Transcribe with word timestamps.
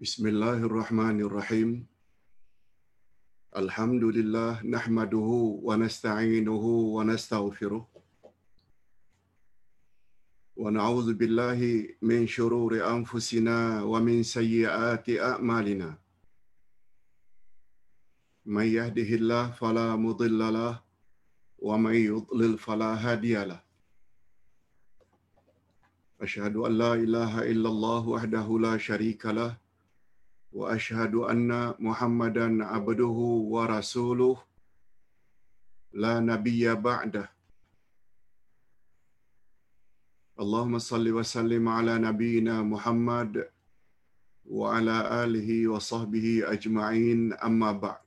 Bismillahirrahmanirrahim. 0.00 1.84
Alhamdulillah 3.52 4.64
nahmaduhu 4.64 5.60
wa 5.60 5.76
nasta'inuhu 5.76 6.96
wa 6.96 7.04
nastaghfiruh. 7.04 7.84
Wa 10.56 10.72
na'udzu 10.72 11.12
billahi 11.12 12.00
min 12.00 12.24
shururi 12.24 12.80
anfusina 12.80 13.84
wa 13.84 14.00
min 14.00 14.24
sayyiati 14.24 15.20
a'malina. 15.20 15.92
May 18.48 18.80
yahdihillah 18.80 19.52
fala 19.52 20.00
mudilla 20.00 20.48
lah 20.48 20.74
wa 21.60 21.76
may 21.76 22.08
yudlil 22.08 22.56
fala 22.56 22.96
hadiyalah. 22.96 23.60
Ashhadu 26.16 26.64
an 26.64 26.72
la 26.80 26.92
ilaha 26.96 27.44
illallah 27.44 28.00
wahdahu 28.00 28.64
la 28.64 28.80
sharika 28.80 29.36
lah. 29.36 29.52
Syarikalah 29.52 29.69
وأشهد 30.55 31.15
أن 31.15 31.75
محمدا 31.79 32.65
عبده 32.65 33.17
ورسوله 33.53 34.37
لا 35.93 36.19
نبي 36.19 36.75
بعده 36.75 37.25
اللهم 40.39 40.79
صل 40.79 41.05
وسلم 41.11 41.69
على 41.69 41.93
نبينا 41.97 42.55
محمد 42.63 43.49
وعلى 44.45 45.23
آله 45.23 45.67
وصحبه 45.67 46.27
أجمعين 46.55 47.33
أما 47.33 47.71
بعد 47.71 48.05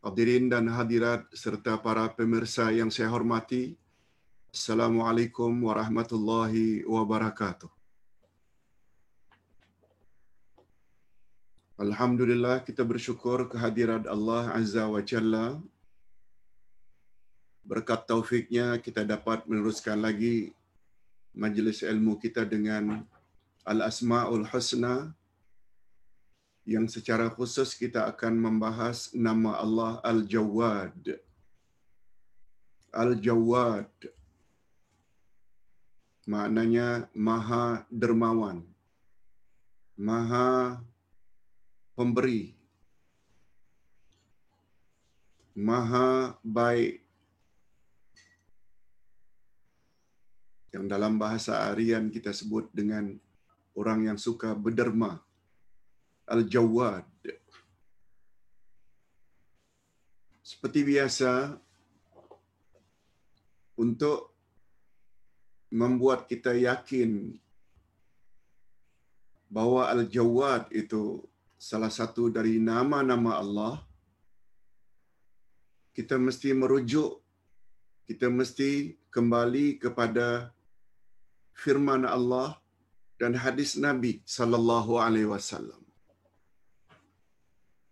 Hadirin 0.00 0.48
dan 0.48 0.64
hadirat 0.64 1.28
serta 1.36 1.76
para 1.76 2.08
pemirsa 2.08 2.72
yang 2.72 2.88
saya 2.88 3.12
hormati, 3.12 3.76
Assalamualaikum 4.48 5.52
warahmatullahi 5.60 6.88
wabarakatuh. 6.88 7.73
Alhamdulillah 11.75 12.63
kita 12.63 12.87
bersyukur 12.87 13.51
kehadiran 13.51 14.07
Allah 14.07 14.47
Azza 14.55 14.87
wa 14.87 15.03
Jalla. 15.03 15.59
Berkat 17.67 18.07
taufiknya 18.07 18.79
kita 18.79 19.03
dapat 19.03 19.43
meneruskan 19.43 19.99
lagi 19.99 20.55
majlis 21.35 21.83
ilmu 21.83 22.15
kita 22.15 22.47
dengan 22.47 23.03
Al-Asma'ul 23.67 24.47
Husna 24.47 25.11
yang 26.63 26.87
secara 26.87 27.27
khusus 27.27 27.75
kita 27.75 28.07
akan 28.07 28.39
membahas 28.39 29.11
nama 29.11 29.59
Allah 29.59 29.99
Al-Jawad. 30.07 31.19
Al-Jawad 32.95 33.91
maknanya 36.23 37.11
maha 37.11 37.83
dermawan, 37.91 38.63
maha 39.99 40.79
pemberi, 41.95 42.51
maha 45.55 46.35
baik. 46.43 47.01
Yang 50.75 50.85
dalam 50.91 51.15
bahasa 51.15 51.71
Aryan 51.71 52.11
kita 52.11 52.35
sebut 52.35 52.67
dengan 52.75 53.15
orang 53.79 54.11
yang 54.11 54.19
suka 54.19 54.51
berderma. 54.51 55.23
Al-Jawad. 56.27 57.07
Seperti 60.43 60.83
biasa, 60.83 61.55
untuk 63.75 64.35
membuat 65.71 66.27
kita 66.31 66.55
yakin 66.55 67.35
bahawa 69.51 69.91
Al-Jawad 69.91 70.71
itu 70.71 71.23
salah 71.69 71.89
satu 71.89 72.23
dari 72.35 72.55
nama-nama 72.61 73.31
Allah, 73.41 73.73
kita 75.97 76.15
mesti 76.25 76.53
merujuk, 76.61 77.11
kita 78.05 78.29
mesti 78.39 78.93
kembali 79.15 79.81
kepada 79.83 80.53
firman 81.63 82.05
Allah 82.05 82.61
dan 83.17 83.33
hadis 83.33 83.73
Nabi 83.81 84.21
sallallahu 84.37 85.01
alaihi 85.05 85.31
wasallam. 85.33 85.81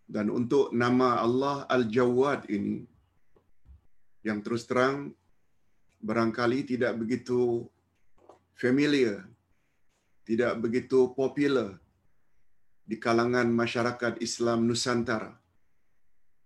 Dan 0.06 0.30
untuk 0.30 0.70
nama 0.70 1.10
Allah 1.26 1.66
Al-Jawad 1.76 2.46
ini 2.54 2.86
yang 4.22 4.46
terus 4.46 4.70
terang 4.70 5.18
barangkali 5.98 6.60
tidak 6.72 6.94
begitu 7.02 7.66
familiar, 8.54 9.26
tidak 10.30 10.62
begitu 10.62 11.10
popular 11.18 11.82
di 12.84 12.96
kalangan 13.00 13.48
masyarakat 13.48 14.20
Islam 14.20 14.68
Nusantara. 14.68 15.32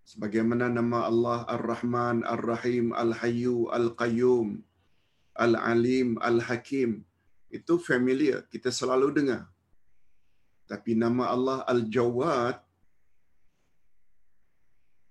Sebagaimana 0.08 0.72
nama 0.72 1.04
Allah 1.10 1.40
Ar-Rahman, 1.52 2.24
Ar-Rahim, 2.24 2.96
Al-Hayyu, 2.96 3.68
Al-Qayyum, 3.74 4.64
Al-Alim, 5.36 6.16
Al-Hakim, 6.24 7.04
itu 7.52 7.74
familiar, 7.80 8.48
kita 8.48 8.72
selalu 8.72 9.12
dengar. 9.18 9.44
Tapi 10.68 10.96
nama 10.96 11.32
Allah 11.36 11.60
Al-Jawad, 11.68 12.56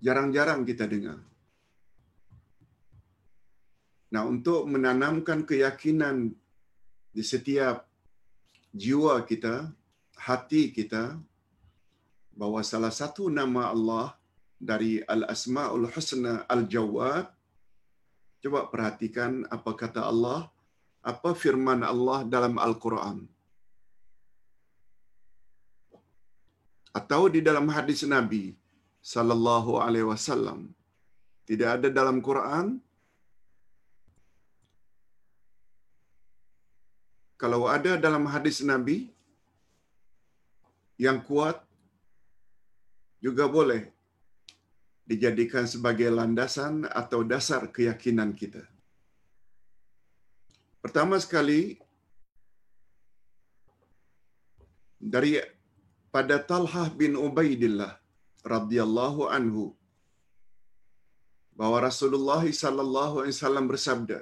jarang-jarang 0.00 0.64
kita 0.64 0.84
dengar. 0.88 1.20
Nah, 4.12 4.22
untuk 4.24 4.64
menanamkan 4.64 5.44
keyakinan 5.44 6.32
di 7.12 7.22
setiap 7.24 7.84
jiwa 8.72 9.20
kita, 9.28 9.72
hati 10.16 10.72
kita, 10.76 11.04
bahawa 12.36 12.60
salah 12.72 12.92
satu 13.00 13.28
nama 13.38 13.62
Allah 13.74 14.06
dari 14.70 14.92
Al-Asma'ul 15.14 15.86
Husna 15.94 16.34
Al-Jawad, 16.54 17.26
coba 18.42 18.60
perhatikan 18.72 19.44
apa 19.56 19.70
kata 19.82 20.02
Allah, 20.10 20.40
apa 21.12 21.30
firman 21.42 21.80
Allah 21.92 22.18
dalam 22.34 22.56
Al-Quran. 22.66 23.18
Atau 26.98 27.22
di 27.34 27.40
dalam 27.48 27.68
hadis 27.76 28.00
Nabi 28.08 28.44
sallallahu 29.12 29.72
alaihi 29.84 30.08
wasallam. 30.12 30.60
Tidak 31.48 31.68
ada 31.76 31.88
dalam 31.98 32.18
Quran, 32.28 32.66
kalau 37.42 37.60
ada 37.76 37.92
dalam 38.06 38.24
hadis 38.34 38.58
Nabi 38.70 38.96
yang 41.04 41.18
kuat 41.28 41.56
juga 43.24 43.44
boleh 43.56 43.82
dijadikan 45.10 45.64
sebagai 45.72 46.08
landasan 46.18 46.74
atau 47.00 47.20
dasar 47.32 47.62
keyakinan 47.76 48.30
kita. 48.40 48.62
Pertama 50.82 51.16
sekali 51.24 51.60
dari 55.14 55.32
pada 56.14 56.36
Talhah 56.50 56.88
bin 57.00 57.14
Ubaidillah 57.26 57.92
radhiyallahu 58.54 59.22
anhu 59.38 59.64
bahwa 61.60 61.78
Rasulullah 61.88 62.42
sallallahu 62.62 63.14
alaihi 63.20 63.36
wasallam 63.36 63.66
bersabda 63.72 64.18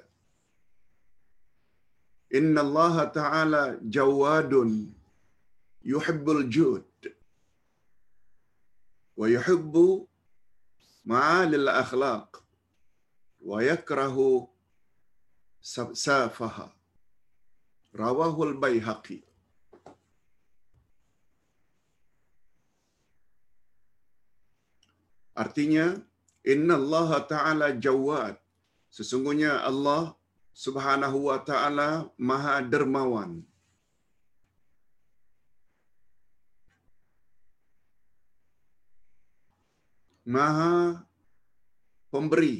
Inna 2.38 2.60
Allah 2.66 2.96
Ta'ala 3.18 3.62
jawadun 3.96 4.70
wa 9.20 9.26
yuhibbu 9.28 10.08
ma'alil 11.04 11.68
akhlaq 11.82 12.40
wa 13.48 13.60
yakrahu 13.62 14.48
safaha 15.60 16.72
rawahul 17.92 18.56
bayhaqi 18.64 19.20
Artinya, 25.34 25.98
Inna 26.46 26.78
Allah 26.78 27.10
Ta'ala 27.26 27.66
jawad. 27.74 28.38
Sesungguhnya 28.86 29.66
Allah 29.66 30.14
Subhanahu 30.54 31.26
wa 31.26 31.42
taala 31.42 32.06
Maha 32.14 32.62
dermawan. 32.62 33.42
Maha 40.24 41.04
pemberi. 42.08 42.56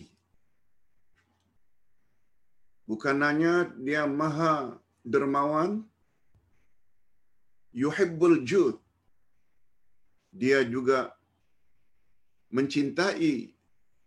Bukan 2.85 3.25
hanya 3.25 3.73
dia 3.81 4.05
Maha 4.05 4.77
dermawan, 5.01 5.81
yuhibbul 7.73 8.45
jud. 8.45 8.77
Dia 10.29 10.61
juga 10.67 11.17
mencintai 12.53 13.55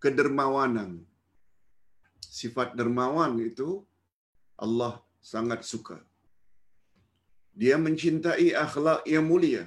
kedermawanan 0.04 1.02
sifat 2.40 2.78
dermawan 2.80 3.34
itu 3.50 3.70
Allah 4.66 5.02
sangat 5.32 5.66
suka. 5.72 5.98
Dia 7.58 7.76
mencintai 7.86 8.54
akhlak 8.54 9.02
yang 9.10 9.26
mulia. 9.26 9.66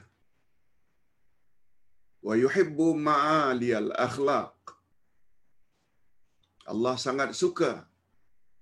Yuhibbu 2.25 2.93
ma'aliyal 2.97 3.97
akhlak. 3.97 4.53
Allah 6.69 6.95
sangat 7.01 7.33
suka 7.33 7.89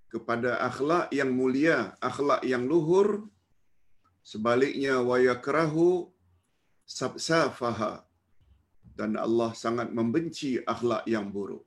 kepada 0.08 0.62
akhlak 0.64 1.10
yang 1.12 1.34
mulia, 1.34 1.98
akhlak 1.98 2.42
yang 2.46 2.64
luhur. 2.70 3.26
Sebaliknya 4.22 5.00
wa 5.02 5.16
yakrahu 5.18 6.08
sabsafaha. 6.86 8.04
Dan 8.98 9.14
Allah 9.14 9.54
sangat 9.54 9.94
membenci 9.94 10.58
akhlak 10.74 11.06
yang 11.06 11.30
buruk. 11.30 11.62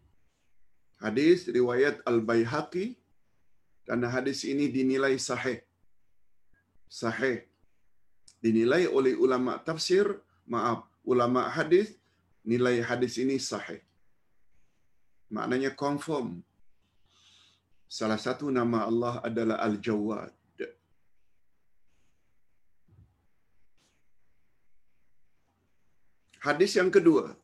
Hadis 0.99 1.47
riwayat 1.47 2.03
Al-Baihaqi 2.03 2.99
dan 3.87 4.03
hadis 4.05 4.43
ini 4.43 4.67
dinilai 4.67 5.15
sahih. 5.15 5.63
Sahih. 6.91 7.47
Dinilai 8.43 8.83
oleh 8.91 9.15
ulama 9.15 9.55
tafsir, 9.63 10.05
maaf, 10.43 10.90
ulama 11.03 11.41
hadis 11.57 11.87
nilai 12.51 12.75
hadis 12.89 13.15
ini 13.23 13.37
sahih. 13.49 13.81
Maknanya 15.37 15.71
confirm. 15.83 16.29
Salah 17.97 18.19
satu 18.25 18.47
nama 18.57 18.79
Allah 18.89 19.13
adalah 19.29 19.57
Al-Jawad. 19.67 20.31
Hadis 26.45 26.71
yang 26.79 26.89
kedua 26.95 27.37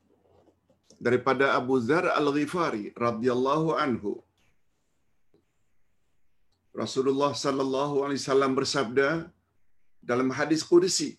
daripada 1.06 1.54
Abu 1.60 1.76
Zar 1.88 2.06
Al-Ghifari 2.20 2.86
radhiyallahu 3.06 3.78
anhu. 3.84 4.14
Rasulullah 6.82 7.32
sallallahu 7.46 7.96
alaihi 8.06 8.22
wasallam 8.22 8.52
bersabda 8.60 9.08
dalam 10.10 10.30
hadis 10.40 10.62
qudsi 10.72 11.10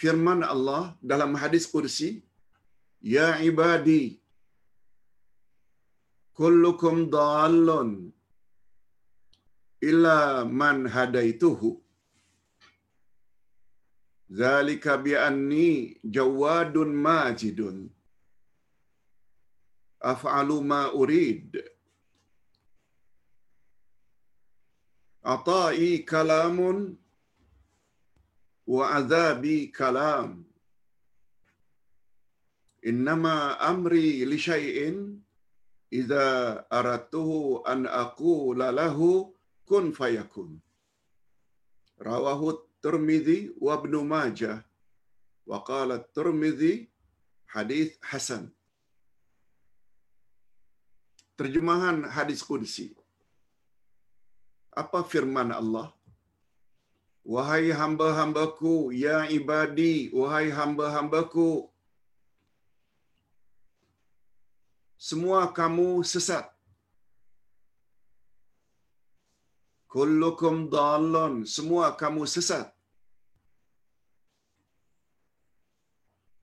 Firman 0.00 0.40
Allah 0.54 0.82
dalam 1.10 1.32
hadis 1.42 1.64
qudsi 1.74 2.10
Ya 3.16 3.28
ibadi 3.48 4.02
kullukum 6.38 6.96
dallun 7.16 7.90
illa 9.90 10.18
man 10.60 10.78
hadaituhu 10.96 11.70
Zalika 14.38 14.94
bi 15.04 15.12
anni 15.18 15.98
jawadun 16.16 16.90
majidun. 17.06 17.78
Af'alu 20.12 20.56
ma 20.70 20.82
urid. 21.00 21.58
Ata'i 25.34 25.90
kalamun 26.10 26.76
wa 28.70 28.84
azabi 28.98 29.56
kalam. 29.78 30.46
Innama 32.90 33.58
amri 33.70 34.22
li 34.30 34.38
syai'in 34.46 34.96
idza 35.98 36.26
aradtuhu 36.78 37.66
an 37.72 37.80
aqula 38.02 38.70
lahu 38.80 39.34
kun 39.68 39.90
fayakun. 39.98 40.50
Rawahu 42.08 42.56
Tirmizi 42.80 43.52
wa 43.60 43.76
Ibn 43.76 43.94
Majah 44.12 44.56
wa 45.50 45.58
qala 45.70 46.00
Tirmizi 46.16 46.88
hadis 47.54 47.92
hasan. 48.00 48.48
Terjemahan 51.36 52.08
hadis 52.16 52.40
qudsi. 52.40 52.86
Apa 54.72 55.04
firman 55.04 55.52
Allah? 55.52 55.92
Wahai 57.34 57.66
hamba-hambaku, 57.80 58.90
ya 58.90 59.16
ibadi, 59.38 60.10
wahai 60.20 60.48
hamba-hambaku, 60.58 61.50
semua 65.08 65.40
kamu 65.58 65.90
sesat. 66.12 66.46
Kullukum 69.94 70.56
dalon, 70.74 71.34
semua 71.54 71.86
kamu 72.00 72.26
sesat. 72.34 72.66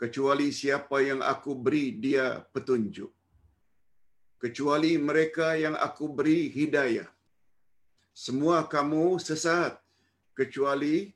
Kecuali 0.02 0.48
siapa 0.60 0.98
yang 1.10 1.22
aku 1.34 1.52
beri 1.66 1.86
dia 2.06 2.26
petunjuk. 2.54 3.12
Kecuali 4.44 4.94
mereka 5.10 5.48
yang 5.64 5.76
aku 5.88 6.08
beri 6.18 6.40
hidayah. 6.58 7.10
Semua 8.26 8.58
kamu 8.76 9.04
sesat. 9.28 9.87
Kecuali 10.38 11.10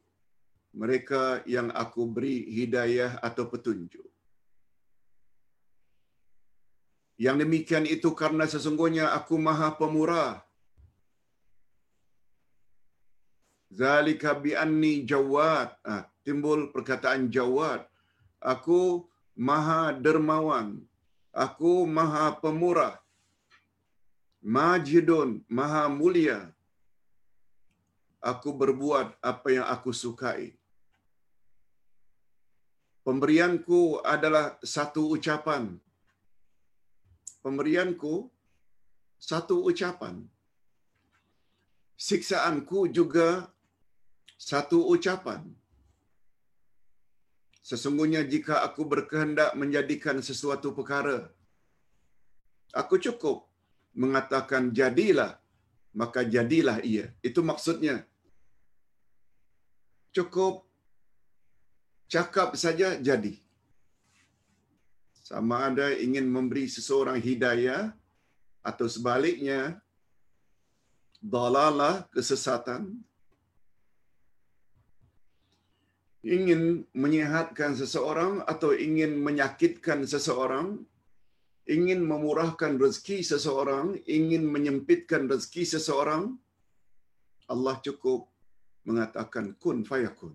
mereka 0.74 1.46
yang 1.46 1.70
aku 1.70 2.10
beri 2.10 2.42
hidayah 2.58 3.22
atau 3.22 3.46
petunjuk. 3.52 4.08
Yang 7.22 7.38
demikian 7.46 7.86
itu 7.86 8.10
karena 8.18 8.50
sesungguhnya 8.50 9.14
aku 9.14 9.38
maha 9.38 9.70
pemurah 9.78 10.42
Zalika 13.80 14.36
bi 14.44 14.52
anni 14.64 14.94
jawad. 15.08 15.72
Ah, 15.88 16.04
timbul 16.28 16.60
perkataan 16.76 17.32
jawad. 17.32 17.88
Aku 18.54 19.08
maha 19.50 19.96
dermawan. 19.96 20.68
Aku 21.32 21.88
maha 21.88 22.36
pemurah. 22.44 23.00
Majidun, 24.44 25.30
maha 25.48 25.88
mulia. 25.88 26.52
Aku 28.22 28.54
berbuat 28.54 29.18
apa 29.18 29.48
yang 29.50 29.66
aku 29.66 29.90
sukai. 29.90 30.54
Pemberianku 33.02 33.98
adalah 34.06 34.62
satu 34.62 35.10
ucapan. 35.18 35.64
Pemberianku 37.42 38.30
satu 39.18 39.66
ucapan. 39.70 40.22
Siksaanku 41.98 42.94
juga 42.94 43.50
satu 44.38 44.86
ucapan. 44.94 45.42
Sesungguhnya 47.70 48.22
jika 48.26 48.62
aku 48.68 48.86
berkehendak 48.86 49.54
menjadikan 49.58 50.18
sesuatu 50.30 50.74
perkara, 50.78 51.30
aku 52.74 52.98
cukup 52.98 53.46
mengatakan 53.94 54.74
jadilah, 54.74 55.38
maka 55.94 56.22
jadilah 56.26 56.82
ia. 56.82 57.14
Itu 57.22 57.42
maksudnya. 57.42 58.06
Cukup 60.12 60.68
cakap 62.12 62.60
saja 62.60 63.00
jadi. 63.00 63.40
Sama 65.16 65.72
ada 65.72 65.96
ingin 65.96 66.28
memberi 66.28 66.68
seseorang 66.68 67.16
hidayah 67.24 67.96
atau 68.60 68.92
sebaliknya, 68.92 69.80
dalalah 71.24 72.04
kesesatan, 72.12 73.00
ingin 76.22 76.84
menyehatkan 76.94 77.74
seseorang 77.78 78.44
atau 78.46 78.76
ingin 78.76 79.16
menyakitkan 79.18 80.04
seseorang, 80.04 80.84
ingin 81.64 82.04
memurahkan 82.04 82.78
rezeki 82.78 83.24
seseorang, 83.24 84.04
ingin 84.06 84.46
menyempitkan 84.46 85.32
rezeki 85.32 85.64
seseorang, 85.78 86.36
Allah 87.50 87.76
cukup 87.80 88.31
mengatakan 88.88 89.54
kun 89.64 89.86
fayakun. 89.90 90.34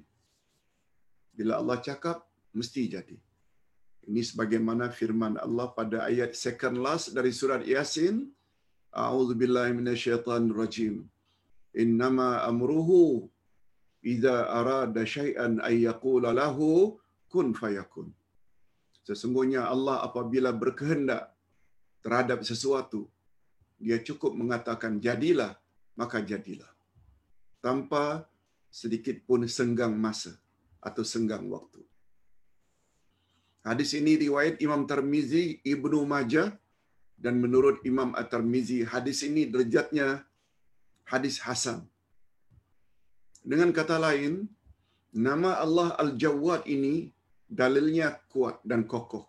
Bila 1.36 1.60
Allah 1.60 1.78
cakap, 1.88 2.24
mesti 2.56 2.82
jadi. 2.96 3.16
Ini 4.06 4.22
sebagaimana 4.22 4.88
firman 4.98 5.34
Allah 5.46 5.66
pada 5.78 6.06
ayat 6.10 6.32
second 6.32 6.78
last 6.78 7.12
dari 7.16 7.34
surat 7.34 7.62
Yasin. 7.66 8.16
A'udzubillahi 8.94 9.76
minasyaitanirrajim. 9.76 10.94
Innama 11.82 12.28
amruhu 12.50 13.28
idza 14.00 14.36
arada 14.58 15.02
syai'an 15.04 15.60
ay 15.68 15.84
yaqula 15.84 16.30
lahu 16.32 16.96
kun 17.32 17.52
fayakun. 17.52 18.08
Sesungguhnya 19.06 19.68
Allah 19.74 19.96
apabila 20.06 20.50
berkehendak 20.62 21.34
terhadap 22.00 22.40
sesuatu, 22.50 23.10
dia 23.76 23.98
cukup 24.00 24.32
mengatakan 24.40 25.02
jadilah, 25.06 25.52
maka 26.00 26.18
jadilah. 26.30 26.70
Tanpa 27.60 28.24
sedikit 28.80 29.16
pun 29.28 29.48
senggang 29.56 29.94
masa 30.04 30.32
atau 30.88 31.04
senggang 31.12 31.44
waktu. 31.54 31.80
Hadis 33.68 33.90
ini 33.98 34.12
riwayat 34.24 34.60
Imam 34.66 34.82
Tirmizi, 34.90 35.58
Ibnu 35.74 36.04
Majah 36.12 36.48
dan 37.24 37.40
menurut 37.44 37.80
Imam 37.90 38.12
At-Tirmizi 38.20 38.84
hadis 38.92 39.24
ini 39.28 39.48
derajatnya 39.52 40.08
hadis 41.08 41.40
hasan. 41.46 41.88
Dengan 43.40 43.72
kata 43.78 43.96
lain, 43.96 44.44
nama 45.16 45.56
Allah 45.64 45.88
Al-Jawad 46.02 46.68
ini 46.68 47.10
dalilnya 47.48 48.20
kuat 48.30 48.60
dan 48.70 48.84
kokoh. 48.84 49.24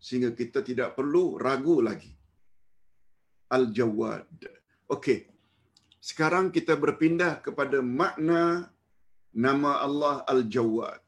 Sehingga 0.00 0.30
kita 0.40 0.62
tidak 0.64 0.96
perlu 0.96 1.36
ragu 1.36 1.76
lagi. 1.88 2.14
Al-Jawad. 3.52 4.26
Okey. 4.88 5.26
Sekarang 5.98 6.54
kita 6.54 6.78
berpindah 6.78 7.42
kepada 7.42 7.82
makna 7.82 8.70
nama 9.36 9.70
Allah 9.86 10.16
Al-Jawad. 10.32 11.02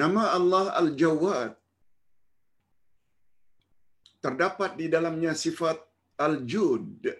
Nama 0.00 0.22
Allah 0.36 0.66
Al-Jawad 0.80 1.52
terdapat 4.24 4.70
di 4.80 4.86
dalamnya 4.94 5.32
sifat 5.44 5.76
Al-Jud. 6.26 7.12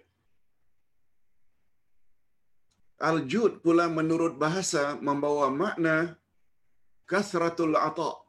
Al-Jud 3.10 3.52
pula 3.64 3.86
menurut 3.98 4.34
bahasa 4.44 4.96
membawa 5.08 5.46
makna 5.62 5.96
kasratul 7.12 7.76
ata' 7.76 8.22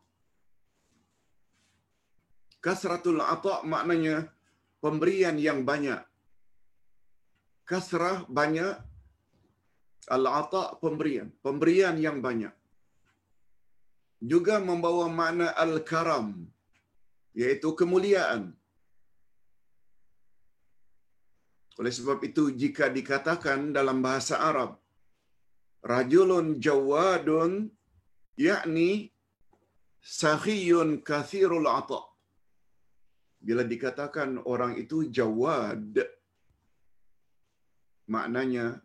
Kasratul 2.64 3.20
ata' 3.20 3.60
maknanya 3.72 4.32
pemberian 4.84 5.36
yang 5.36 5.68
banyak. 5.70 6.00
Kasrah 7.70 8.18
banyak. 8.40 8.76
Al-ata' 10.16 10.76
pemberian. 10.84 11.28
Pemberian 11.46 11.96
yang 12.06 12.18
banyak. 12.20 12.54
Juga 14.32 14.56
membawa 14.70 15.06
makna 15.20 15.48
al-karam. 15.64 16.28
Iaitu 17.42 17.72
kemuliaan. 17.80 18.52
Oleh 21.80 21.94
sebab 21.98 22.20
itu, 22.30 22.54
jika 22.62 22.86
dikatakan 22.98 23.74
dalam 23.78 24.00
bahasa 24.06 24.38
Arab, 24.50 24.78
Rajulun 25.82 26.62
jawadun, 26.66 27.68
yakni 28.38 29.10
sahiyun 30.20 31.02
kathirul 31.08 31.68
ata' 31.80 32.14
bila 33.44 33.64
dikatakan 33.74 34.40
orang 34.52 34.74
itu 34.80 34.98
jawad 35.18 36.00
maknanya 38.08 38.80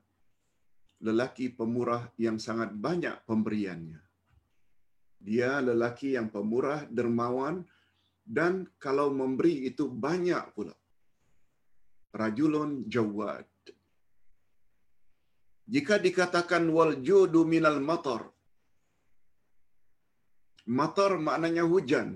lelaki 1.03 1.51
pemurah 1.51 2.11
yang 2.19 2.39
sangat 2.43 2.75
banyak 2.75 3.15
pemberiannya. 3.29 4.01
Dia 5.19 5.59
lelaki 5.59 6.15
yang 6.15 6.31
pemurah 6.31 6.87
dermawan 6.87 7.67
dan 8.23 8.67
kalau 8.79 9.11
memberi 9.11 9.67
itu 9.67 9.91
banyak 9.91 10.55
pula. 10.55 10.75
Rajulun 12.15 12.87
jawad. 12.87 13.47
Jika 15.69 16.01
dikatakan 16.01 16.65
wal 16.73 17.05
judu 17.05 17.45
minal 17.45 17.77
matar 17.79 18.33
matar 20.69 21.17
maknanya 21.27 21.65
hujan. 21.73 22.09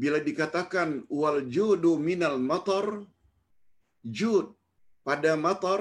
Bila 0.00 0.18
dikatakan 0.28 1.04
wal 1.20 1.44
judu 1.54 1.92
minal 2.08 2.36
matar 2.50 3.04
jud 4.18 4.56
pada 5.08 5.32
matar 5.46 5.80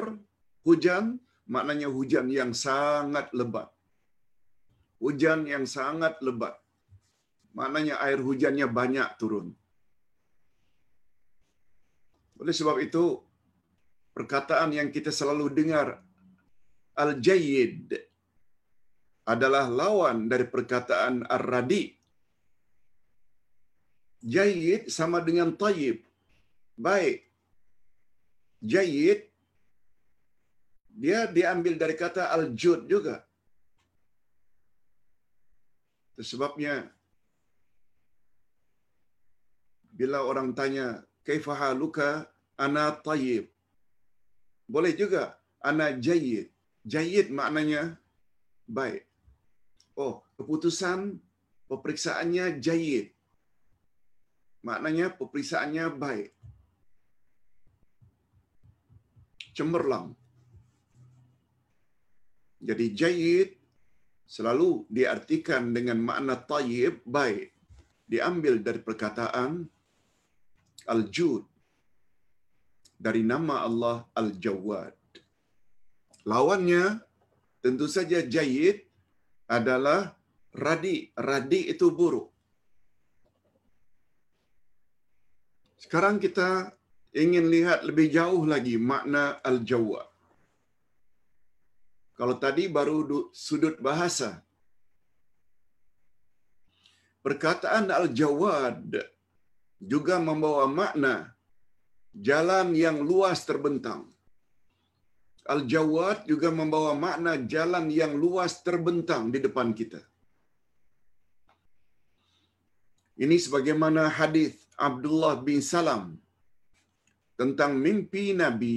hujan 0.68 1.06
maknanya 1.56 1.90
hujan 1.98 2.28
yang 2.40 2.52
sangat 2.66 3.28
lebat 3.40 3.70
hujan 5.04 5.42
yang 5.54 5.66
sangat 5.78 6.16
lebat 6.28 6.56
maknanya 7.60 7.96
air 8.06 8.20
hujannya 8.28 8.68
banyak 8.80 9.10
turun 9.22 9.48
oleh 12.40 12.56
sebab 12.60 12.78
itu 12.88 13.06
perkataan 14.18 14.72
yang 14.80 14.90
kita 14.96 15.12
selalu 15.20 15.48
dengar 15.60 15.88
al 17.04 17.12
jayyid 17.28 17.96
adalah 19.34 19.66
lawan 19.80 20.20
dari 20.32 20.46
perkataan 20.54 21.16
ar-radi 21.36 21.84
Jayid 24.20 24.92
sama 24.92 25.24
dengan 25.24 25.56
tayyib. 25.56 26.04
Baik. 26.76 27.24
Jayid 28.60 29.24
dia 31.00 31.20
diambil 31.32 31.80
dari 31.80 31.96
kata 31.96 32.28
al-jud 32.36 32.84
juga. 32.92 33.24
Sebabnya 36.20 36.92
bila 39.96 40.20
orang 40.28 40.52
tanya 40.52 41.08
kaifa 41.24 41.56
haluka 41.56 42.28
ana 42.60 42.92
tayyib. 42.92 43.48
Boleh 44.68 44.92
juga 44.92 45.40
ana 45.64 45.96
jayyid. 45.96 46.52
Jayyid 46.84 47.32
maknanya 47.32 47.96
baik. 48.68 49.08
Oh, 49.96 50.20
keputusan 50.36 51.20
pemeriksaannya 51.72 52.60
jayyid 52.60 53.16
maknanya 54.60 55.12
peperiksaannya 55.16 55.86
baik. 55.96 56.30
Cemerlang. 59.60 60.16
Jadi 62.64 62.86
jayid 62.96 63.50
selalu 64.24 64.88
diartikan 64.88 65.76
dengan 65.76 66.00
makna 66.00 66.40
tayyib 66.40 67.04
baik. 67.04 67.52
Diambil 68.08 68.64
dari 68.64 68.80
perkataan 68.80 69.68
al-jud 70.88 71.44
dari 72.96 73.20
nama 73.20 73.68
Allah 73.68 74.08
al-jawad. 74.16 74.96
Lawannya 76.24 77.04
tentu 77.60 77.92
saja 77.92 78.24
jayid 78.24 78.88
adalah 79.44 80.16
radi. 80.56 81.12
Radi 81.16 81.68
itu 81.68 81.92
buruk. 81.92 82.32
Sekarang 85.80 86.20
kita 86.20 86.79
ingin 87.14 87.46
lihat 87.54 87.82
lebih 87.88 88.08
jauh 88.14 88.44
lagi 88.46 88.76
makna 88.78 89.42
al-jawad. 89.50 90.08
Kalau 92.20 92.36
tadi 92.44 92.68
baru 92.68 93.32
sudut 93.32 93.80
bahasa. 93.80 94.44
Perkataan 97.24 97.92
al-jawad 98.00 98.80
juga 99.80 100.20
membawa 100.20 100.68
makna 100.68 101.14
jalan 102.28 102.76
yang 102.76 103.00
luas 103.10 103.44
terbentang. 103.48 104.08
Al-jawad 105.54 106.28
juga 106.32 106.50
membawa 106.60 106.92
makna 106.94 107.34
jalan 107.54 107.90
yang 107.90 108.14
luas 108.24 108.62
terbentang 108.68 109.34
di 109.34 109.40
depan 109.46 109.74
kita. 109.80 110.02
Ini 113.20 113.36
sebagaimana 113.46 114.08
hadis 114.08 114.54
Abdullah 114.88 115.36
bin 115.48 115.60
Salam 115.60 116.04
tentang 117.40 117.74
mimpi 117.86 118.24
Nabi 118.44 118.74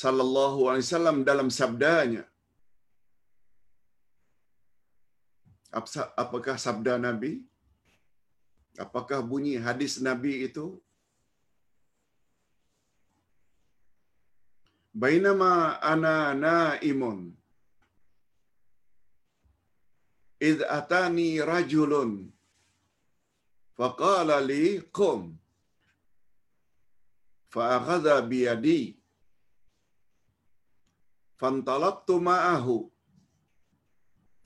sallallahu 0.00 0.60
alaihi 0.68 0.86
wasallam 0.86 1.18
dalam 1.30 1.48
sabdanya. 1.60 2.24
Apakah 6.22 6.56
sabda 6.64 6.94
Nabi? 7.08 7.32
Apakah 8.84 9.20
bunyi 9.30 9.54
hadis 9.66 9.94
Nabi 10.08 10.32
itu? 10.48 10.66
Bainama 15.02 15.52
ana 15.92 16.16
naimun 16.46 17.20
Id 20.50 20.60
atani 20.78 21.28
rajulun 21.50 22.10
faqala 23.78 24.36
li 24.50 24.64
qum 24.98 25.20
فأخذ 27.52 28.06
بيدي. 28.28 28.98
فانطلقت 31.36 32.10
معه. 32.10 32.90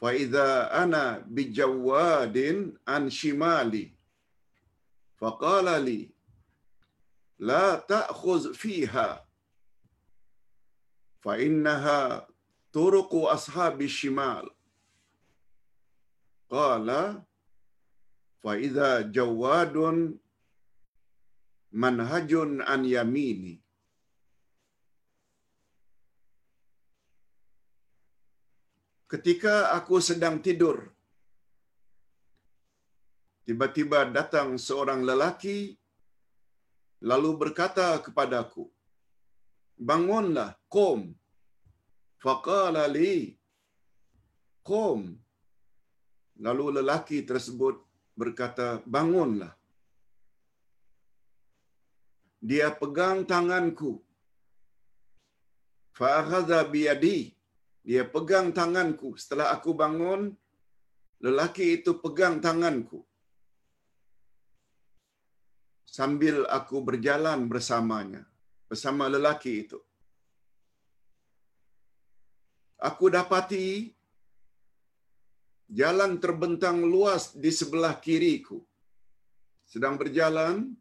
فإذا 0.00 0.82
أنا 0.82 1.18
بجواد 1.18 2.38
عن 2.88 3.10
شمالي. 3.10 3.94
فقال 5.16 5.84
لي 5.84 6.10
لا 7.38 7.76
تأخذ 7.76 8.54
فيها. 8.54 9.28
فإنها 11.20 12.28
طرق 12.72 13.14
أصحاب 13.14 13.82
الشمال. 13.82 14.50
قال 16.50 16.88
idza 18.54 19.02
jawadun 19.02 20.14
manhajun 21.82 22.50
an 22.72 22.82
yamini. 22.94 23.54
Ketika 29.12 29.54
aku 29.78 29.96
sedang 30.08 30.36
tidur 30.46 30.78
tiba-tiba 33.46 34.00
datang 34.16 34.58
seorang 34.66 35.06
lelaki 35.06 35.58
lalu 37.10 37.30
berkata 37.42 38.02
kepadaku 38.02 38.66
bangunlah 39.78 40.50
qum 40.66 41.14
faqala 42.24 42.84
li 42.96 43.38
qum 44.66 45.14
lalu 46.46 46.66
lelaki 46.78 47.22
tersebut 47.30 47.76
berkata, 48.16 48.80
bangunlah. 48.88 49.52
Dia 52.40 52.68
pegang 52.72 53.24
tanganku. 53.24 54.02
Fa'akhadha 55.96 56.68
biyadi. 56.68 57.32
Dia 57.86 58.02
pegang 58.02 58.50
tanganku. 58.50 59.14
Setelah 59.14 59.54
aku 59.54 59.70
bangun, 59.72 60.34
lelaki 61.22 61.80
itu 61.80 61.96
pegang 62.02 62.42
tanganku. 62.42 63.00
Sambil 65.86 66.44
aku 66.50 66.82
berjalan 66.82 67.46
bersamanya. 67.48 68.26
Bersama 68.66 69.06
lelaki 69.06 69.64
itu. 69.64 69.78
Aku 72.76 73.08
dapati 73.08 73.96
jalan 75.70 76.20
terbentang 76.20 76.84
luas 76.84 77.32
di 77.32 77.48
sebelah 77.48 77.96
kiriku. 77.96 78.60
Sedang 79.66 79.98
berjalan, 79.98 80.76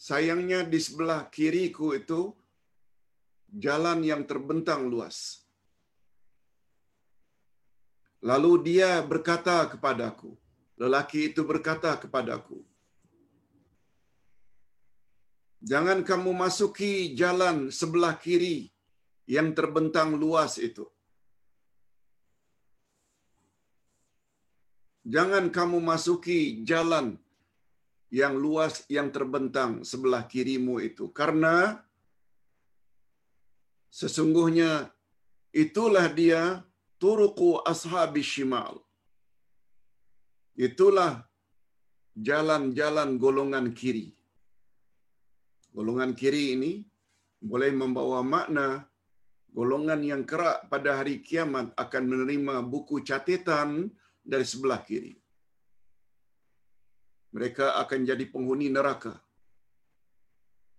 sayangnya 0.00 0.64
di 0.64 0.80
sebelah 0.80 1.28
kiriku 1.28 1.92
itu 1.92 2.32
jalan 3.52 4.00
yang 4.00 4.24
terbentang 4.24 4.88
luas. 4.88 5.44
Lalu 8.24 8.52
dia 8.68 9.04
berkata 9.04 9.68
kepadaku, 9.68 10.32
lelaki 10.80 11.28
itu 11.32 11.44
berkata 11.44 12.00
kepadaku, 12.00 12.64
Jangan 15.60 16.00
kamu 16.08 16.32
masuki 16.32 17.12
jalan 17.12 17.68
sebelah 17.68 18.16
kiri 18.16 18.72
yang 19.28 19.52
terbentang 19.52 20.16
luas 20.16 20.56
itu. 20.56 20.88
Jangan 25.04 25.52
kamu 25.52 25.84
masuki 25.84 26.64
jalan 26.64 27.19
yang 28.10 28.34
luas 28.34 28.82
yang 28.90 29.08
terbentang 29.14 29.86
sebelah 29.86 30.26
kirimu 30.26 30.82
itu. 30.82 31.14
Karena 31.14 31.78
sesungguhnya 33.90 34.90
itulah 35.54 36.10
dia 36.10 36.66
turuqu 36.98 37.62
ashabi 37.62 38.22
shimal. 38.26 38.82
Itulah 40.58 41.22
jalan-jalan 42.18 43.16
golongan 43.16 43.70
kiri. 43.70 44.12
Golongan 45.70 46.18
kiri 46.18 46.58
ini 46.58 46.72
boleh 47.38 47.70
membawa 47.70 48.20
makna 48.26 48.90
golongan 49.54 50.02
yang 50.02 50.22
kerak 50.26 50.66
pada 50.66 50.98
hari 50.98 51.22
kiamat 51.22 51.70
akan 51.78 52.02
menerima 52.10 52.66
buku 52.66 53.06
catatan 53.06 53.88
dari 54.20 54.44
sebelah 54.44 54.82
kiri 54.82 55.19
mereka 57.36 57.66
akan 57.82 58.00
jadi 58.10 58.24
penghuni 58.34 58.68
neraka. 58.76 59.12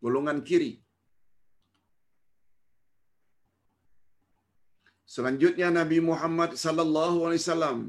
Golongan 0.04 0.40
kiri. 0.48 0.74
Selanjutnya 5.14 5.68
Nabi 5.80 5.98
Muhammad 6.10 6.52
sallallahu 6.64 7.18
alaihi 7.28 7.44
wasallam 7.44 7.80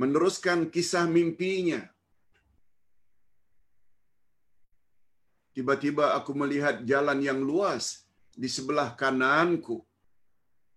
meneruskan 0.00 0.60
kisah 0.74 1.04
mimpinya. 1.16 1.80
Tiba-tiba 5.56 6.04
aku 6.18 6.32
melihat 6.42 6.76
jalan 6.90 7.18
yang 7.28 7.40
luas 7.48 8.08
di 8.42 8.48
sebelah 8.56 8.88
kananku. 9.00 9.76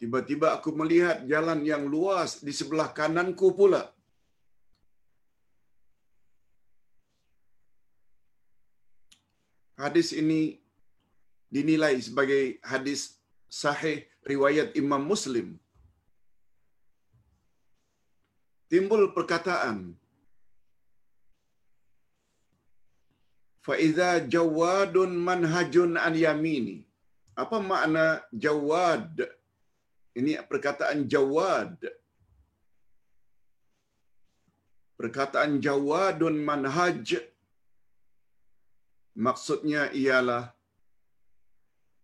Tiba-tiba 0.02 0.48
aku 0.56 0.70
melihat 0.80 1.24
jalan 1.32 1.60
yang 1.72 1.84
luas 1.94 2.44
di 2.48 2.52
sebelah 2.60 2.90
kananku 2.98 3.56
pula. 3.60 3.84
Hadis 9.84 10.10
ini 10.22 10.42
dinilai 11.56 11.96
sebagai 12.08 12.44
hadis 12.72 13.20
sahih 13.62 13.98
riwayat 14.32 14.76
Imam 14.82 15.04
Muslim. 15.12 15.48
Timbul 18.72 19.14
perkataan 19.16 19.94
Faiza 23.66 24.10
jawadun 24.34 25.12
manhajun 25.28 25.98
an 25.98 26.14
yamini. 26.14 26.78
Apa 27.42 27.58
makna 27.70 28.22
jawad? 28.44 29.26
Ini 30.20 30.38
perkataan 30.50 31.00
jawad. 31.14 31.74
Perkataan 35.00 35.58
jawadun 35.66 36.38
manhaj 36.50 37.18
Maksudnya 39.16 39.96
ialah 39.96 40.52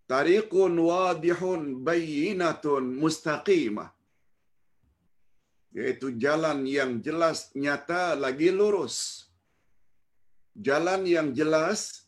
tariqun 0.08 0.80
wadihun 0.80 1.84
bayyinatun 1.88 2.96
mustaqimah. 3.02 3.92
Yaitu 5.72 6.16
jalan 6.24 6.68
yang 6.68 7.00
jelas, 7.00 7.52
nyata, 7.56 8.16
lagi 8.16 8.52
lurus. 8.52 9.28
Jalan 10.56 11.08
yang 11.08 11.32
jelas, 11.32 12.08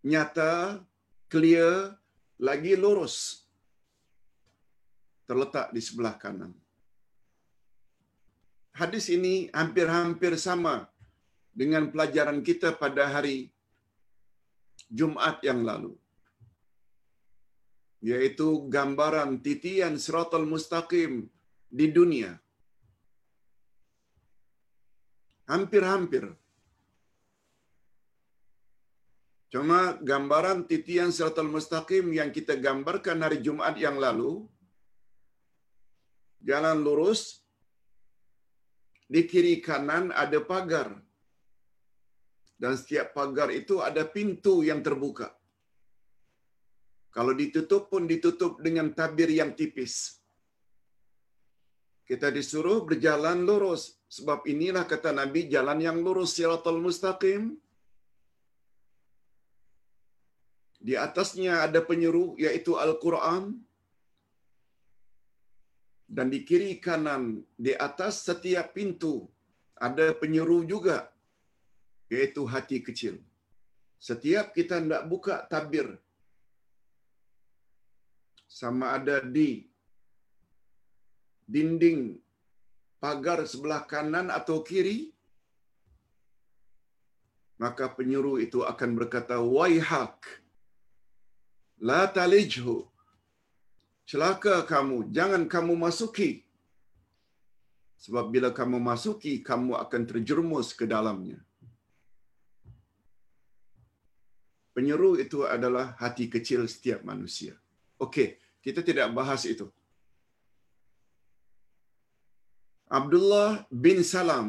nyata, 0.00 0.80
clear, 1.28 1.96
lagi 2.40 2.72
lurus. 2.76 3.44
Terletak 5.28 5.68
di 5.76 5.80
sebelah 5.84 6.16
kanan. 6.16 6.52
Hadis 8.72 9.12
ini 9.12 9.52
hampir-hampir 9.52 10.32
sama 10.40 10.88
dengan 11.52 11.92
pelajaran 11.92 12.40
kita 12.40 12.72
pada 12.72 13.04
hari 13.10 13.52
Jumat 14.88 15.38
yang 15.48 15.62
lalu. 15.68 15.92
Yaitu 18.00 18.48
gambaran 18.74 19.42
titian 19.44 19.94
siratal 19.98 20.46
mustaqim 20.46 21.26
di 21.78 21.86
dunia. 21.96 22.32
Hampir-hampir. 25.48 26.24
Cuma 29.48 29.96
gambaran 30.10 30.68
titian 30.68 31.08
siratal 31.08 31.48
mustaqim 31.48 32.12
yang 32.12 32.28
kita 32.28 32.54
gambarkan 32.66 33.24
hari 33.24 33.40
Jumat 33.40 33.74
yang 33.80 33.96
lalu, 33.96 34.44
jalan 36.44 36.84
lurus, 36.84 37.40
di 39.08 39.24
kiri 39.24 39.64
kanan 39.64 40.12
ada 40.12 40.38
pagar 40.44 41.00
dan 42.58 42.74
setiap 42.74 43.14
pagar 43.16 43.48
itu 43.54 43.78
ada 43.88 44.02
pintu 44.02 44.66
yang 44.66 44.82
terbuka. 44.86 45.30
Kalau 47.14 47.32
ditutup 47.40 47.82
pun 47.90 48.02
ditutup 48.10 48.58
dengan 48.66 48.90
tabir 48.98 49.30
yang 49.30 49.54
tipis. 49.58 49.94
Kita 52.08 52.28
disuruh 52.34 52.82
berjalan 52.88 53.46
lurus. 53.48 53.82
Sebab 54.08 54.48
inilah 54.52 54.84
kata 54.92 55.10
Nabi, 55.20 55.40
jalan 55.54 55.78
yang 55.86 55.98
lurus, 56.04 56.34
siratul 56.36 56.80
mustaqim. 56.84 57.42
Di 60.78 60.94
atasnya 61.06 61.66
ada 61.66 61.80
penyeru, 61.88 62.26
yaitu 62.44 62.74
Al-Quran. 62.84 63.54
Dan 66.08 66.26
di 66.32 66.40
kiri 66.48 66.80
kanan, 66.80 67.44
di 67.66 67.76
atas 67.76 68.24
setiap 68.24 68.72
pintu, 68.72 69.28
ada 69.76 70.16
penyeru 70.16 70.64
juga 70.64 71.12
yaitu 72.12 72.42
hati 72.52 72.78
kecil. 72.86 73.14
Setiap 73.98 74.54
kita 74.56 74.80
hendak 74.80 75.02
buka 75.10 75.44
tabir 75.52 75.88
sama 78.48 78.96
ada 78.96 79.16
di 79.36 79.68
dinding 81.54 82.00
pagar 83.02 83.40
sebelah 83.52 83.82
kanan 83.90 84.28
atau 84.38 84.56
kiri 84.68 84.98
maka 87.62 87.90
penyuruh 87.96 88.38
itu 88.46 88.60
akan 88.72 88.90
berkata 88.98 89.36
waihak 89.56 90.16
la 91.88 92.02
talijhu 92.16 92.76
celaka 94.10 94.54
kamu 94.72 95.10
jangan 95.16 95.42
kamu 95.54 95.74
masuki 95.84 96.30
sebab 98.04 98.30
bila 98.34 98.48
kamu 98.58 98.78
masuki 98.88 99.42
kamu 99.48 99.72
akan 99.84 100.02
terjerumus 100.10 100.70
ke 100.78 100.86
dalamnya 100.94 101.38
penyeru 104.78 105.10
itu 105.24 105.38
adalah 105.54 105.86
hati 106.02 106.24
kecil 106.34 106.60
setiap 106.72 107.00
manusia. 107.10 107.54
Okey, 108.04 108.28
kita 108.64 108.80
tidak 108.88 109.08
bahas 109.18 109.42
itu. 109.52 109.66
Abdullah 112.98 113.48
bin 113.84 113.98
Salam, 114.10 114.48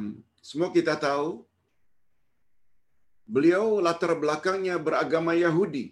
semua 0.49 0.69
kita 0.75 0.93
tahu, 1.05 1.29
beliau 3.35 3.65
latar 3.85 4.13
belakangnya 4.21 4.75
beragama 4.85 5.33
Yahudi, 5.45 5.85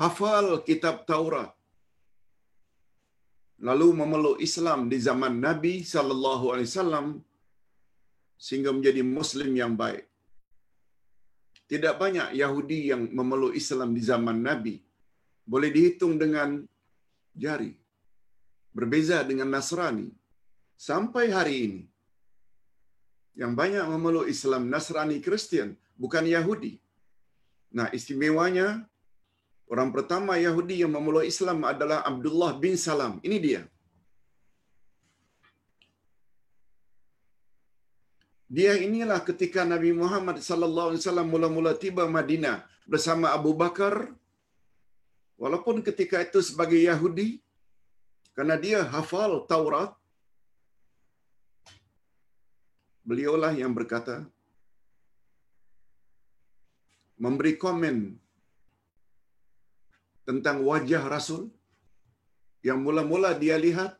hafal 0.00 0.48
kitab 0.68 0.96
Taurat, 1.10 1.52
lalu 3.68 3.88
memeluk 4.00 4.42
Islam 4.48 4.90
di 4.92 4.98
zaman 5.08 5.34
Nabi 5.46 5.74
sallallahu 5.94 6.46
alaihi 6.52 6.68
wasallam 6.72 7.06
sehingga 8.46 8.70
menjadi 8.76 9.02
muslim 9.18 9.52
yang 9.62 9.72
baik. 9.84 10.04
Tidak 11.66 11.94
banyak 12.02 12.28
Yahudi 12.40 12.94
yang 12.94 13.02
memeluk 13.10 13.54
Islam 13.60 13.90
di 13.96 14.02
zaman 14.10 14.38
Nabi. 14.48 14.78
Boleh 15.42 15.70
dihitung 15.74 16.14
dengan 16.22 16.62
jari. 17.34 17.74
Berbeza 18.70 19.26
dengan 19.26 19.50
Nasrani. 19.50 20.06
Sampai 20.78 21.24
hari 21.36 21.56
ini. 21.66 21.82
Yang 23.40 23.52
banyak 23.60 23.84
memeluk 23.92 24.26
Islam 24.34 24.62
Nasrani 24.72 25.18
Kristian, 25.20 25.76
bukan 25.98 26.24
Yahudi. 26.24 26.80
Nah, 27.76 27.88
istimewanya 27.92 28.88
orang 29.68 29.90
pertama 29.96 30.40
Yahudi 30.40 30.80
yang 30.80 30.92
memeluk 30.96 31.26
Islam 31.32 31.66
adalah 31.72 32.00
Abdullah 32.10 32.56
bin 32.62 32.78
Salam. 32.80 33.20
Ini 33.26 33.38
dia. 33.46 33.62
Dia 38.46 38.78
inilah 38.78 39.18
ketika 39.26 39.66
Nabi 39.66 39.90
Muhammad 39.90 40.38
sallallahu 40.38 40.88
alaihi 40.94 41.02
wasallam 41.02 41.28
mula-mula 41.34 41.72
tiba 41.74 42.06
Madinah 42.06 42.62
bersama 42.86 43.34
Abu 43.34 43.50
Bakar. 43.62 43.94
Walaupun 45.42 45.82
ketika 45.82 46.22
itu 46.22 46.40
sebagai 46.40 46.78
Yahudi 46.78 47.42
karena 48.36 48.56
dia 48.56 48.80
hafal 48.94 49.44
Taurat 49.50 49.92
beliaulah 53.04 53.52
yang 53.52 53.72
berkata 53.78 54.24
memberi 57.24 57.52
komen 57.64 57.96
tentang 60.28 60.64
wajah 60.68 61.02
Rasul 61.14 61.42
yang 62.68 62.78
mula-mula 62.86 63.30
dia 63.42 63.56
lihat 63.66 63.92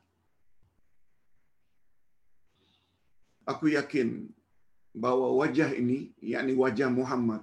aku 3.50 3.72
yakin 3.78 4.08
bahwa 5.04 5.28
wajah 5.40 5.70
ini 5.80 5.98
yakni 6.32 6.52
wajah 6.62 6.88
Muhammad 6.98 7.42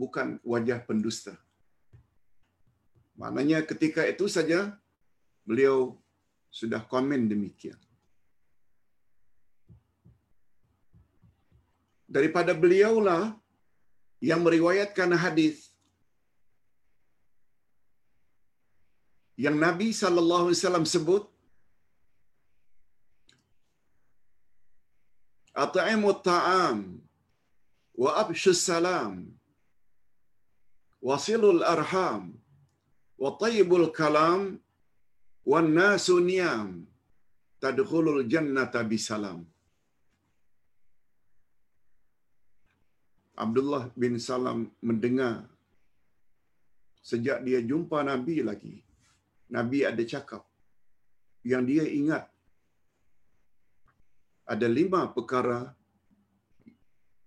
bukan 0.00 0.28
wajah 0.52 0.78
pendusta. 0.88 1.34
Maknanya 3.20 3.58
ketika 3.70 4.02
itu 4.12 4.26
saja 4.36 4.60
beliau 5.48 5.98
sudah 6.58 6.80
komen 6.92 7.28
demikian. 7.32 7.80
Daripada 12.16 12.52
beliaulah 12.62 13.22
yang 14.28 14.40
meriwayatkan 14.46 15.10
hadis 15.24 15.70
yang 19.44 19.56
Nabi 19.66 19.88
sallallahu 20.00 20.46
alaihi 20.48 20.60
wasallam 20.60 20.86
sebut 20.94 21.24
At'imu 25.64 26.10
ta'am 26.28 26.78
wa 28.02 28.10
abshu 28.22 28.52
salam 28.68 29.14
wasilul 31.08 31.62
arham 31.74 32.22
wa 33.22 33.30
tayyibul 33.42 33.88
kalam 33.98 34.42
wan 35.52 35.68
nasu 35.78 36.16
niyam 36.30 36.68
tadkhulul 37.64 38.22
jannata 38.32 38.80
bisalam 38.92 39.40
Abdullah 43.44 43.84
bin 44.02 44.14
Salam 44.28 44.58
mendengar 44.88 45.36
sejak 47.10 47.38
dia 47.46 47.60
jumpa 47.70 47.98
Nabi 48.04 48.36
lagi. 48.48 48.74
Nabi 49.56 49.78
ada 49.90 50.04
cakap 50.12 50.42
yang 51.50 51.64
dia 51.70 51.84
ingat 52.00 52.24
ada 54.50 54.66
lima 54.66 55.06
perkara 55.06 55.70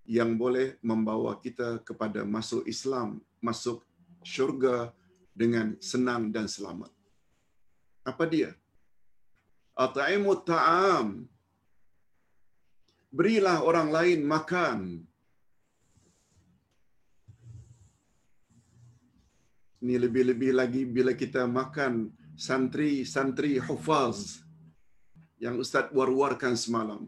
yang 0.04 0.36
boleh 0.36 0.76
membawa 0.84 1.40
kita 1.40 1.80
kepada 1.88 2.28
masuk 2.28 2.68
Islam, 2.68 3.24
masuk 3.40 3.80
syurga 4.28 4.92
dengan 5.32 5.80
senang 5.80 6.36
dan 6.36 6.52
selamat. 6.52 6.92
Apa 8.04 8.28
dia? 8.28 8.52
At'imu 9.72 10.36
ta'am. 10.44 11.24
Berilah 13.08 13.64
orang 13.64 13.90
lain 13.96 14.20
makan. 14.28 14.80
Ini 19.80 19.96
lebih-lebih 19.96 20.52
lagi 20.60 20.84
bila 20.84 21.16
kita 21.16 21.48
makan 21.48 22.12
santri-santri 22.36 23.64
hufaz 23.64 24.44
yang 25.44 25.60
Ustaz 25.60 25.92
war-warkan 25.92 26.56
semalam. 26.56 27.04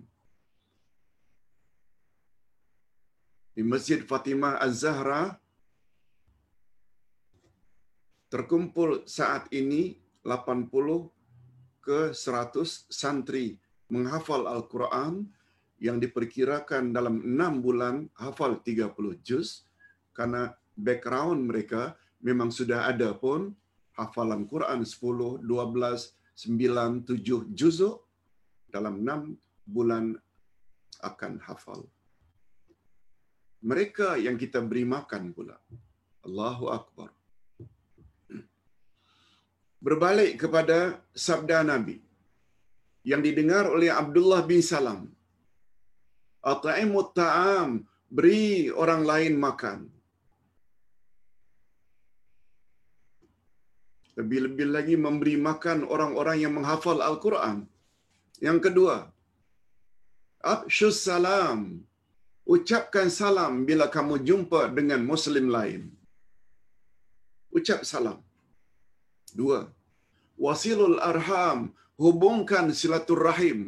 Di 3.56 3.64
Masjid 3.64 4.04
Fatimah 4.04 4.60
Az-Zahra 4.60 5.40
terkumpul 8.28 9.08
saat 9.08 9.48
ini 9.56 9.96
80 10.28 10.68
ke 11.80 12.12
100 12.12 12.92
santri 12.92 13.56
menghafal 13.88 14.52
Al-Quran 14.52 15.32
yang 15.80 16.04
diperkirakan 16.04 16.92
dalam 16.92 17.24
6 17.24 17.64
bulan 17.64 18.12
hafal 18.20 18.60
30 18.60 18.92
juz 19.24 19.64
karena 20.12 20.52
background 20.76 21.48
mereka 21.48 21.96
memang 22.20 22.52
sudah 22.52 22.92
ada 22.92 23.16
pun 23.16 23.56
hafalan 23.96 24.44
Quran 24.44 24.84
10, 24.84 25.40
12, 25.40 25.48
9, 26.36 27.08
7 27.08 27.56
juzuk 27.56 28.05
dalam 28.76 28.96
6 29.02 29.74
bulan 29.76 30.06
akan 31.10 31.34
hafal. 31.48 31.82
Mereka 33.70 34.08
yang 34.26 34.38
kita 34.44 34.60
beri 34.70 34.86
makan 34.96 35.24
pula. 35.38 35.58
Allahu 36.28 36.66
Akbar. 36.78 37.10
Berbalik 39.86 40.32
kepada 40.42 40.78
sabda 41.26 41.60
Nabi 41.72 41.98
yang 43.12 43.22
didengar 43.26 43.66
oleh 43.76 43.90
Abdullah 44.02 44.42
bin 44.52 44.62
Salam. 44.72 45.02
At'imut 46.52 47.10
ta'am, 47.18 47.70
beri 48.18 48.70
orang 48.84 49.02
lain 49.12 49.34
makan. 49.46 49.80
Lebih-lebih 54.18 54.68
lagi 54.76 54.96
memberi 55.06 55.36
makan 55.50 55.80
orang-orang 55.94 56.38
yang 56.44 56.54
menghafal 56.58 57.00
Al-Quran. 57.10 57.58
Yang 58.44 58.60
kedua, 58.68 58.96
Abshus 60.54 60.98
salam. 61.08 61.60
Ucapkan 62.56 63.08
salam 63.10 63.54
bila 63.68 63.86
kamu 63.96 64.16
jumpa 64.28 64.70
dengan 64.78 65.02
Muslim 65.12 65.46
lain. 65.56 65.82
Ucap 67.58 67.82
salam. 67.92 68.20
Dua, 69.40 69.60
wasilul 70.46 71.00
arham. 71.02 71.74
Hubungkan 72.04 72.70
silaturrahim. 72.80 73.60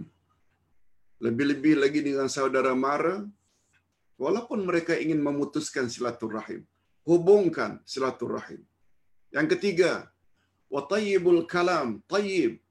Lebih-lebih 1.26 1.74
lagi 1.82 2.00
dengan 2.08 2.30
saudara 2.30 2.74
mara. 2.76 3.18
Walaupun 4.24 4.62
mereka 4.70 4.94
ingin 5.04 5.24
memutuskan 5.28 5.90
silaturrahim. 5.96 6.62
Hubungkan 7.10 7.82
silaturrahim. 7.92 8.62
Yang 9.34 9.48
ketiga, 9.56 9.92
watayyibul 10.70 11.42
kalam. 11.54 12.04
Tayyib 12.12 12.62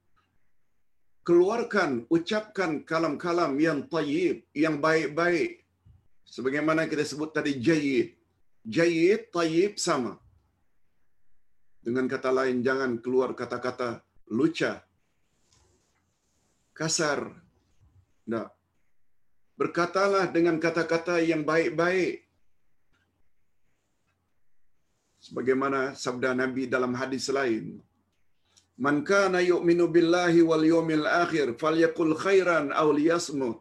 keluarkan, 1.27 1.91
ucapkan 2.15 2.71
kalam-kalam 2.89 3.53
yang 3.59 3.79
tayyib, 3.93 4.37
yang 4.63 4.75
baik-baik. 4.85 5.67
Sebagaimana 6.35 6.87
kita 6.91 7.03
sebut 7.03 7.35
tadi 7.37 7.51
jayid. 7.67 8.15
Jayid, 8.75 9.21
tayyib 9.35 9.73
sama. 9.87 10.13
Dengan 11.83 12.07
kata 12.13 12.31
lain, 12.37 12.63
jangan 12.67 12.91
keluar 13.03 13.35
kata-kata 13.41 13.89
luca, 14.31 14.71
kasar. 16.79 17.19
Tak. 18.27 18.49
Berkatalah 19.59 20.25
dengan 20.35 20.55
kata-kata 20.65 21.15
yang 21.31 21.43
baik-baik. 21.51 22.15
Sebagaimana 25.27 25.79
sabda 26.03 26.31
Nabi 26.41 26.71
dalam 26.75 26.95
hadis 26.99 27.27
lain, 27.37 27.83
Man 28.85 28.97
kana 29.09 29.39
yu'minu 29.51 29.85
billahi 29.95 30.41
wal 30.49 30.65
yawmil 30.73 31.05
akhir 31.23 31.47
falyakul 31.61 32.13
khairan 32.23 32.65
aw 32.81 32.87
liyasmut. 32.97 33.57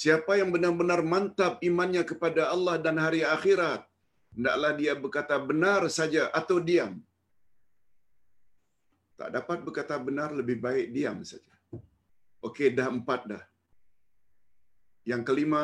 Siapa 0.00 0.32
yang 0.38 0.50
benar-benar 0.54 1.00
mantap 1.12 1.54
imannya 1.68 2.02
kepada 2.10 2.42
Allah 2.54 2.74
dan 2.84 2.96
hari 3.04 3.20
akhirat, 3.36 3.82
hendaklah 4.34 4.72
dia 4.80 4.94
berkata 5.04 5.36
benar 5.50 5.82
saja 5.98 6.22
atau 6.40 6.56
diam. 6.68 6.94
Tak 9.18 9.30
dapat 9.36 9.58
berkata 9.66 9.96
benar 10.08 10.30
lebih 10.38 10.56
baik 10.66 10.86
diam 10.96 11.18
saja. 11.30 11.54
Okey 12.46 12.68
dah 12.78 12.88
empat 12.96 13.20
dah. 13.32 13.44
Yang 15.10 15.22
kelima, 15.28 15.62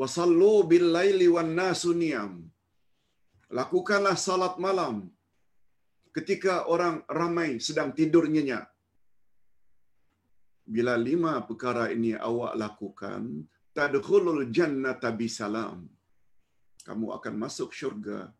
wasallu 0.00 0.54
bil 0.70 0.86
laili 0.96 1.28
wan 1.36 1.52
nasu 1.60 1.92
niyam. 2.02 2.32
Lakukanlah 3.58 4.16
salat 4.26 4.56
malam 4.66 4.96
ketika 6.16 6.54
orang 6.74 7.04
ramai 7.08 7.60
sedang 7.66 7.90
tidur 7.98 8.24
nyenyak. 8.34 8.66
Bila 10.68 10.94
lima 11.00 11.40
perkara 11.48 11.84
ini 11.96 12.12
awak 12.12 12.52
lakukan, 12.62 13.22
tadkhulul 13.76 14.52
jannata 14.56 15.10
bisalam. 15.20 15.88
kamu 16.88 17.06
akan 17.20 17.34
masuk 17.36 17.70
syurga 17.78 18.32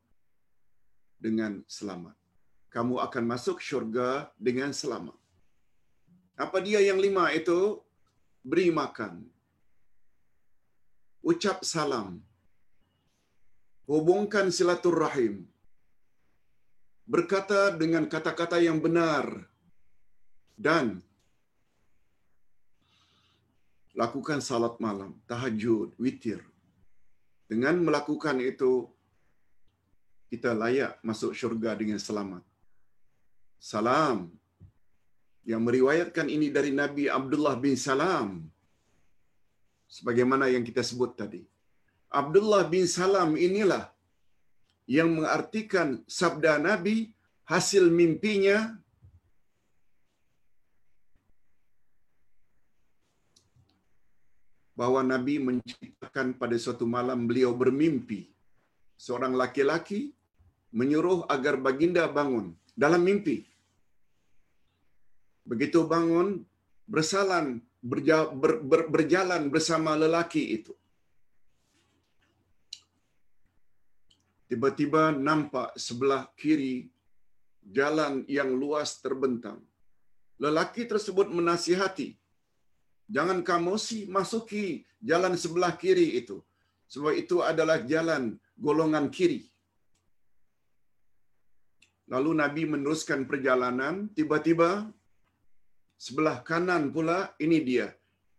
dengan 1.25 1.53
selamat. 1.77 2.17
Kamu 2.75 2.95
akan 3.07 3.25
masuk 3.33 3.59
syurga 3.69 4.33
dengan 4.47 4.71
selamat. 4.81 5.17
Apa 6.45 6.59
dia 6.67 6.81
yang 6.89 6.97
lima 7.07 7.25
itu? 7.41 7.61
Beri 8.51 8.69
makan. 8.81 9.15
Ucap 11.31 11.61
salam. 11.73 12.25
Hubungkan 13.91 14.49
silaturrahim. 14.57 15.35
Berkata 17.09 17.73
dengan 17.73 18.05
kata-kata 18.05 18.61
yang 18.61 18.79
benar. 18.85 19.25
Dan 20.59 21.01
lakukan 23.97 24.45
salat 24.49 24.75
malam, 24.87 25.17
tahajud, 25.31 25.97
witir. 25.97 26.41
Dengan 27.51 27.81
melakukan 27.87 28.37
itu, 28.45 28.73
kita 30.29 30.53
layak 30.53 31.01
masuk 31.09 31.33
syurga 31.33 31.73
dengan 31.81 31.97
selamat. 31.97 32.45
Salam. 33.57 34.29
Yang 35.49 35.63
meriwayatkan 35.65 36.27
ini 36.29 36.53
dari 36.53 36.71
Nabi 36.77 37.09
Abdullah 37.09 37.57
bin 37.57 37.73
Salam. 37.73 38.45
Sebagaimana 39.97 40.53
yang 40.53 40.61
kita 40.61 40.85
sebut 40.85 41.17
tadi. 41.17 41.41
Abdullah 42.13 42.69
bin 42.69 42.85
Salam 42.85 43.33
inilah 43.33 43.89
yang 44.89 45.21
mengartikan 45.21 46.01
sabda 46.09 46.57
Nabi 46.57 47.13
hasil 47.45 47.85
mimpinya 47.93 48.73
bahawa 54.79 55.05
Nabi 55.13 55.35
menciptakan 55.49 56.41
pada 56.41 56.57
suatu 56.65 56.89
malam 56.97 57.29
beliau 57.29 57.53
bermimpi. 57.53 58.33
Seorang 58.99 59.37
laki-laki 59.37 60.01
menyuruh 60.73 61.29
agar 61.35 61.55
baginda 61.67 62.05
bangun 62.19 62.57
dalam 62.73 63.05
mimpi. 63.09 63.45
Begitu 65.45 65.85
bangun, 65.93 66.29
bersalan, 66.89 67.61
berjalan 68.95 69.43
bersama 69.55 69.95
lelaki 70.03 70.43
itu. 70.57 70.73
Tiba-tiba 74.49 75.13
nampak 75.13 75.77
sebelah 75.77 76.23
kiri 76.41 76.89
jalan 77.79 78.25
yang 78.37 78.51
luas 78.57 78.97
terbentang. 79.05 79.61
Lelaki 80.41 80.89
tersebut 80.89 81.29
menasihati, 81.29 82.17
jangan 83.13 83.45
kamu 83.45 83.75
si 83.77 83.99
masuki 84.09 84.89
jalan 85.05 85.35
sebelah 85.37 85.73
kiri 85.77 86.17
itu. 86.21 86.41
Sebab 86.89 87.13
itu 87.23 87.45
adalah 87.45 87.85
jalan 87.85 88.41
golongan 88.57 89.13
kiri. 89.13 89.45
Lalu 92.09 92.31
Nabi 92.41 92.63
meneruskan 92.65 93.29
perjalanan, 93.29 94.09
tiba-tiba 94.17 94.89
sebelah 96.01 96.41
kanan 96.41 96.89
pula 96.89 97.37
ini 97.37 97.61
dia. 97.61 97.93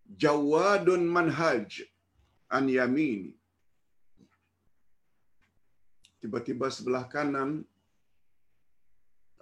Jawadun 0.10 1.06
manhaj 1.06 1.86
an 2.50 2.66
yamin. 2.66 3.38
Tiba-tiba 6.22 6.68
sebelah 6.78 7.04
kanan 7.14 7.50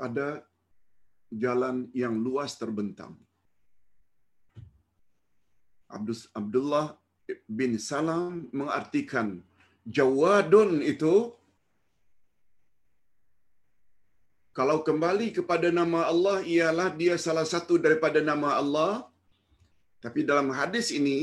ada 0.07 0.27
jalan 1.43 1.77
yang 2.01 2.15
luas 2.25 2.53
terbentang. 2.61 3.13
Abdullah 6.39 6.85
bin 7.59 7.73
Salam 7.89 8.47
mengartikan 8.59 9.27
Jawadun 9.95 10.71
itu 10.91 11.13
kalau 14.57 14.77
kembali 14.87 15.27
kepada 15.37 15.67
nama 15.79 15.99
Allah 16.11 16.37
ialah 16.55 16.89
dia 17.01 17.15
salah 17.25 17.47
satu 17.53 17.79
daripada 17.85 18.19
nama 18.29 18.49
Allah 18.61 18.93
tapi 20.03 20.27
dalam 20.29 20.49
hadis 20.59 20.87
ini 20.99 21.17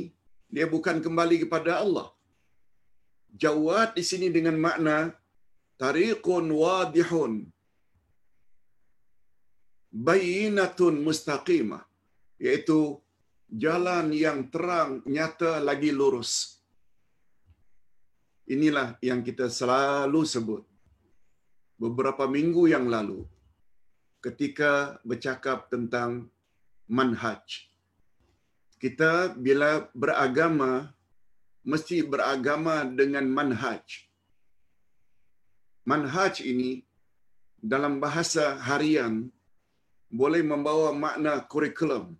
dia 0.54 0.66
bukan 0.74 0.96
kembali 1.04 1.36
kepada 1.44 1.72
Allah. 1.84 2.08
Jawad 3.42 3.88
di 3.98 4.04
sini 4.10 4.28
dengan 4.36 4.56
makna 4.66 4.96
tariqun 5.82 6.46
wadihun 6.62 7.32
bayinatun 10.06 10.94
mustaqimah 11.06 11.82
iaitu 12.44 12.78
jalan 13.64 14.10
yang 14.24 14.50
terang 14.52 15.02
nyata 15.06 15.62
lagi 15.68 15.90
lurus. 15.94 16.32
Inilah 18.54 18.88
yang 19.00 19.20
kita 19.24 19.46
selalu 19.48 20.20
sebut 20.28 20.62
beberapa 21.80 22.24
minggu 22.28 22.68
yang 22.74 22.86
lalu 22.94 23.24
ketika 24.20 25.00
bercakap 25.04 25.72
tentang 25.72 26.28
manhaj. 26.90 27.44
Kita 28.82 29.32
bila 29.46 29.88
beragama 29.96 30.92
mesti 31.64 32.04
beragama 32.04 32.84
dengan 32.84 33.24
manhaj. 33.24 33.84
Manhaj 35.84 36.40
ini 36.40 36.80
dalam 37.60 38.00
bahasa 38.00 38.56
harian 38.68 39.28
boleh 40.08 40.40
membawa 40.40 40.96
makna 40.96 41.44
kurikulum, 41.52 42.16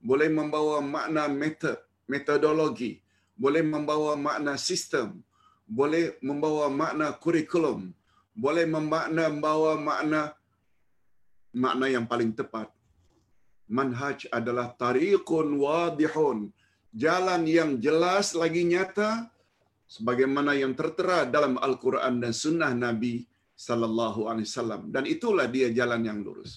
boleh 0.00 0.28
membawa 0.32 0.80
makna 0.80 1.28
metod, 1.28 1.76
metodologi, 2.08 3.04
boleh 3.36 3.60
membawa 3.60 4.12
makna 4.16 4.56
sistem, 4.56 5.20
boleh 5.68 6.16
membawa 6.24 6.68
makna 6.68 7.12
kurikulum, 7.16 7.92
boleh 8.36 8.64
memakna 8.68 9.28
membawa 9.32 9.72
makna 9.76 10.20
makna 11.52 11.86
yang 11.92 12.08
paling 12.08 12.32
tepat. 12.32 12.68
Manhaj 13.68 14.28
adalah 14.28 14.72
tariqun 14.76 15.56
wadihun, 15.64 16.52
jalan 16.92 17.42
yang 17.48 17.76
jelas 17.80 18.36
lagi 18.36 18.64
nyata 18.68 19.31
sebagaimana 19.94 20.52
yang 20.62 20.72
tertera 20.80 21.18
dalam 21.28 21.54
Al-Quran 21.66 22.14
dan 22.22 22.32
Sunnah 22.42 22.72
Nabi 22.84 23.14
Sallallahu 23.66 24.20
Alaihi 24.30 24.48
Wasallam 24.48 24.82
dan 24.94 25.04
itulah 25.14 25.46
dia 25.54 25.68
jalan 25.78 26.02
yang 26.08 26.18
lurus. 26.26 26.52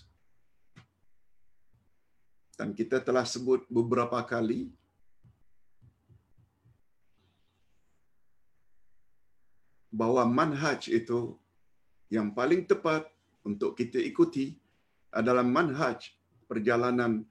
Dan 2.56 2.72
kita 2.72 3.04
telah 3.08 3.28
sebut 3.28 3.68
beberapa 3.68 4.16
kali 4.24 4.72
bahawa 9.92 10.24
manhaj 10.24 10.88
itu 10.88 11.36
yang 12.08 12.32
paling 12.32 12.64
tepat 12.72 13.04
untuk 13.44 13.76
kita 13.76 14.00
ikuti 14.00 14.56
adalah 15.12 15.44
manhaj 15.44 16.00
perjalanan 16.48 17.28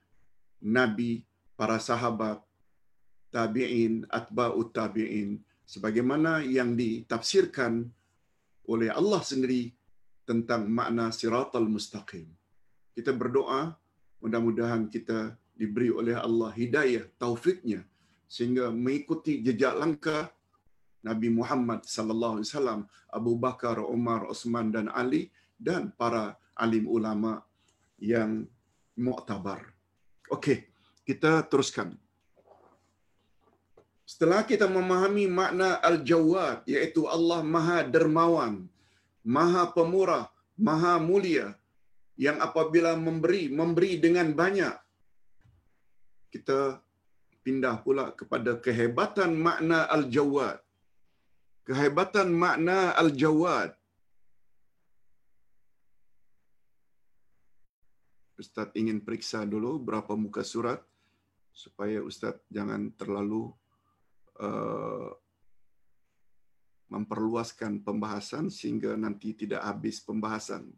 Nabi, 0.60 1.24
para 1.56 1.80
sahabat, 1.88 2.44
tabi'in, 3.32 4.04
atba'ut 4.08 4.68
tabi'in, 4.76 5.40
sebagaimana 5.64 6.44
yang 6.44 6.76
ditafsirkan 6.76 7.88
oleh 8.68 8.88
Allah 8.92 9.20
sendiri 9.20 9.72
tentang 10.24 10.68
makna 10.68 11.12
siratal 11.12 11.68
mustaqim. 11.68 12.28
Kita 12.96 13.12
berdoa 13.12 13.76
mudah-mudahan 14.24 14.88
kita 14.88 15.36
diberi 15.52 15.92
oleh 15.92 16.16
Allah 16.16 16.50
hidayah 16.56 17.04
taufiknya 17.20 17.84
sehingga 18.24 18.72
mengikuti 18.72 19.44
jejak 19.44 19.76
langkah 19.76 20.32
Nabi 21.04 21.28
Muhammad 21.28 21.84
sallallahu 21.84 22.40
alaihi 22.40 22.48
wasallam, 22.48 22.80
Abu 23.12 23.36
Bakar, 23.36 23.76
Umar, 23.84 24.24
Osman 24.24 24.72
dan 24.72 24.88
Ali 24.88 25.28
dan 25.60 25.92
para 25.92 26.40
alim 26.56 26.88
ulama 26.88 27.44
yang 28.00 28.48
muktabar. 28.96 29.68
Okey, 30.32 30.64
kita 31.04 31.44
teruskan. 31.44 31.92
Setelah 34.04 34.44
kita 34.44 34.68
memahami 34.68 35.24
makna 35.24 35.80
Al-Jawad, 35.80 36.68
iaitu 36.68 37.08
Allah 37.08 37.40
Maha 37.40 37.88
Dermawan, 37.88 38.68
Maha 39.24 39.72
Pemurah, 39.72 40.28
Maha 40.60 41.00
Mulia, 41.00 41.56
yang 42.20 42.38
apabila 42.38 42.94
memberi, 43.00 43.48
memberi 43.48 43.96
dengan 43.96 44.28
banyak. 44.36 44.76
Kita 46.28 46.78
pindah 47.40 47.80
pula 47.80 48.12
kepada 48.12 48.60
kehebatan 48.60 49.32
makna 49.40 49.88
Al-Jawad. 49.88 50.60
Kehebatan 51.64 52.28
makna 52.28 52.92
Al-Jawad. 53.00 53.72
Ustaz 58.36 58.68
ingin 58.76 59.00
periksa 59.00 59.48
dulu 59.48 59.80
berapa 59.80 60.12
muka 60.12 60.44
surat 60.44 60.82
supaya 61.54 62.02
Ustaz 62.02 62.36
jangan 62.50 62.90
terlalu 62.98 63.54
memperluaskan 66.94 67.82
pembahasan 67.86 68.50
sehingga 68.50 68.94
nanti 68.94 69.34
tidak 69.34 69.62
habis 69.66 69.98
pembahasan. 70.02 70.70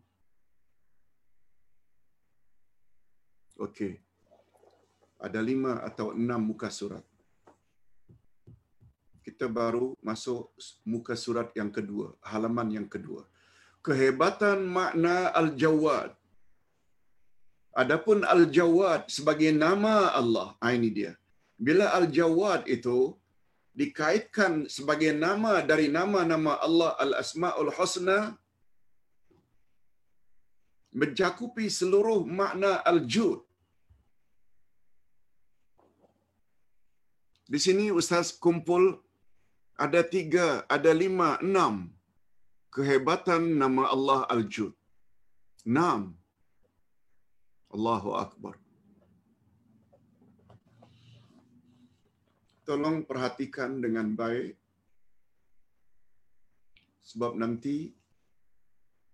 Okey. 3.56 4.00
Ada 5.16 5.40
lima 5.40 5.80
atau 5.80 6.12
enam 6.12 6.40
muka 6.52 6.68
surat. 6.68 7.04
kita 9.26 9.50
baru 9.50 9.86
masuk 10.08 10.54
muka 10.86 11.14
surat 11.18 11.48
yang 11.58 11.70
kedua, 11.76 12.14
halaman 12.30 12.68
yang 12.78 12.86
kedua. 12.94 13.26
Kehebatan 13.86 14.62
makna 14.76 15.34
Al-Jawad. 15.40 16.14
Adapun 17.82 18.22
Al-Jawad 18.34 19.10
sebagai 19.16 19.50
nama 19.50 20.14
Allah, 20.20 20.48
ah, 20.62 20.70
ini 20.78 20.90
dia. 20.98 21.12
Bila 21.58 21.90
Al-Jawad 21.98 22.70
itu 22.76 23.18
dikaitkan 23.80 24.52
sebagai 24.76 25.12
nama 25.24 25.52
dari 25.70 25.86
nama-nama 25.96 26.52
Allah 26.66 26.90
Al-Asma'ul 27.04 27.72
Husna, 27.76 28.18
mencakupi 31.00 31.66
seluruh 31.78 32.20
makna 32.38 32.72
Al-Jud. 32.90 33.40
Di 37.52 37.58
sini 37.64 37.86
Ustaz 38.00 38.28
kumpul 38.44 38.84
ada 39.84 40.00
tiga, 40.14 40.46
ada 40.76 40.90
lima, 41.02 41.28
enam 41.46 41.74
kehebatan 42.76 43.42
nama 43.62 43.82
Allah 43.94 44.20
Al-Jud. 44.34 44.72
Enam. 45.68 46.00
Allahu 47.76 48.10
Akbar. 48.24 48.54
Tolong 52.66 53.06
perhatikan 53.06 53.78
dengan 53.78 54.12
baik. 54.18 54.58
Sebab 57.06 57.38
nanti 57.38 57.94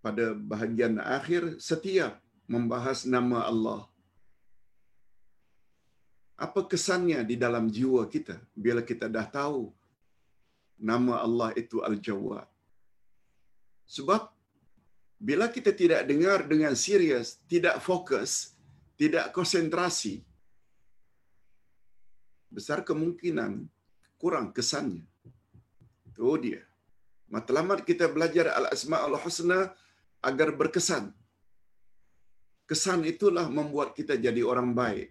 pada 0.01 0.33
bahagian 0.33 0.97
akhir 0.97 1.61
setiap 1.61 2.17
membahas 2.49 3.05
nama 3.05 3.45
Allah 3.45 3.81
apa 6.43 6.61
kesannya 6.71 7.19
di 7.29 7.35
dalam 7.43 7.69
jiwa 7.75 8.03
kita 8.13 8.35
bila 8.51 8.81
kita 8.89 9.07
dah 9.15 9.23
tahu 9.23 9.71
nama 10.89 11.23
Allah 11.25 11.49
itu 11.55 11.79
Al-Jawad. 11.79 12.47
Sebab 13.87 14.27
bila 15.21 15.47
kita 15.47 15.71
tidak 15.71 16.03
dengar 16.09 16.43
dengan 16.51 16.73
serius, 16.75 17.39
tidak 17.47 17.79
fokus, 17.79 18.57
tidak 18.99 19.31
konsentrasi, 19.31 20.25
besar 22.55 22.79
kemungkinan 22.89 23.51
kurang 24.21 24.47
kesannya. 24.55 25.05
Itu 26.09 26.37
dia. 26.45 26.61
Matlamat 27.33 27.81
kita 27.89 28.05
belajar 28.15 28.45
Al-Asma'ul 28.59 29.17
Husna 29.23 29.59
agar 30.29 30.49
berkesan. 30.59 31.09
Kesan 32.69 33.01
itulah 33.13 33.49
membuat 33.57 33.97
kita 33.97 34.15
jadi 34.25 34.41
orang 34.45 34.71
baik 34.77 35.09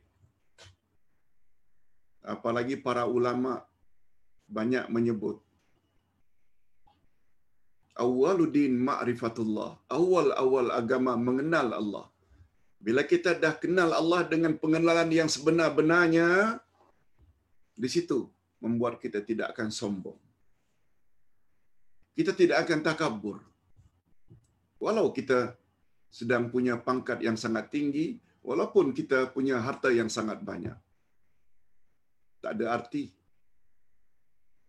apalagi 2.23 2.79
para 2.87 3.03
ulama 3.17 3.53
banyak 4.47 4.87
menyebut 4.95 5.37
awwaluddin 7.99 8.73
ma'rifatullah 8.89 9.71
awal-awal 9.99 10.71
agama 10.81 11.13
mengenal 11.19 11.69
Allah 11.81 12.07
bila 12.83 13.03
kita 13.13 13.35
dah 13.43 13.55
kenal 13.63 13.91
Allah 14.01 14.23
dengan 14.33 14.55
pengenalan 14.63 15.11
yang 15.11 15.29
sebenar-benarnya 15.35 16.59
di 17.83 17.89
situ 17.91 18.31
membuat 18.63 19.03
kita 19.03 19.19
tidak 19.27 19.59
akan 19.59 19.75
sombong. 19.75 20.19
Kita 22.15 22.31
tidak 22.31 22.63
akan 22.63 22.79
takabur. 22.87 23.43
Walau 24.79 25.11
kita 25.11 25.59
sedang 26.07 26.47
punya 26.55 26.79
pangkat 26.79 27.19
yang 27.27 27.35
sangat 27.35 27.75
tinggi 27.75 28.23
walaupun 28.47 28.95
kita 28.95 29.35
punya 29.35 29.59
harta 29.59 29.91
yang 29.91 30.07
sangat 30.07 30.39
banyak. 30.47 30.79
Tak 32.39 32.55
ada 32.55 32.67
arti. 32.79 33.11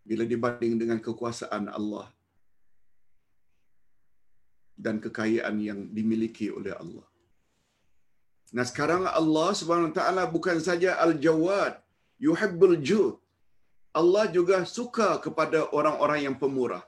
Bila 0.02 0.26
dibanding 0.26 0.82
dengan 0.82 0.97
kekuasaan 0.97 1.69
Allah 1.69 2.10
dan 4.73 4.97
kekayaan 4.97 5.56
yang 5.62 5.79
dimiliki 5.94 6.50
oleh 6.50 6.73
Allah. 6.73 7.06
Nah 8.58 8.65
sekarang 8.65 9.06
Allah 9.06 9.50
Subhanahu 9.54 9.94
Wa 9.94 9.98
Taala 10.02 10.23
bukan 10.29 10.58
saja 10.62 10.98
Al-Jawad, 11.06 11.83
yuhibbul 12.20 12.78
jud. 12.82 13.18
Allah 13.94 14.26
juga 14.36 14.66
suka 14.66 15.22
kepada 15.22 15.70
orang-orang 15.70 16.20
yang 16.26 16.36
pemurah. 16.42 16.82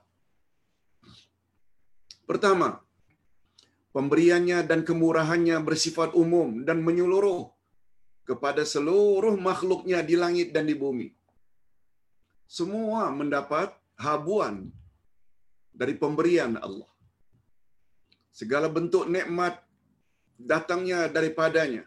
Pertama, 2.25 2.81
pemberiannya 3.93 4.65
dan 4.65 4.81
kemurahannya 4.81 5.57
bersifat 5.61 6.17
umum 6.17 6.65
dan 6.67 6.81
menyeluruh 6.81 7.53
kepada 8.25 8.65
seluruh 8.65 9.37
makhluknya 9.37 10.01
di 10.01 10.17
langit 10.17 10.49
dan 10.49 10.65
di 10.65 10.73
bumi. 10.73 11.13
Semua 12.49 13.13
mendapat 13.13 13.69
habuan 14.01 14.73
dari 15.69 15.93
pemberian 15.93 16.57
Allah. 16.57 16.89
Segala 18.33 18.67
bentuk 18.67 19.05
nikmat 19.07 19.61
datangnya 20.35 21.07
daripadanya. 21.07 21.85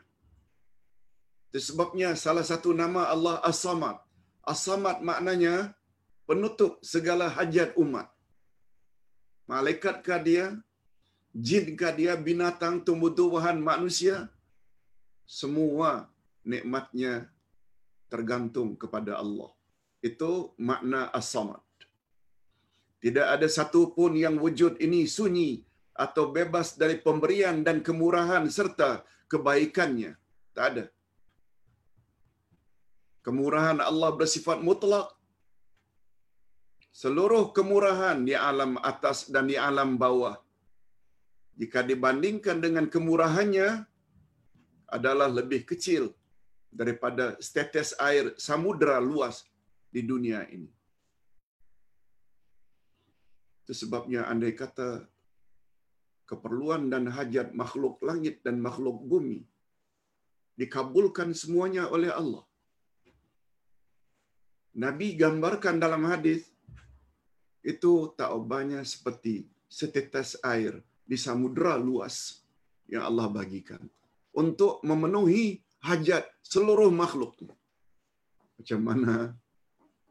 Sebabnya 1.55 2.13
salah 2.13 2.45
satu 2.45 2.77
nama 2.77 3.09
Allah 3.09 3.41
As-Samad. 3.41 3.97
As-Samad 4.45 5.01
maknanya 5.01 5.73
penutup 6.29 6.77
segala 6.85 7.27
hajat 7.33 7.73
umat. 7.81 8.13
Malaikatkah 9.49 10.21
dia? 10.21 10.47
Jinkah 11.33 11.93
dia? 11.97 12.13
Binatang, 12.21 12.85
tumbuh-tumbuhan, 12.85 13.57
manusia? 13.57 14.29
Semua 15.25 16.13
nikmatnya 16.45 17.33
tergantung 18.13 18.77
kepada 18.77 19.17
Allah. 19.23 19.53
Itu 20.05 20.53
makna 20.61 21.09
as-samad. 21.13 21.65
Tidak 22.99 23.27
ada 23.35 23.49
satu 23.49 23.95
pun 23.97 24.13
yang 24.17 24.37
wujud 24.43 24.81
ini 24.83 25.07
sunyi 25.07 25.63
atau 25.95 26.31
bebas 26.35 26.75
dari 26.81 26.99
pemberian 26.99 27.63
dan 27.67 27.81
kemurahan 27.87 28.45
serta 28.51 29.07
kebaikannya. 29.31 30.13
Tak 30.57 30.65
ada. 30.71 30.85
Kemurahan 33.29 33.79
Allah 33.91 34.11
bersifat 34.21 34.59
mutlak. 34.67 35.09
Seluruh 37.01 37.45
kemurahan 37.57 38.19
di 38.29 38.35
alam 38.51 38.73
atas 38.91 39.19
dan 39.35 39.45
di 39.53 39.57
alam 39.69 39.91
bawah. 40.03 40.37
Jika 41.61 41.85
dibandingkan 41.91 42.59
dengan 42.65 42.87
kemurahannya, 42.95 43.69
adalah 44.97 45.29
lebih 45.39 45.61
kecil 45.71 46.17
daripada 46.81 47.37
status 47.49 47.93
air 48.09 48.33
samudra 48.47 48.97
luas 49.11 49.45
di 49.93 50.01
dunia 50.11 50.41
ini. 50.57 50.73
Itu 53.61 53.77
sebabnya 53.83 54.25
andai 54.33 54.57
kata 54.57 55.05
keperluan 56.31 56.89
dan 56.93 57.05
hajat 57.17 57.53
makhluk 57.53 58.01
langit 58.01 58.41
dan 58.41 58.57
makhluk 58.65 59.05
bumi 59.13 59.41
dikabulkan 60.61 61.37
semuanya 61.37 61.85
oleh 61.93 62.09
Allah. 62.21 62.48
Nabi 64.77 65.17
gambarkan 65.17 65.81
dalam 65.81 66.05
hadis 66.05 66.49
itu 67.65 68.13
tak 68.17 68.33
ubahnya 68.33 68.85
seperti 68.85 69.49
setetes 69.69 70.37
air 70.45 70.81
di 71.09 71.17
samudra 71.17 71.77
luas 71.77 72.45
yang 72.89 73.05
Allah 73.05 73.29
bagikan 73.29 73.81
untuk 74.33 74.81
memenuhi 74.85 75.61
hajat 75.85 76.25
seluruh 76.45 76.93
makhluk. 76.93 77.37
Macam 78.59 78.81
mana 78.83 79.15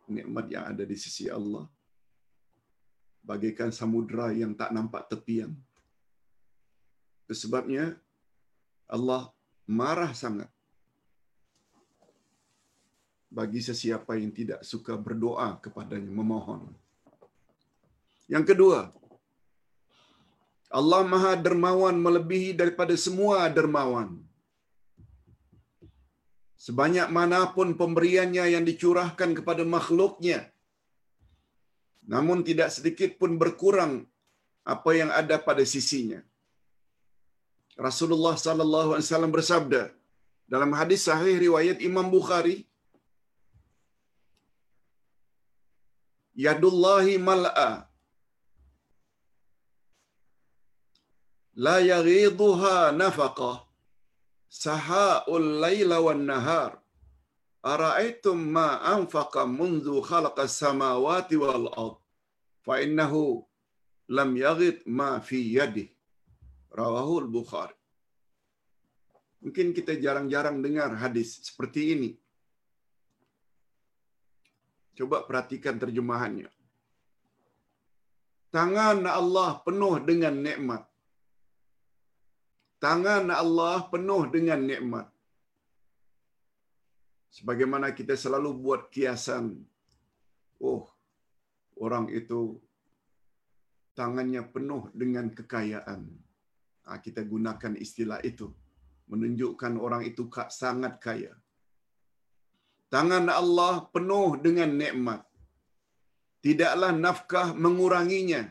nikmat 0.08 0.45
yang 0.47 0.66
ada 0.72 0.84
di 0.88 0.95
sisi 0.95 1.28
Allah 1.28 1.68
bagaikan 3.28 3.76
samudra 3.76 4.32
yang 4.32 4.55
tak 4.55 4.72
nampak 4.72 5.12
tepian. 5.12 5.51
Sebabnya 7.28 7.99
Allah 8.88 9.28
marah 9.68 10.16
sangat 10.16 10.47
bagi 13.28 13.60
sesiapa 13.68 14.16
yang 14.20 14.32
tidak 14.40 14.62
suka 14.72 14.94
berdoa 14.96 15.60
kepadanya, 15.64 16.12
memohon. 16.20 16.62
Yang 18.34 18.46
kedua, 18.52 18.80
Allah 20.80 21.02
Maha 21.12 21.34
Dermawan 21.46 21.96
melebihi 22.06 22.52
daripada 22.62 22.96
semua 23.06 23.48
dermawan. 23.58 24.10
Sebanyak 26.66 27.08
manapun 27.18 27.80
pemberiannya 27.80 28.46
yang 28.56 28.64
dicurahkan 28.68 29.32
kepada 29.38 29.64
makhluknya, 29.64 30.40
namun 32.14 32.44
tidak 32.50 32.70
sedikit 32.76 33.16
pun 33.22 33.40
berkurang 33.42 33.94
apa 34.74 34.92
yang 35.00 35.12
ada 35.22 35.36
pada 35.48 35.64
sisinya. 35.74 36.20
Rasulullah 37.88 38.36
sallallahu 38.46 38.90
alaihi 38.94 39.08
wasallam 39.08 39.34
bersabda 39.38 39.82
dalam 40.54 40.72
hadis 40.80 41.02
sahih 41.08 41.36
riwayat 41.46 41.80
Imam 41.90 42.08
Bukhari, 42.16 42.58
Yadullahi 46.46 47.18
mal'a. 47.18 47.90
La 51.58 51.78
yaghidha 51.82 52.94
nafaqah 52.94 53.66
saha'ul 54.48 55.48
laila 55.66 55.98
wan 56.06 56.22
nahar. 56.30 56.72
Ara'aitum 57.66 58.38
ma 58.38 58.78
anfaqa 58.94 59.50
mundu 59.50 60.00
khalaqa 60.10 60.46
samawati 60.46 61.36
wal 61.42 61.68
ard? 61.74 61.98
Fa 62.62 62.80
innahu 62.86 63.42
lam 64.08 64.30
yaghid 64.38 64.86
ma 64.86 65.20
fi 65.20 65.60
al-bukhari 66.78 67.76
mungkin 69.42 69.74
kita 69.74 70.00
jarang-jarang 70.00 70.62
dengar 70.64 70.94
hadis 70.96 71.42
seperti 71.44 71.94
ini 71.96 72.10
coba 74.98 75.18
perhatikan 75.28 75.78
terjemahannya. 75.84 76.50
Tangan 78.56 79.00
Allah 79.20 79.52
penuh 79.66 79.95
dengan 80.10 80.36
nikmat. 80.45 80.84
Tangan 82.86 83.30
Allah 83.41 83.78
penuh 83.93 84.24
dengan 84.36 84.62
nikmat. 84.70 85.08
Sebagaimana 87.38 87.93
kita 87.93 88.18
selalu 88.24 88.50
buat 88.64 88.82
kiasan. 88.93 89.45
Oh 90.58 90.89
orang 91.86 92.10
itu 92.20 92.58
tangannya 93.93 94.41
penuh 94.56 94.89
dengan 95.02 95.30
kekayaan. 95.38 96.02
Ha, 96.88 96.98
kita 97.06 97.22
gunakan 97.34 97.74
istilah 97.86 98.20
itu. 98.26 98.50
Menunjukkan 99.12 99.74
orang 99.86 100.04
itu 100.10 100.26
sangat 100.50 100.98
kaya 101.06 101.34
tangan 102.94 103.26
Allah 103.40 103.74
penuh 103.94 104.40
dengan 104.46 104.70
nikmat 104.82 105.22
tidaklah 106.46 106.92
nafkah 107.06 107.48
menguranginya 107.64 108.42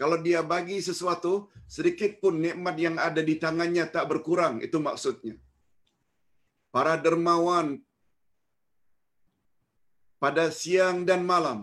kalau 0.00 0.18
dia 0.26 0.40
bagi 0.52 0.78
sesuatu 0.88 1.32
sedikit 1.76 2.18
pun 2.22 2.34
nikmat 2.46 2.76
yang 2.86 2.96
ada 3.08 3.20
di 3.28 3.34
tangannya 3.44 3.84
tak 3.94 4.06
berkurang 4.10 4.54
itu 4.66 4.78
maksudnya 4.86 5.34
para 6.74 6.94
dermawan 7.04 7.68
pada 10.22 10.44
siang 10.60 11.04
dan 11.08 11.22
malam. 11.32 11.58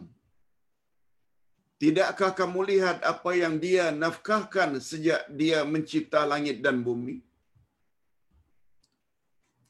Tidakkah 1.82 2.32
kamu 2.39 2.59
lihat 2.71 2.97
apa 3.03 3.32
yang 3.36 3.55
dia 3.59 3.86
nafkahkan 3.91 4.80
sejak 4.80 5.21
dia 5.39 5.67
mencipta 5.67 6.24
langit 6.24 6.63
dan 6.65 6.80
bumi? 6.88 7.19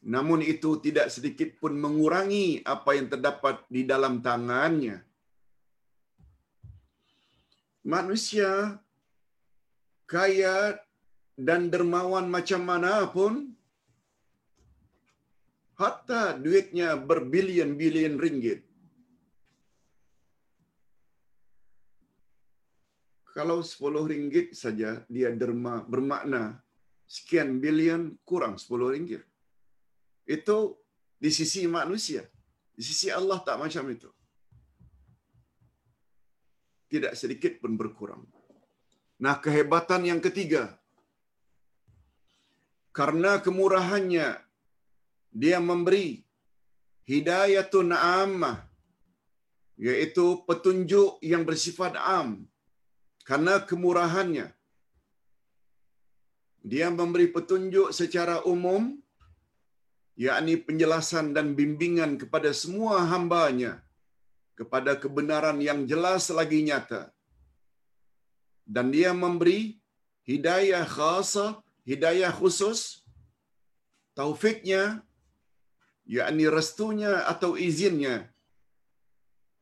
Namun 0.03 0.43
itu 0.43 0.83
tidak 0.83 1.07
sedikit 1.07 1.55
pun 1.63 1.79
mengurangi 1.79 2.59
apa 2.67 2.99
yang 2.99 3.07
terdapat 3.07 3.63
di 3.71 3.87
dalam 3.87 4.19
tangannya. 4.19 4.99
Manusia 7.87 8.79
kaya 10.03 10.75
dan 11.39 11.71
dermawan 11.71 12.27
macam 12.27 12.61
mana 12.63 13.07
pun, 13.07 13.55
hatta 15.79 16.35
duitnya 16.35 16.99
berbilion-bilion 16.99 18.19
ringgit, 18.19 18.63
kalau 23.33 23.65
10 23.65 24.11
ringgit 24.11 24.53
saja 24.53 25.01
dia 25.09 25.33
derma 25.33 25.81
bermakna 25.89 26.61
sekian 27.09 27.57
bilion 27.57 28.13
kurang 28.21 28.61
10 28.61 28.93
ringgit. 28.93 29.32
Itu 30.23 30.79
di 31.19 31.29
sisi 31.31 31.67
manusia. 31.67 32.23
Di 32.73 32.81
sisi 32.81 33.07
Allah 33.11 33.39
tak 33.43 33.59
macam 33.59 33.83
itu. 33.91 34.09
Tidak 36.89 37.13
sedikit 37.17 37.57
pun 37.61 37.73
berkurang. 37.75 38.23
Nah, 39.23 39.37
kehebatan 39.41 40.03
yang 40.05 40.21
ketiga. 40.21 40.73
Karena 42.93 43.41
kemurahannya, 43.41 44.37
dia 45.33 45.57
memberi 45.57 46.21
hidayatun 47.09 47.89
ammah, 47.89 48.61
yaitu 49.75 50.45
petunjuk 50.45 51.17
yang 51.25 51.41
bersifat 51.41 51.97
am, 51.97 52.45
karena 53.25 53.57
kemurahannya. 53.63 54.53
Dia 56.63 56.87
memberi 56.87 57.27
petunjuk 57.27 57.91
secara 57.91 58.45
umum, 58.47 59.02
yakni 60.15 60.55
penjelasan 60.57 61.33
dan 61.35 61.57
bimbingan 61.57 62.21
kepada 62.21 62.53
semua 62.53 63.05
hambanya 63.09 63.81
kepada 64.53 64.93
kebenaran 65.03 65.57
yang 65.57 65.89
jelas 65.89 66.29
lagi 66.29 66.61
nyata. 66.61 67.09
Dan 68.63 68.93
dia 68.95 69.11
memberi 69.11 69.81
hidayah 70.29 70.85
khasa, 70.85 71.59
hidayah 71.83 72.31
khusus, 72.31 73.03
taufiknya, 74.15 75.03
yakni 76.05 76.45
restunya 76.47 77.25
atau 77.27 77.57
izinnya 77.57 78.29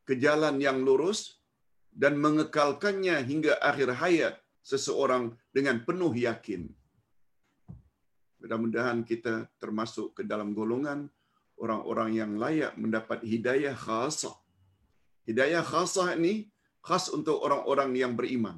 ke 0.06 0.14
jalan 0.20 0.60
yang 0.60 0.84
lurus, 0.84 1.41
dan 1.91 2.16
mengekalkannya 2.24 3.20
hingga 3.30 3.54
akhir 3.60 3.89
hayat 3.99 4.36
seseorang 4.64 5.36
dengan 5.56 5.84
penuh 5.84 6.14
yakin. 6.16 6.72
Mudah-mudahan 8.42 9.06
kita 9.06 9.46
termasuk 9.62 10.18
ke 10.18 10.22
dalam 10.26 10.58
golongan 10.58 11.08
orang-orang 11.62 12.10
yang 12.18 12.32
layak 12.42 12.74
mendapat 12.76 13.22
hidayah 13.22 13.78
khasah. 13.78 14.34
Hidayah 15.30 15.62
khasah 15.62 16.18
ini 16.18 16.50
khas 16.82 17.14
untuk 17.14 17.38
orang-orang 17.46 17.94
yang 17.94 18.14
beriman. 18.18 18.58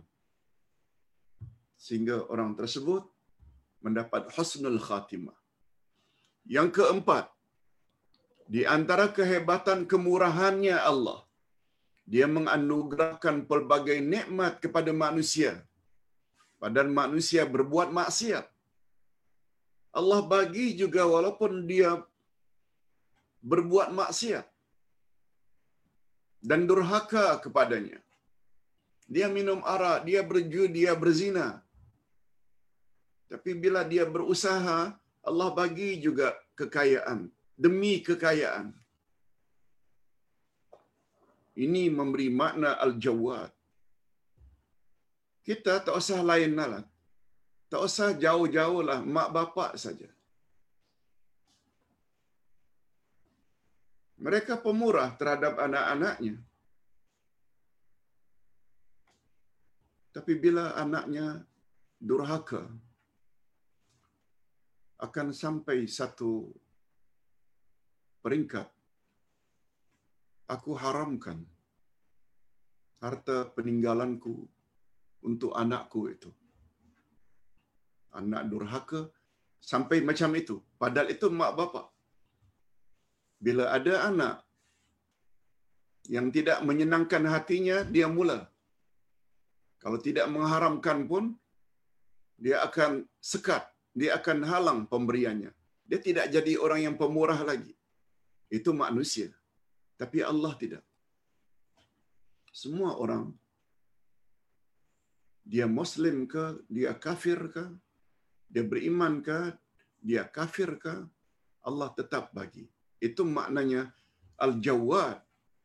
Sehingga 1.76 2.24
orang 2.32 2.56
tersebut 2.56 3.04
mendapat 3.84 4.32
husnul 4.32 4.80
khatimah. 4.80 5.36
Yang 6.48 6.80
keempat, 6.80 7.28
di 8.48 8.64
antara 8.64 9.12
kehebatan 9.12 9.84
kemurahannya 9.92 10.80
Allah– 10.80 11.20
dia 12.04 12.28
menganugerahkan 12.28 13.48
pelbagai 13.48 14.04
nikmat 14.04 14.60
kepada 14.64 14.92
manusia. 14.92 15.64
Padahal 16.60 16.92
manusia 16.92 17.44
berbuat 17.48 17.92
maksiat. 18.00 18.46
Allah 20.00 20.22
bagi 20.34 20.68
juga 20.82 21.04
walaupun 21.14 21.52
dia 21.72 21.92
berbuat 23.52 23.90
maksiat 24.00 24.46
dan 26.50 26.62
durhaka 26.70 27.26
kepadanya. 27.44 28.00
Dia 29.14 29.28
minum 29.38 29.60
arak, 29.74 30.00
dia 30.08 30.22
berjudi, 30.32 30.74
dia 30.80 30.94
berzina. 31.02 31.48
Tapi 33.32 33.52
bila 33.64 33.82
dia 33.92 34.06
berusaha, 34.16 34.80
Allah 35.30 35.50
bagi 35.60 35.90
juga 36.06 36.28
kekayaan. 36.60 37.20
Demi 37.64 37.94
kekayaan. 38.08 38.68
Ini 41.66 41.84
memberi 41.98 42.28
makna 42.42 42.72
al-jawad. 42.86 43.52
Kita 45.48 45.74
tak 45.86 45.96
usah 46.02 46.20
lain 46.32 46.58
lah. 46.58 46.84
Tak 47.74 47.82
usah 47.90 48.14
jauh-jauh 48.14 48.86
lah. 48.86 49.02
Mak 49.02 49.30
bapak 49.34 49.72
saja. 49.82 50.06
Mereka 54.22 54.62
pemurah 54.62 55.10
terhadap 55.18 55.58
anak-anaknya. 55.58 56.38
Tapi 60.14 60.34
bila 60.38 60.78
anaknya 60.78 61.42
durhaka, 61.98 62.70
akan 65.02 65.34
sampai 65.34 65.90
satu 65.90 66.54
peringkat 68.22 68.70
aku 70.46 70.78
haramkan 70.78 71.42
harta 73.02 73.50
peninggalanku 73.58 74.46
untuk 75.26 75.58
anakku 75.58 76.14
itu. 76.14 76.43
Anak 78.20 78.44
durhaka 78.52 79.02
sampai 79.72 79.98
macam 80.10 80.32
itu. 80.42 80.56
Padahal 80.82 81.10
itu 81.16 81.28
mak 81.40 81.54
bapak. 81.60 81.86
Bila 83.46 83.66
ada 83.78 83.94
anak 84.10 84.36
yang 86.16 86.28
tidak 86.36 86.60
menyenangkan 86.68 87.24
hatinya, 87.34 87.78
dia 87.96 88.08
mula. 88.18 88.40
Kalau 89.84 90.00
tidak 90.08 90.28
mengharamkan 90.36 91.08
pun, 91.12 91.36
dia 92.40 92.64
akan 92.68 93.04
sekat. 93.20 93.64
Dia 94.00 94.12
akan 94.20 94.38
halang 94.52 94.80
pemberiannya. 94.92 95.52
Dia 95.90 96.00
tidak 96.08 96.26
jadi 96.36 96.54
orang 96.66 96.82
yang 96.88 96.96
pemurah 97.02 97.40
lagi. 97.50 97.74
Itu 98.58 98.72
manusia. 98.84 99.30
Tapi 100.02 100.24
Allah 100.32 100.54
tidak. 100.62 100.84
Semua 102.62 102.96
orang 103.04 103.34
dia 105.44 105.68
muslim 105.68 106.24
ke, 106.34 106.64
dia 106.72 106.96
kafir 106.96 107.40
ke, 107.52 107.64
dia 108.54 108.62
beriman 108.72 109.18
ke, 109.26 109.40
dia 109.98 110.24
kafir 110.30 110.78
ke, 110.78 110.96
Allah 111.66 111.90
tetap 111.98 112.30
bagi. 112.38 112.70
Itu 113.02 113.26
maknanya 113.26 113.90
al-jawad. 114.38 115.18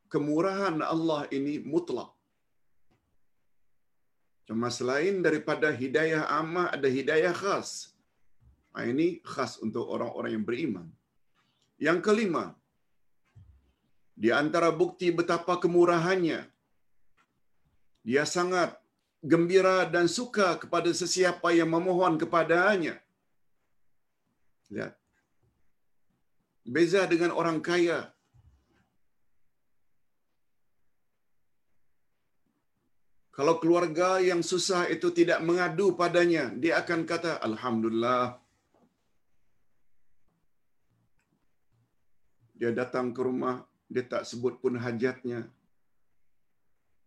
Kemurahan 0.08 0.80
Allah 0.80 1.28
ini 1.36 1.60
mutlak. 1.60 2.08
Cuma 4.48 4.72
selain 4.72 5.20
daripada 5.20 5.68
hidayah 5.68 6.24
ammah 6.32 6.72
ada 6.72 6.88
hidayah 6.88 7.36
khas. 7.36 7.92
Ini 8.72 9.20
khas 9.20 9.60
untuk 9.60 9.84
orang-orang 9.84 10.32
yang 10.38 10.46
beriman. 10.48 10.88
Yang 11.76 12.00
kelima, 12.08 12.44
Di 14.18 14.34
antara 14.34 14.74
bukti 14.74 15.14
betapa 15.14 15.54
kemurahannya, 15.62 16.42
dia 18.02 18.24
sangat 18.26 18.74
gembira 19.22 19.86
dan 19.88 20.06
suka 20.06 20.58
kepada 20.62 20.90
sesiapa 20.94 21.50
yang 21.50 21.70
memohon 21.70 22.14
kepadanya. 22.22 22.94
Lihat. 24.70 24.94
Beza 26.68 27.02
dengan 27.08 27.32
orang 27.32 27.58
kaya. 27.64 28.12
Kalau 33.38 33.54
keluarga 33.62 34.18
yang 34.18 34.42
susah 34.42 34.90
itu 34.90 35.14
tidak 35.14 35.38
mengadu 35.46 35.94
padanya, 35.94 36.50
dia 36.50 36.82
akan 36.82 37.06
kata, 37.06 37.38
Alhamdulillah. 37.38 38.34
Dia 42.58 42.74
datang 42.74 43.14
ke 43.14 43.22
rumah, 43.22 43.62
dia 43.86 44.02
tak 44.02 44.26
sebut 44.26 44.58
pun 44.58 44.74
hajatnya. 44.74 45.46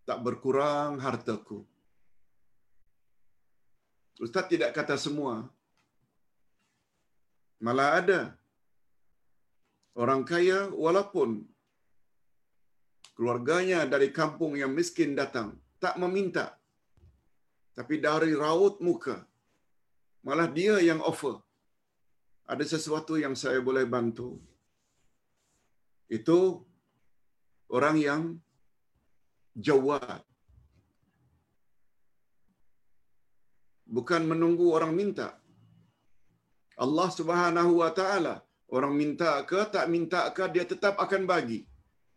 Tak 0.07 0.23
berkurang 0.23 1.03
hartaku. 1.03 1.67
Ustaz 4.21 4.45
tidak 4.53 4.71
kata 4.77 4.95
semua. 5.05 5.49
Malah 7.65 7.89
ada 7.99 8.21
orang 9.97 10.21
kaya 10.31 10.69
walaupun 10.85 11.29
keluarganya 13.17 13.79
dari 13.93 14.09
kampung 14.19 14.53
yang 14.61 14.71
miskin 14.77 15.17
datang, 15.17 15.57
tak 15.81 15.97
meminta. 16.01 16.45
Tapi 17.77 17.97
dari 18.05 18.31
raut 18.37 18.77
muka, 18.85 19.17
malah 20.25 20.49
dia 20.57 20.77
yang 20.89 21.01
offer. 21.11 21.35
Ada 22.45 22.65
sesuatu 22.77 23.17
yang 23.17 23.33
saya 23.33 23.57
boleh 23.57 23.85
bantu. 23.89 24.37
Itu 26.17 26.61
orang 27.71 27.97
yang 27.97 28.21
jawab. 29.55 30.30
Bukan 33.95 34.23
menunggu 34.31 34.71
orang 34.77 34.93
minta. 34.99 35.27
Allah 36.79 37.09
Subhanahu 37.17 37.83
wa 37.83 37.91
taala 37.99 38.35
orang 38.75 38.93
minta 38.95 39.31
ke 39.49 39.61
tak 39.73 39.85
minta 39.93 40.21
ke 40.35 40.47
dia 40.53 40.65
tetap 40.71 40.95
akan 41.05 41.27
bagi. 41.31 41.59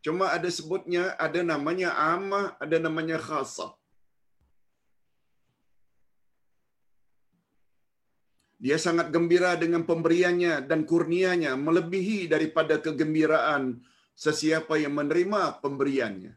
Cuma 0.05 0.31
ada 0.37 0.49
sebutnya 0.59 1.17
ada 1.27 1.41
namanya 1.43 1.91
ammah, 2.13 2.47
ada 2.65 2.77
namanya 2.87 3.19
khassah. 3.27 3.73
Dia 8.65 8.77
sangat 8.81 9.13
gembira 9.15 9.51
dengan 9.61 9.83
pemberiannya 9.89 10.65
dan 10.69 10.89
kurnianya 10.89 11.53
melebihi 11.67 12.31
daripada 12.33 12.81
kegembiraan 12.85 13.83
sesiapa 14.17 14.81
yang 14.81 14.95
menerima 14.97 15.61
pemberiannya. 15.61 16.33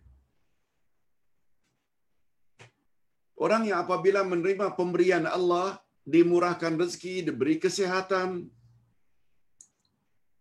Orang 3.37 3.69
yang 3.69 3.85
apabila 3.85 4.25
menerima 4.25 4.73
pemberian 4.73 5.29
Allah, 5.29 5.77
dimurahkan 6.07 6.73
rezeki, 6.81 7.29
diberi 7.29 7.55
kesehatan. 7.61 8.49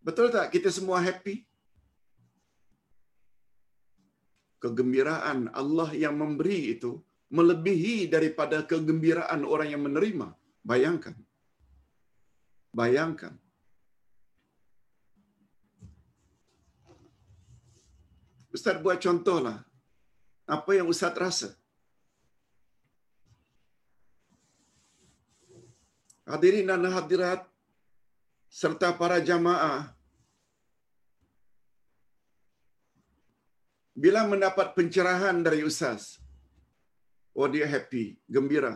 Betul 0.01 0.33
tak 0.33 0.49
kita 0.55 0.73
semua 0.73 0.97
happy? 1.03 1.45
Kegembiraan 4.63 5.53
Allah 5.53 5.89
yang 5.93 6.17
memberi 6.17 6.73
itu 6.73 6.97
melebihi 7.29 8.09
daripada 8.09 8.63
kegembiraan 8.65 9.45
orang 9.45 9.69
yang 9.75 9.83
menerima. 9.85 10.33
Bayangkan. 10.65 11.13
Bayangkan. 12.73 13.33
Ustaz 18.55 18.81
buat 18.81 18.97
contohlah. 18.97 19.61
Apa 20.47 20.71
yang 20.79 20.87
Ustaz 20.89 21.13
rasa? 21.13 21.49
Hadirin 26.27 26.67
dan 26.67 26.83
hadirat 26.91 27.41
serta 28.51 28.91
para 28.99 29.17
jamaah. 29.23 29.95
Bila 33.95 34.27
mendapat 34.31 34.75
pencerahan 34.77 35.39
dari 35.41 35.63
ustaz 35.69 36.19
oh 37.31 37.47
dia 37.47 37.65
happy 37.65 38.19
gembira. 38.35 38.75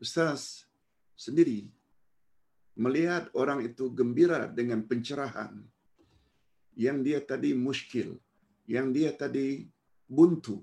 Ustaz 0.00 0.64
sendiri 1.24 1.68
melihat 2.84 3.28
orang 3.42 3.60
itu 3.68 3.92
gembira 3.92 4.40
dengan 4.58 4.80
pencerahan 4.90 5.52
yang 6.76 7.00
dia 7.06 7.20
tadi 7.20 7.52
muskil 7.66 8.16
yang 8.74 8.90
dia 8.96 9.14
tadi 9.14 9.68
buntu. 10.08 10.56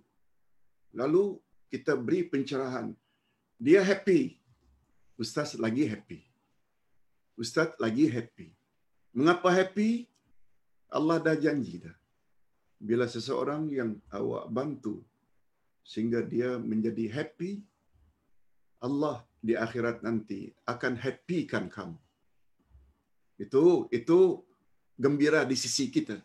Lalu 0.93 1.39
kita 1.71 1.93
beri 1.97 2.21
pencerahan. 2.33 2.93
Dia 3.57 3.81
happy 3.81 4.42
Ustaz 5.23 5.55
lagi 5.55 5.87
happy. 5.87 6.19
Ustaz 7.39 7.71
lagi 7.79 8.11
happy. 8.11 8.51
Mengapa 9.15 9.47
happy? 9.55 10.03
Allah 10.91 11.17
dah 11.23 11.35
janji 11.39 11.79
dah. 11.79 11.95
Bila 12.75 13.07
seseorang 13.07 13.71
yang 13.71 13.95
awak 14.11 14.51
bantu 14.51 14.99
sehingga 15.79 16.19
dia 16.19 16.59
menjadi 16.59 17.07
happy, 17.07 17.63
Allah 18.83 19.23
di 19.39 19.55
akhirat 19.55 20.03
nanti 20.03 20.51
akan 20.67 20.99
happykan 20.99 21.71
kamu. 21.71 21.95
Itu 23.39 23.87
itu 23.95 24.43
gembira 24.99 25.47
di 25.47 25.55
sisi 25.55 25.87
kita. 25.87 26.19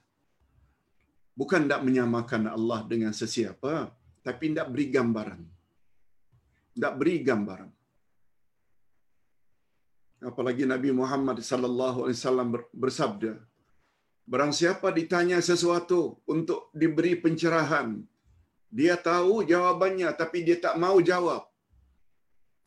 Bukan 1.39 1.71
tak 1.71 1.87
menyamakan 1.87 2.51
Allah 2.51 2.83
dengan 2.83 3.15
sesiapa, 3.15 3.95
tapi 4.27 4.59
tak 4.59 4.75
beri 4.75 4.91
gambaran. 4.91 5.43
Tak 6.75 6.95
beri 6.99 7.23
gambaran 7.23 7.78
apalagi 10.31 10.65
Nabi 10.67 10.91
Muhammad 11.01 11.39
sallallahu 11.51 11.99
alaihi 12.05 12.19
wasallam 12.19 12.49
bersabda 12.83 13.33
barang 14.31 14.53
siapa 14.61 14.89
ditanya 14.99 15.39
sesuatu 15.51 16.01
untuk 16.35 16.71
diberi 16.81 17.15
pencerahan 17.25 18.03
dia 18.69 18.95
tahu 19.01 19.35
jawabannya 19.49 20.09
tapi 20.21 20.45
dia 20.45 20.61
tak 20.61 20.77
mau 20.77 21.01
jawab. 21.01 21.43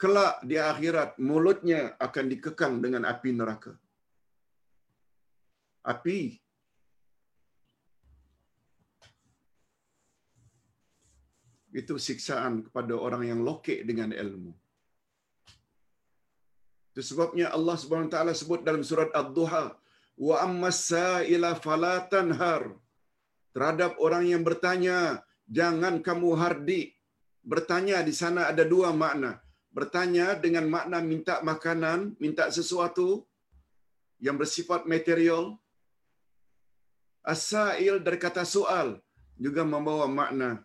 Kelak 0.01 0.41
di 0.49 0.57
akhirat 0.57 1.21
mulutnya 1.21 1.93
akan 2.01 2.25
dikekang 2.33 2.81
dengan 2.81 3.05
api 3.05 3.29
neraka. 3.37 3.73
Api. 5.85 6.41
Itu 11.81 11.95
siksaan 12.01 12.65
kepada 12.65 12.97
orang 12.97 13.23
yang 13.29 13.41
lokek 13.45 13.85
dengan 13.85 14.09
ilmu 14.11 14.51
itu 16.91 17.01
sebabnya 17.07 17.47
Allah 17.55 17.75
Subhanahu 17.79 18.11
Wa 18.11 18.13
Taala 18.19 18.33
sebut 18.35 18.59
dalam 18.67 18.83
surat 18.83 19.07
Ad-Duha, 19.15 19.65
wa 20.19 20.35
ammas-sa'ila 20.45 21.55
fala 21.63 22.03
tanhar. 22.11 22.75
Terhadap 23.55 23.95
orang 24.05 24.27
yang 24.27 24.43
bertanya, 24.43 25.23
jangan 25.47 26.03
kamu 26.03 26.29
hardi. 26.35 26.91
Bertanya 27.51 28.03
di 28.03 28.11
sana 28.11 28.51
ada 28.51 28.67
dua 28.67 28.91
makna. 28.91 29.39
Bertanya 29.71 30.35
dengan 30.35 30.67
makna 30.67 30.99
minta 30.99 31.39
makanan, 31.39 32.19
minta 32.19 32.51
sesuatu 32.51 33.23
yang 34.19 34.35
bersifat 34.35 34.83
material. 34.83 35.55
As-sa'il 37.23 38.03
dari 38.03 38.19
kata 38.19 38.43
soal 38.43 38.99
juga 39.39 39.63
membawa 39.63 40.11
makna 40.11 40.59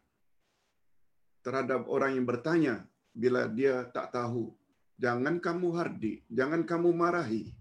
terhadap 1.47 1.87
orang 1.87 2.19
yang 2.19 2.27
bertanya 2.27 2.75
bila 3.15 3.47
dia 3.47 3.87
tak 3.95 4.11
tahu 4.11 4.51
Jangan 4.97 5.37
kamu 5.45 5.69
hardi, 5.77 6.25
jangan 6.33 6.65
kamu 6.65 6.89
marahi. 6.97 7.53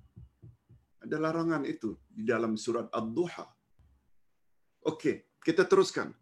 Ada 1.04 1.20
larangan 1.20 1.68
itu 1.68 2.00
di 2.08 2.24
dalam 2.24 2.56
surat 2.56 2.88
Ad-Duha. 2.90 3.46
Okey, 4.88 5.28
kita 5.44 5.68
teruskan. 5.68 6.16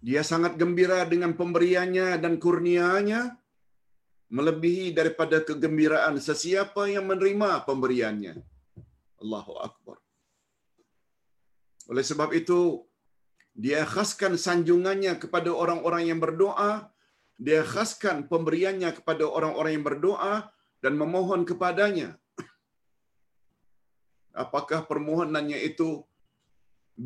Dia 0.00 0.24
sangat 0.24 0.56
gembira 0.56 1.04
dengan 1.04 1.36
pemberiannya 1.36 2.16
dan 2.18 2.40
kurnianya 2.40 3.36
melebihi 4.32 4.96
daripada 4.96 5.42
kegembiraan 5.42 6.16
sesiapa 6.16 6.88
yang 6.88 7.06
menerima 7.10 7.66
pemberiannya. 7.68 8.34
Allahu 9.20 9.54
Akbar. 9.60 9.98
Oleh 11.90 12.04
sebab 12.06 12.30
itu, 12.32 12.86
dia 13.52 13.82
khaskan 13.84 14.38
sanjungannya 14.38 15.18
kepada 15.20 15.50
orang-orang 15.52 16.08
yang 16.08 16.22
berdoa 16.22 16.88
dia 17.40 17.60
khaskan 17.72 18.16
pemberiannya 18.30 18.90
kepada 19.00 19.24
orang-orang 19.36 19.72
yang 19.76 19.86
berdoa 19.90 20.34
dan 20.84 20.92
memohon 21.02 21.42
kepadanya. 21.50 22.08
Apakah 24.44 24.80
permohonannya 24.90 25.58
itu 25.68 26.04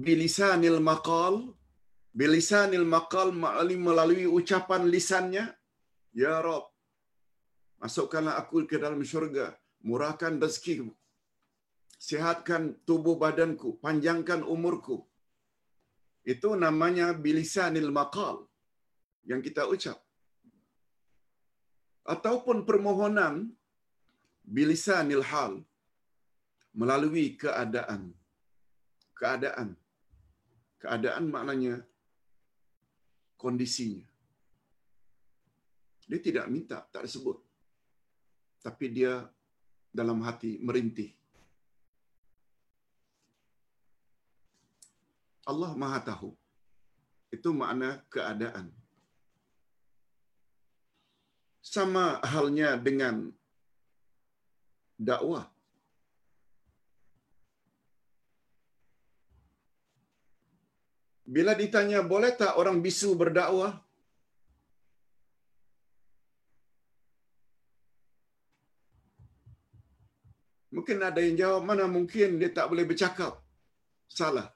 bilisanil 0.05 0.83
maqal? 0.91 1.35
Bilisanil 2.21 2.87
maqal 2.95 3.31
melalui, 3.87 4.27
ucapan 4.39 4.83
lisannya? 4.95 5.45
Ya 6.23 6.35
Rob, 6.47 6.67
masukkanlah 7.83 8.35
aku 8.39 8.67
ke 8.71 8.79
dalam 8.79 9.03
syurga, 9.03 9.47
murahkan 9.83 10.39
rezeki 10.43 10.75
Sihatkan 12.07 12.63
tubuh 12.87 13.17
badanku, 13.23 13.69
panjangkan 13.85 14.41
umurku. 14.55 14.97
Itu 16.33 16.55
namanya 16.65 17.07
bilisanil 17.25 17.91
maqal 17.99 18.37
yang 19.31 19.41
kita 19.47 19.65
ucap. 19.75 20.04
Ataupun 22.05 22.69
permohonan 22.69 23.49
bilisanil 24.45 25.25
hal 25.25 25.65
melalui 26.77 27.33
keadaan. 27.41 28.13
Keadaan. 29.17 29.73
Keadaan 30.83 31.25
maknanya 31.33 31.81
kondisinya. 33.41 34.05
Dia 36.05 36.21
tidak 36.21 36.47
minta, 36.53 36.85
tak 36.93 37.09
disebut. 37.09 37.41
Tapi 38.61 38.87
dia 38.93 39.25
dalam 39.89 40.21
hati 40.21 40.61
merintih. 40.61 41.09
Allah 45.49 45.73
Maha 45.77 46.01
Tahu. 46.05 46.31
Itu 47.33 47.53
makna 47.57 48.01
keadaan. 48.13 48.73
Sama 51.65 52.21
halnya 52.21 52.77
dengan 52.77 53.33
dakwah. 55.01 55.49
Bila 61.25 61.57
ditanya 61.57 62.05
boleh 62.05 62.37
tak 62.37 62.61
orang 62.61 62.85
bisu 62.85 63.17
berdakwah? 63.17 63.81
Mungkin 70.75 70.99
ada 71.01 71.23
yang 71.23 71.39
jawab, 71.39 71.63
mana 71.65 71.87
mungkin 71.87 72.37
dia 72.37 72.51
tak 72.53 72.67
boleh 72.69 72.85
bercakap. 72.85 73.41
Salah. 74.11 74.51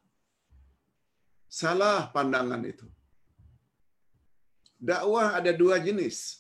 Salah 1.49 2.11
pandangan 2.13 2.61
itu. 2.67 2.85
Dakwah 4.77 5.39
ada 5.39 5.51
dua 5.57 5.79
jenis. 5.81 6.38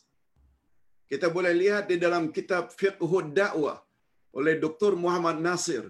Kita 1.10 1.26
boleh 1.36 1.52
lihat 1.62 1.84
di 1.90 1.96
dalam 2.04 2.24
kitab 2.36 2.64
Fiqhud 2.80 3.28
Dakwah 3.38 3.78
oleh 4.38 4.54
Dr. 4.64 4.92
Muhammad 5.04 5.38
Nasir, 5.46 5.84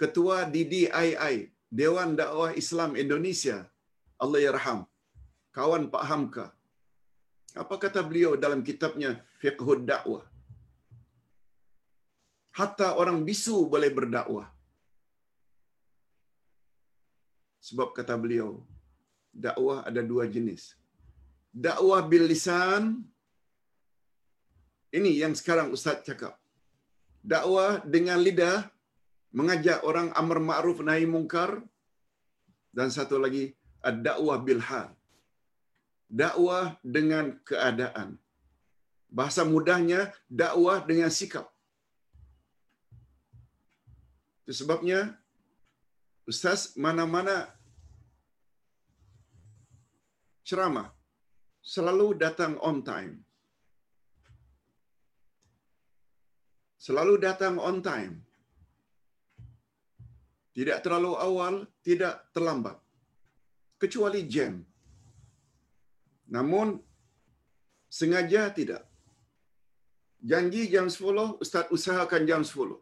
Ketua 0.00 0.36
DDII, 0.54 1.34
Dewan 1.80 2.10
Dakwah 2.20 2.50
Islam 2.62 2.92
Indonesia. 3.04 3.58
Allah 4.22 4.40
yarham. 4.46 4.80
Kawan 5.56 5.84
Pak 5.92 6.04
Hamka. 6.10 6.46
Apa 7.62 7.74
kata 7.82 8.00
beliau 8.08 8.32
dalam 8.44 8.60
kitabnya 8.68 9.10
Fiqhud 9.42 9.82
Dakwah? 9.90 10.24
Hatta 12.58 12.88
orang 13.00 13.18
bisu 13.28 13.56
boleh 13.72 13.90
berdakwah. 13.98 14.46
Sebab 17.66 17.88
kata 17.96 18.14
beliau, 18.22 18.50
dakwah 19.44 19.78
ada 19.88 20.02
dua 20.10 20.24
jenis. 20.34 20.62
Dakwah 21.66 22.00
bil 22.10 22.26
lisan, 22.30 22.82
ini 24.98 25.10
yang 25.22 25.34
sekarang 25.38 25.68
Ustaz 25.76 26.02
cakap. 26.08 26.34
Dakwah 27.32 27.84
dengan 27.94 28.18
lidah, 28.26 28.66
mengajak 29.38 29.78
orang 29.86 30.08
amar 30.20 30.38
ma'ruf 30.42 30.78
nahi 30.88 31.06
mungkar. 31.06 31.62
Dan 32.70 32.88
satu 32.96 33.18
lagi, 33.24 33.44
dakwah 34.06 34.38
bil 34.46 34.62
hal. 34.68 34.88
Dakwah 36.22 36.78
dengan 36.82 37.38
keadaan. 37.48 38.18
Bahasa 39.10 39.42
mudahnya, 39.52 40.00
dakwah 40.26 40.78
dengan 40.90 41.10
sikap. 41.18 41.46
Itu 44.42 44.54
sebabnya, 44.62 45.18
Ustaz 46.30 46.78
mana-mana 46.78 47.50
ceramah 50.46 50.90
selalu 51.62 52.06
datang 52.22 52.54
on 52.58 52.82
time. 52.86 53.22
Selalu 56.84 57.14
datang 57.26 57.54
on 57.68 57.78
time. 57.84 58.14
Tidak 60.56 60.78
terlalu 60.84 61.12
awal, 61.26 61.54
tidak 61.86 62.14
terlambat. 62.34 62.76
Kecuali 63.82 64.20
jam. 64.34 64.54
Namun, 66.36 66.68
sengaja 67.98 68.42
tidak. 68.58 68.82
Janji 70.30 70.62
jam 70.72 70.88
10, 70.88 71.36
Ustaz 71.44 71.68
usahakan 71.76 72.24
jam 72.30 72.42
10. 72.48 72.76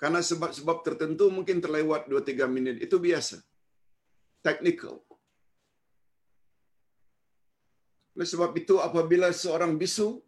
Karena 0.00 0.20
sebab-sebab 0.30 0.78
tertentu 0.86 1.26
mungkin 1.36 1.58
terlewat 1.64 2.06
2-3 2.06 2.46
minit. 2.56 2.76
Itu 2.86 2.96
biasa. 3.06 3.42
Technical. 4.46 5.02
Oleh 8.14 8.28
sebab 8.32 8.50
itu 8.60 8.74
apabila 8.88 9.28
seorang 9.42 9.74
bisu 9.82 10.22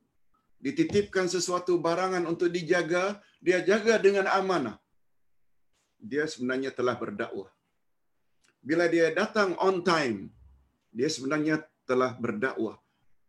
dititipkan 0.61 1.27
sesuatu 1.27 1.81
barangan 1.81 2.25
untuk 2.29 2.53
dijaga, 2.53 3.19
dia 3.41 3.59
jaga 3.65 3.97
dengan 3.97 4.29
amanah. 4.29 4.77
Dia 6.01 6.25
sebenarnya 6.29 6.71
telah 6.73 6.97
berdakwah. 6.97 7.51
Bila 8.61 8.85
dia 8.93 9.09
datang 9.13 9.57
on 9.57 9.81
time, 9.81 10.29
dia 10.93 11.09
sebenarnya 11.09 11.65
telah 11.89 12.13
berdakwah. 12.17 12.77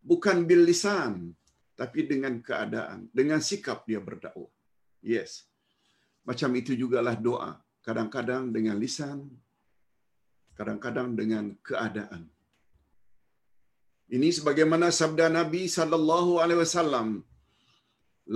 Bukan 0.04 0.44
bil 0.44 0.68
lisan, 0.68 1.32
tapi 1.72 2.04
dengan 2.04 2.36
keadaan, 2.44 3.08
dengan 3.16 3.40
sikap 3.40 3.88
dia 3.88 3.98
berdakwah. 3.98 4.52
Yes. 5.00 5.48
Macam 6.28 6.52
itu 6.54 6.76
jugalah 6.76 7.16
doa. 7.16 7.58
Kadang-kadang 7.82 8.54
dengan 8.54 8.78
lisan, 8.78 9.26
kadang-kadang 10.54 11.18
dengan 11.18 11.44
keadaan. 11.66 12.30
Ini 14.16 14.28
sebagaimana 14.38 14.88
sabda 15.00 15.26
Nabi 15.38 15.62
sallallahu 15.76 16.32
alaihi 16.42 16.60
wasallam, 16.62 17.08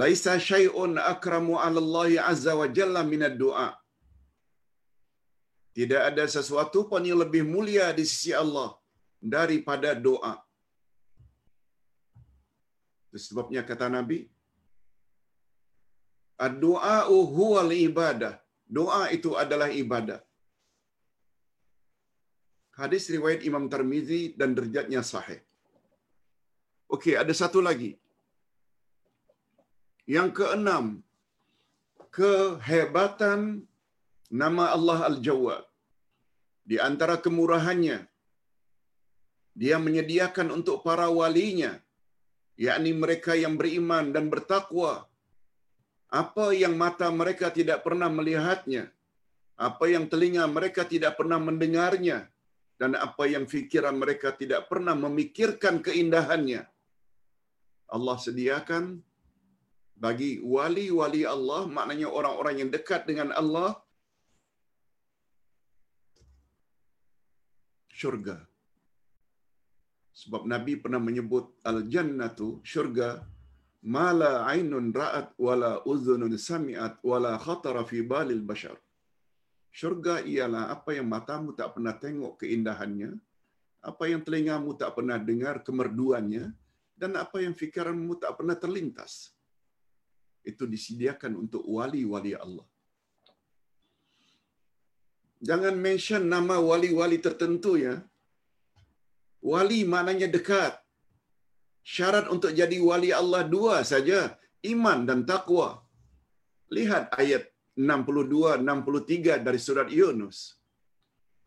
"Laisa 0.01 0.35
syai'un 0.51 0.93
akramu 1.12 1.55
'ala 1.62 1.81
Allah 1.85 2.11
'azza 2.29 2.53
wa 2.61 2.68
jalla 2.79 3.03
min 3.12 3.22
ad-du'a." 3.31 3.68
Tidak 5.79 6.03
ada 6.11 6.24
sesuatu 6.37 6.81
pun 6.91 7.05
yang 7.09 7.20
lebih 7.24 7.43
mulia 7.55 7.87
di 7.99 8.05
sisi 8.11 8.33
Allah 8.43 8.68
daripada 9.35 9.91
doa. 10.07 10.35
Itu 13.07 13.18
sebabnya 13.27 13.62
kata 13.70 13.89
Nabi, 13.99 14.18
"Ad-du'a'u 16.49 17.18
huwal 17.37 17.72
ibadah." 17.89 18.35
Doa 18.77 19.03
itu 19.16 19.31
adalah 19.43 19.68
ibadah. 19.83 20.20
Hadis 22.79 23.05
riwayat 23.14 23.43
Imam 23.51 23.66
Tirmizi 23.72 24.22
dan 24.41 24.51
derajatnya 24.57 25.03
sahih. 25.11 25.46
Okey, 26.87 27.14
ada 27.18 27.34
satu 27.34 27.59
lagi. 27.59 27.99
Yang 30.07 30.28
keenam, 30.39 30.84
kehebatan 32.14 33.66
nama 34.30 34.70
Allah 34.76 35.11
Al-Jawwab. 35.11 35.66
Di 36.62 36.78
antara 36.78 37.18
kemurahannya, 37.18 38.07
dia 39.57 39.76
menyediakan 39.82 40.55
untuk 40.55 40.87
para 40.87 41.11
walinya, 41.11 41.72
yakni 42.55 42.95
mereka 43.03 43.34
yang 43.34 43.59
beriman 43.59 44.14
dan 44.14 44.30
bertakwa, 44.30 45.11
apa 46.07 46.47
yang 46.55 46.78
mata 46.78 47.11
mereka 47.11 47.51
tidak 47.51 47.82
pernah 47.87 48.07
melihatnya, 48.07 48.95
apa 49.59 49.84
yang 49.91 50.07
telinga 50.07 50.47
mereka 50.47 50.87
tidak 50.87 51.18
pernah 51.18 51.43
mendengarnya, 51.43 52.30
dan 52.78 52.95
apa 52.95 53.26
yang 53.26 53.45
fikiran 53.51 53.97
mereka 53.99 54.30
tidak 54.41 54.70
pernah 54.70 54.95
memikirkan 54.95 55.82
keindahannya. 55.82 56.76
Allah 57.87 58.16
sediakan 58.18 58.84
bagi 59.97 60.30
wali-wali 60.55 61.22
Allah, 61.24 61.64
maknanya 61.76 62.09
orang-orang 62.12 62.61
yang 62.61 62.70
dekat 62.76 63.09
dengan 63.09 63.32
Allah, 63.32 63.80
syurga. 68.01 68.37
Sebab 70.12 70.45
Nabi 70.53 70.76
pernah 70.82 71.01
menyebut 71.01 71.57
al-jannatu 71.64 72.61
syurga 72.61 73.24
mala 73.95 74.32
ainun 74.53 74.93
ra'at 75.01 75.32
wala 75.47 75.72
uzunun 75.93 76.34
sami'at 76.49 77.01
wala 77.11 77.32
khatara 77.47 77.84
fi 77.91 78.01
balil 78.12 78.43
bashar. 78.51 78.76
Syurga 79.72 80.24
ialah 80.24 80.72
apa 80.74 80.97
yang 80.97 81.09
matamu 81.14 81.53
tak 81.53 81.76
pernah 81.76 81.95
tengok 82.05 82.41
keindahannya, 82.41 83.11
apa 83.91 84.05
yang 84.11 84.20
telingamu 84.26 84.72
tak 84.80 84.97
pernah 84.97 85.18
dengar 85.20 85.61
kemerduannya, 85.66 86.45
dan 87.01 87.13
apa 87.23 87.45
yang 87.45 87.55
fikiranmu 87.63 88.17
tak 88.23 88.33
pernah 88.39 88.57
terlintas. 88.65 89.13
Itu 90.51 90.65
disediakan 90.75 91.33
untuk 91.43 91.63
wali-wali 91.77 92.33
Allah. 92.45 92.67
Jangan 95.49 95.75
mention 95.87 96.23
nama 96.35 96.57
wali-wali 96.71 97.19
tertentu 97.27 97.73
ya. 97.87 97.95
Wali 99.53 99.81
maknanya 99.93 100.29
dekat. 100.37 100.75
Syarat 101.95 102.27
untuk 102.35 102.51
jadi 102.61 102.79
wali 102.89 103.11
Allah 103.21 103.43
dua 103.47 103.75
saja, 103.93 104.21
iman 104.73 105.07
dan 105.09 105.21
takwa. 105.31 105.69
Lihat 106.77 107.15
ayat 107.23 107.45
62-63 107.79 109.47
dari 109.47 109.61
surat 109.67 109.89
Yunus. 109.99 110.39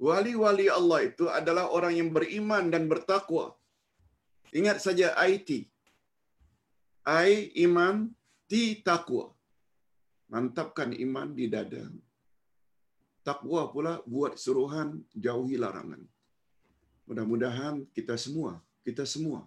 Wali-wali 0.07 0.71
Allah 0.71 0.99
itu 1.09 1.25
adalah 1.39 1.65
orang 1.77 1.93
yang 1.99 2.09
beriman 2.15 2.71
dan 2.73 2.87
bertakwa. 2.91 3.58
Ingat 4.53 4.81
saja 4.81 5.13
IT. 5.29 5.69
I 7.05 7.53
iman, 7.65 8.09
T 8.49 8.81
takwa. 8.81 9.33
Mantapkan 10.29 10.93
iman 10.93 11.33
di 11.33 11.49
dada. 11.49 11.89
Takwa 13.25 13.69
pula 13.73 14.01
buat 14.05 14.37
suruhan 14.37 15.01
jauhi 15.13 15.57
larangan. 15.57 16.01
Mudah-mudahan 17.09 17.89
kita 17.93 18.13
semua, 18.17 18.61
kita 18.85 19.05
semua 19.05 19.45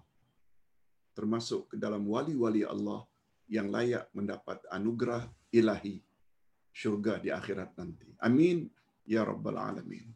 termasuk 1.14 1.72
ke 1.72 1.76
dalam 1.78 2.02
wali-wali 2.08 2.64
Allah 2.66 3.04
yang 3.46 3.68
layak 3.68 4.08
mendapat 4.16 4.64
anugerah 4.72 5.28
ilahi 5.52 6.00
syurga 6.72 7.20
di 7.20 7.28
akhirat 7.28 7.76
nanti. 7.76 8.08
Amin 8.18 8.66
ya 9.04 9.22
rabbal 9.22 9.60
alamin. 9.60 10.08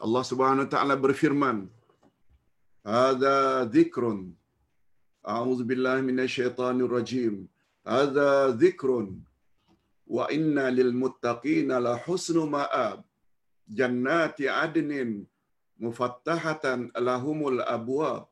Allah 0.00 0.24
Subhanahu 0.24 0.64
wa 0.66 0.70
taala 0.72 0.96
berfirman, 0.96 1.68
Billahi 5.70 6.02
minasyaitonir 6.02 6.90
rajim. 6.90 7.48
"Hadza 7.84 8.52
dzikrun 8.58 9.22
wa 10.06 10.26
inna 10.30 10.70
lil 10.70 10.92
muttaqina 10.92 11.80
la 11.80 11.94
husnu 12.04 12.46
ma'ab." 12.46 13.04
Jannati 13.70 14.48
adnin 14.50 15.26
mufattahatan 15.78 16.90
lahumul 16.98 17.62
abwab 17.62 18.26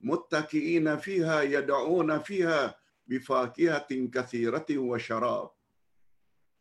muttaqiina 0.00 0.98
fiha 0.98 1.42
yad'una 1.44 2.22
fiha 2.22 2.74
bifakihatin 3.08 4.10
katsiratin 4.10 4.80
wa 4.86 4.98
syarab. 4.98 5.50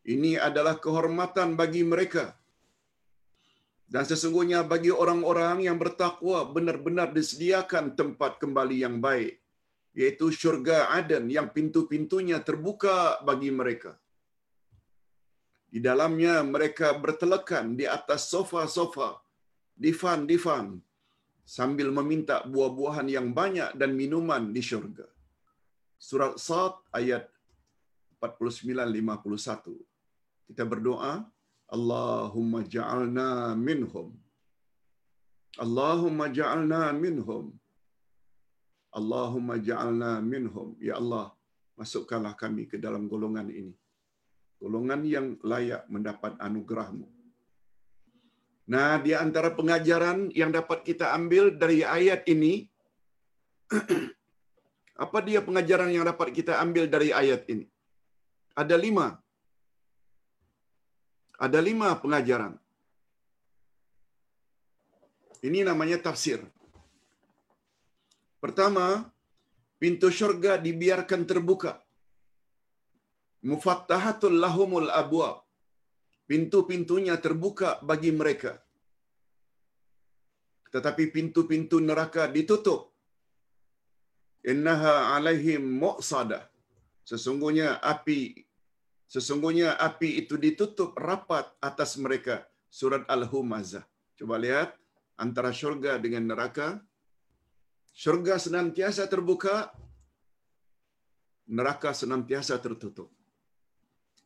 Ini 0.05 0.37
adalah 0.37 0.77
kehormatan 0.77 1.57
bagi 1.57 1.81
mereka. 1.81 2.37
Dan 3.85 4.01
sesungguhnya 4.01 4.65
bagi 4.65 4.89
orang-orang 4.89 5.61
yang 5.61 5.77
bertakwa 5.77 6.41
benar-benar 6.49 7.13
disediakan 7.13 7.93
tempat 7.93 8.41
kembali 8.41 8.81
yang 8.81 8.97
baik, 8.97 9.37
yaitu 9.93 10.33
syurga 10.33 10.89
Aden 10.97 11.29
yang 11.29 11.53
pintu-pintunya 11.53 12.41
terbuka 12.41 13.21
bagi 13.21 13.53
mereka. 13.53 13.93
Di 15.69 15.83
dalamnya 15.83 16.41
mereka 16.41 16.97
bertelekan 16.97 17.77
di 17.77 17.85
atas 17.85 18.33
sofa-sofa, 18.33 19.21
difan-difan, 19.77 20.81
sambil 21.45 21.93
meminta 21.93 22.41
buah-buahan 22.49 23.05
yang 23.05 23.29
banyak 23.29 23.77
dan 23.77 23.93
minuman 23.93 24.49
di 24.49 24.65
syurga. 24.65 25.05
Surat 26.01 26.41
Sad 26.41 26.73
ayat 26.89 27.29
49-51. 28.17 30.49
Kita 30.49 30.63
berdoa, 30.65 31.21
Allahumma 31.65 32.61
ja'alna 32.61 33.57
minhum. 33.57 34.13
Allahumma 35.57 36.29
ja'alna 36.29 36.93
minhum. 36.93 37.45
Allahumma 38.93 39.57
ja'alna 39.57 40.11
minhum. 40.21 40.77
Ya 40.79 40.95
Allah, 41.01 41.33
masukkanlah 41.79 42.37
kami 42.37 42.69
ke 42.71 42.77
dalam 42.77 43.09
golongan 43.11 43.49
ini. 43.49 43.73
Golongan 44.61 45.01
yang 45.03 45.27
layak 45.43 45.83
mendapat 45.91 46.37
anugerahmu. 46.39 47.07
Nah, 48.65 48.97
di 48.97 49.13
antara 49.13 49.53
pengajaran 49.53 50.33
yang 50.33 50.49
dapat 50.49 50.81
kita 50.81 51.13
ambil 51.17 51.53
dari 51.53 51.85
ayat 51.85 52.25
ini, 52.33 52.65
apa 55.05 55.17
dia 55.27 55.41
pengajaran 55.45 55.91
yang 55.93 56.05
dapat 56.11 56.33
kita 56.33 56.57
ambil 56.63 56.89
dari 56.89 57.09
ayat 57.13 57.45
ini? 57.45 57.65
Ada 58.57 58.73
lima. 58.79 59.21
Ada 61.35 61.59
lima 61.59 61.95
pengajaran. 61.99 62.55
Ini 65.43 65.61
namanya 65.67 66.01
tafsir. 66.01 66.39
Pertama, 68.39 69.09
pintu 69.77 70.09
syurga 70.09 70.57
dibiarkan 70.57 71.27
terbuka. 71.27 71.81
Mufattahatul 73.45 74.41
lahumul 74.41 74.89
abwab 74.89 75.45
pintu-pintunya 76.29 77.15
terbuka 77.21 77.79
bagi 77.89 78.09
mereka. 78.09 78.57
Tetapi 80.73 81.03
pintu-pintu 81.15 81.79
neraka 81.79 82.27
ditutup. 82.27 82.91
Innaha 84.45 85.15
alaihim 85.15 85.63
mu'sadah. 85.81 86.43
Sesungguhnya 87.05 87.77
api 87.81 88.44
sesungguhnya 89.15 89.79
api 89.79 90.19
itu 90.19 90.35
ditutup 90.35 90.91
rapat 90.99 91.47
atas 91.63 91.95
mereka. 91.95 92.43
Surat 92.67 93.07
Al-Humazah. 93.07 93.87
Coba 94.19 94.35
lihat 94.35 94.75
antara 95.15 95.55
syurga 95.55 95.95
dengan 95.95 96.27
neraka. 96.27 96.83
Syurga 97.95 98.35
senantiasa 98.35 99.07
terbuka, 99.07 99.71
neraka 101.47 101.95
senantiasa 101.95 102.59
tertutup. 102.59 103.07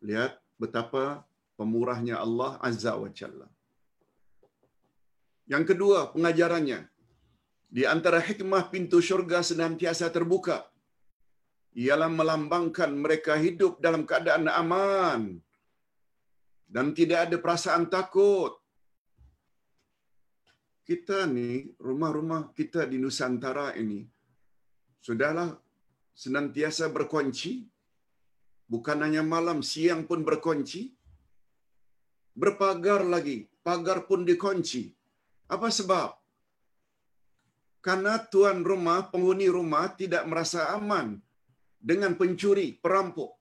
Lihat 0.02 0.42
betapa 0.58 1.22
pemurahnya 1.54 2.18
Allah 2.18 2.58
Azza 2.58 2.98
wa 2.98 3.14
Jalla. 3.14 3.46
Yang 5.46 5.64
kedua, 5.74 6.10
pengajarannya. 6.10 6.90
Di 7.70 7.86
antara 7.86 8.18
hikmah 8.18 8.74
pintu 8.74 8.98
syurga 9.06 9.46
senantiasa 9.46 10.10
terbuka. 10.10 10.66
Ialah 11.76 12.10
melambangkan 12.10 12.92
mereka 13.04 13.38
hidup 13.38 13.78
dalam 13.86 14.04
keadaan 14.10 14.50
aman. 14.50 15.22
Dan 16.70 16.94
tidak 16.98 17.30
ada 17.30 17.38
perasaan 17.42 17.90
takut. 17.90 18.58
Kita 20.86 21.30
ni, 21.30 21.70
rumah-rumah 21.78 22.50
kita 22.58 22.90
di 22.90 22.98
Nusantara 22.98 23.78
ini, 23.78 24.02
sudahlah 25.06 25.54
senantiasa 26.18 26.90
berkunci. 26.90 27.70
Bukan 28.70 28.98
hanya 29.06 29.22
malam, 29.22 29.62
siang 29.66 30.06
pun 30.10 30.22
berkunci 30.26 30.82
berpagar 32.40 33.04
lagi, 33.04 33.38
pagar 33.68 34.08
pun 34.08 34.24
dikunci. 34.24 34.96
Apa 35.52 35.68
sebab? 35.68 36.16
Karena 37.84 38.16
tuan 38.32 38.64
rumah, 38.64 39.12
penghuni 39.12 39.48
rumah 39.52 39.92
tidak 40.00 40.24
merasa 40.32 40.72
aman 40.76 41.20
dengan 41.80 42.14
pencuri, 42.20 42.76
perampok. 42.76 43.32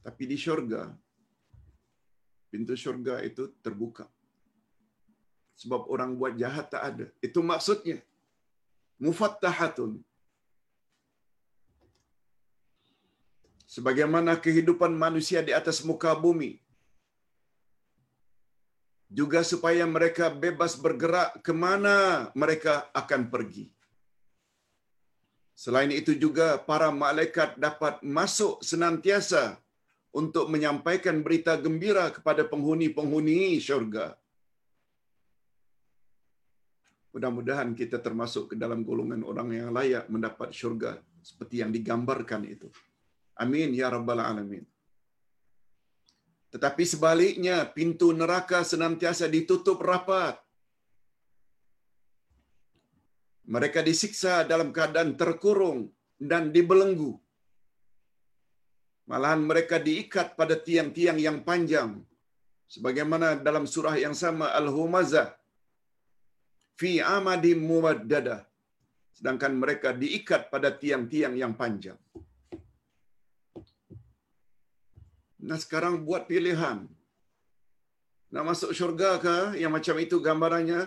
Tapi 0.00 0.22
di 0.24 0.36
syurga, 0.36 0.88
pintu 2.52 2.76
syurga 2.76 3.20
itu 3.24 3.52
terbuka. 3.64 4.08
Sebab 5.60 5.92
orang 5.92 6.16
buat 6.16 6.36
jahat 6.40 6.72
tak 6.72 6.82
ada. 6.84 7.06
Itu 7.20 7.44
maksudnya. 7.44 8.00
Mufattahatun. 9.00 10.00
sebagaimana 13.70 14.34
kehidupan 14.34 14.90
manusia 14.90 15.40
di 15.46 15.54
atas 15.54 15.86
muka 15.86 16.10
bumi 16.18 16.58
juga 19.06 19.46
supaya 19.46 19.86
mereka 19.86 20.26
bebas 20.26 20.74
bergerak 20.74 21.38
ke 21.46 21.52
mana 21.54 22.30
mereka 22.34 22.90
akan 22.94 23.30
pergi. 23.30 23.70
Selain 25.60 25.92
itu 25.92 26.16
juga 26.16 26.56
para 26.56 26.88
malaikat 26.88 27.60
dapat 27.60 28.00
masuk 28.00 28.64
senantiasa 28.64 29.60
untuk 30.08 30.48
menyampaikan 30.48 31.20
berita 31.20 31.52
gembira 31.60 32.08
kepada 32.16 32.48
penghuni-penghuni 32.48 33.60
syurga. 33.60 34.16
Mudah-mudahan 37.12 37.76
kita 37.76 38.00
termasuk 38.00 38.44
ke 38.50 38.54
dalam 38.56 38.80
golongan 38.88 39.20
orang 39.20 39.48
yang 39.52 39.68
layak 39.76 40.08
mendapat 40.08 40.48
syurga 40.48 40.96
seperti 41.20 41.60
yang 41.60 41.68
digambarkan 41.76 42.48
itu. 42.48 42.72
Amin 43.36 43.76
ya 43.76 43.92
rabbal 43.92 44.24
alamin. 44.24 44.64
Tetapi 46.56 46.82
sebaliknya 46.88 47.68
pintu 47.68 48.16
neraka 48.16 48.64
senantiasa 48.64 49.28
ditutup 49.28 49.76
rapat. 49.84 50.40
Mereka 53.54 53.80
disiksa 53.88 54.34
dalam 54.50 54.68
keadaan 54.76 55.10
terkurung 55.20 55.90
dan 56.30 56.54
dibelenggu. 56.54 57.12
Malahan 59.10 59.42
mereka 59.50 59.76
diikat 59.86 60.38
pada 60.38 60.54
tiang-tiang 60.66 61.18
yang 61.26 61.38
panjang. 61.48 61.90
Sebagaimana 62.74 63.28
dalam 63.46 63.64
surah 63.72 63.96
yang 64.04 64.14
sama 64.14 64.46
Al-Humazah. 64.58 65.28
Fi 66.78 67.02
amadim 67.16 67.58
muwaddadah. 67.70 68.40
Sedangkan 69.16 69.52
mereka 69.62 69.90
diikat 70.02 70.42
pada 70.54 70.70
tiang-tiang 70.82 71.34
yang 71.42 71.52
panjang. 71.58 71.98
Nah 75.48 75.58
sekarang 75.64 76.06
buat 76.06 76.30
pilihan. 76.30 76.78
Nak 78.30 78.44
masuk 78.46 78.70
syurga 78.78 79.10
ke 79.24 79.36
yang 79.58 79.74
macam 79.74 79.98
itu 79.98 80.22
gambarannya 80.22 80.80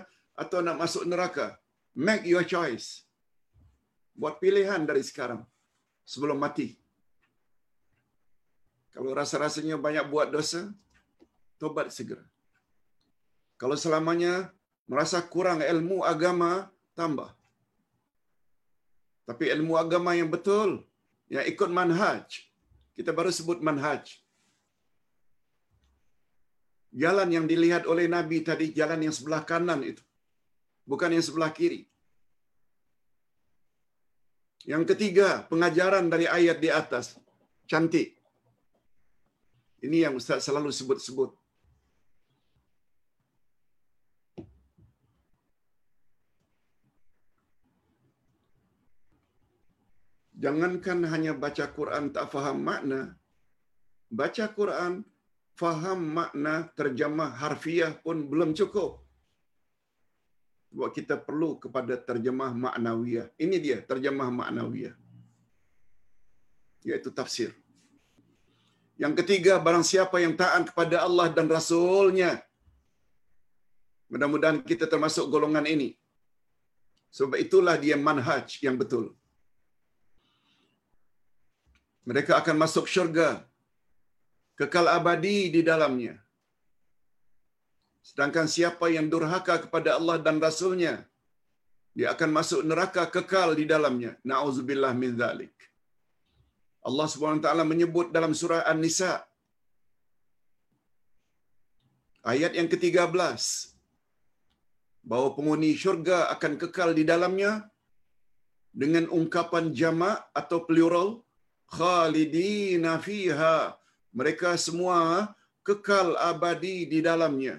atau 0.43 0.63
nak 0.63 0.79
masuk 0.79 1.03
neraka? 1.11 1.59
Make 1.93 2.25
your 2.25 2.45
choice. 2.45 3.05
Buat 4.17 4.41
pilihan 4.41 4.81
dari 4.85 5.01
sekarang 5.05 5.41
sebelum 6.05 6.37
mati. 6.41 6.77
Kalau 8.93 9.09
rasa-rasanya 9.13 9.77
banyak 9.77 10.05
buat 10.13 10.29
dosa, 10.29 10.69
tobat 11.57 11.89
segera. 11.89 12.21
Kalau 13.57 13.73
selamanya 13.73 14.53
merasa 14.85 15.17
kurang 15.33 15.65
ilmu 15.65 16.05
agama, 16.05 16.69
tambah. 16.93 17.29
Tapi 19.29 19.49
ilmu 19.55 19.73
agama 19.79 20.13
yang 20.13 20.29
betul, 20.29 20.85
yang 21.31 21.45
ikut 21.47 21.69
manhaj. 21.73 22.27
Kita 22.93 23.09
baru 23.17 23.33
sebut 23.33 23.65
manhaj. 23.65 24.21
Jalan 26.93 27.29
yang 27.33 27.45
dilihat 27.49 27.89
oleh 27.89 28.05
Nabi 28.05 28.45
tadi, 28.45 28.69
jalan 28.69 29.09
yang 29.09 29.13
sebelah 29.17 29.41
kanan 29.41 29.81
itu. 29.81 30.03
Bukan 30.83 31.15
yang 31.15 31.23
sebelah 31.23 31.51
kiri. 31.51 31.87
Yang 34.63 34.95
ketiga, 34.95 35.43
pengajaran 35.51 36.07
dari 36.07 36.23
ayat 36.27 36.57
di 36.63 36.71
atas. 36.71 37.19
Cantik. 37.67 38.15
Ini 39.83 40.07
yang 40.07 40.15
Ustaz 40.15 40.47
selalu 40.47 40.71
sebut-sebut. 40.71 41.35
Jangankan 50.39 51.07
hanya 51.07 51.31
baca 51.35 51.67
Quran 51.71 52.11
tak 52.15 52.31
faham 52.31 52.63
makna. 52.63 53.15
Baca 54.11 54.45
Quran, 54.51 55.03
faham 55.59 55.99
makna 56.03 56.67
terjemah 56.75 57.31
harfiah 57.35 57.95
pun 57.99 58.27
belum 58.31 58.51
cukup. 58.51 59.02
Sebab 60.73 60.89
kita 60.89 61.15
perlu 61.21 61.61
kepada 61.63 61.93
terjemah 61.93 62.49
maknawiyah. 62.49 63.29
Ini 63.37 63.57
dia 63.61 63.77
terjemah 63.85 64.29
maknawiyah. 64.33 64.97
Iaitu 66.81 67.13
tafsir. 67.13 67.53
Yang 68.97 69.21
ketiga, 69.21 69.61
barang 69.61 69.85
siapa 69.85 70.17
yang 70.23 70.33
taat 70.33 70.73
kepada 70.73 71.05
Allah 71.05 71.29
dan 71.29 71.45
Rasulnya. 71.45 72.41
Mudah-mudahan 74.09 74.65
kita 74.65 74.89
termasuk 74.89 75.29
golongan 75.29 75.69
ini. 75.69 75.93
Sebab 77.13 77.37
itulah 77.37 77.77
dia 77.77 77.93
manhaj 77.93 78.57
yang 78.65 78.73
betul. 78.81 79.13
Mereka 82.09 82.33
akan 82.41 82.57
masuk 82.57 82.89
syurga. 82.89 83.45
Kekal 84.57 84.89
abadi 84.89 85.53
di 85.53 85.61
dalamnya. 85.61 86.22
Sedangkan 88.03 88.47
siapa 88.55 88.85
yang 88.95 89.07
durhaka 89.13 89.55
kepada 89.63 89.89
Allah 89.97 90.19
dan 90.25 90.37
Rasulnya, 90.45 90.93
dia 91.97 92.07
akan 92.13 92.29
masuk 92.37 92.61
neraka 92.69 93.03
kekal 93.15 93.49
di 93.59 93.65
dalamnya. 93.73 94.11
Na'udzubillah 94.29 94.91
min 95.01 95.15
zalik. 95.21 95.53
Allah 96.83 97.07
SWT 97.07 97.47
menyebut 97.71 98.07
dalam 98.15 98.35
surah 98.39 98.67
An-Nisa. 98.71 99.13
Ayat 102.31 102.51
yang 102.59 102.67
ke-13. 102.67 103.39
Bahawa 105.09 105.29
penghuni 105.35 105.71
syurga 105.79 106.27
akan 106.35 106.53
kekal 106.59 106.91
di 106.99 107.03
dalamnya 107.07 107.51
dengan 108.75 109.07
ungkapan 109.17 109.71
jama' 109.79 110.17
atau 110.35 110.59
plural. 110.67 111.09
Khalidina 111.71 112.99
fiha. 113.05 113.79
Mereka 114.11 114.59
semua 114.59 115.31
kekal 115.67 116.19
abadi 116.19 116.83
di 116.93 116.99
dalamnya. 116.99 117.55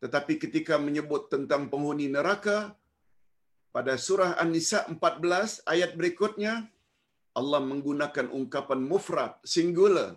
Tetapi 0.00 0.40
ketika 0.42 0.74
menyebut 0.80 1.28
tentang 1.28 1.68
penghuni 1.68 2.08
neraka, 2.08 2.72
pada 3.70 3.94
surah 3.94 4.34
An-Nisa 4.42 4.88
14 4.88 5.62
ayat 5.68 5.92
berikutnya, 5.94 6.66
Allah 7.36 7.60
menggunakan 7.62 8.26
ungkapan 8.32 8.80
mufrad, 8.82 9.36
singular, 9.46 10.16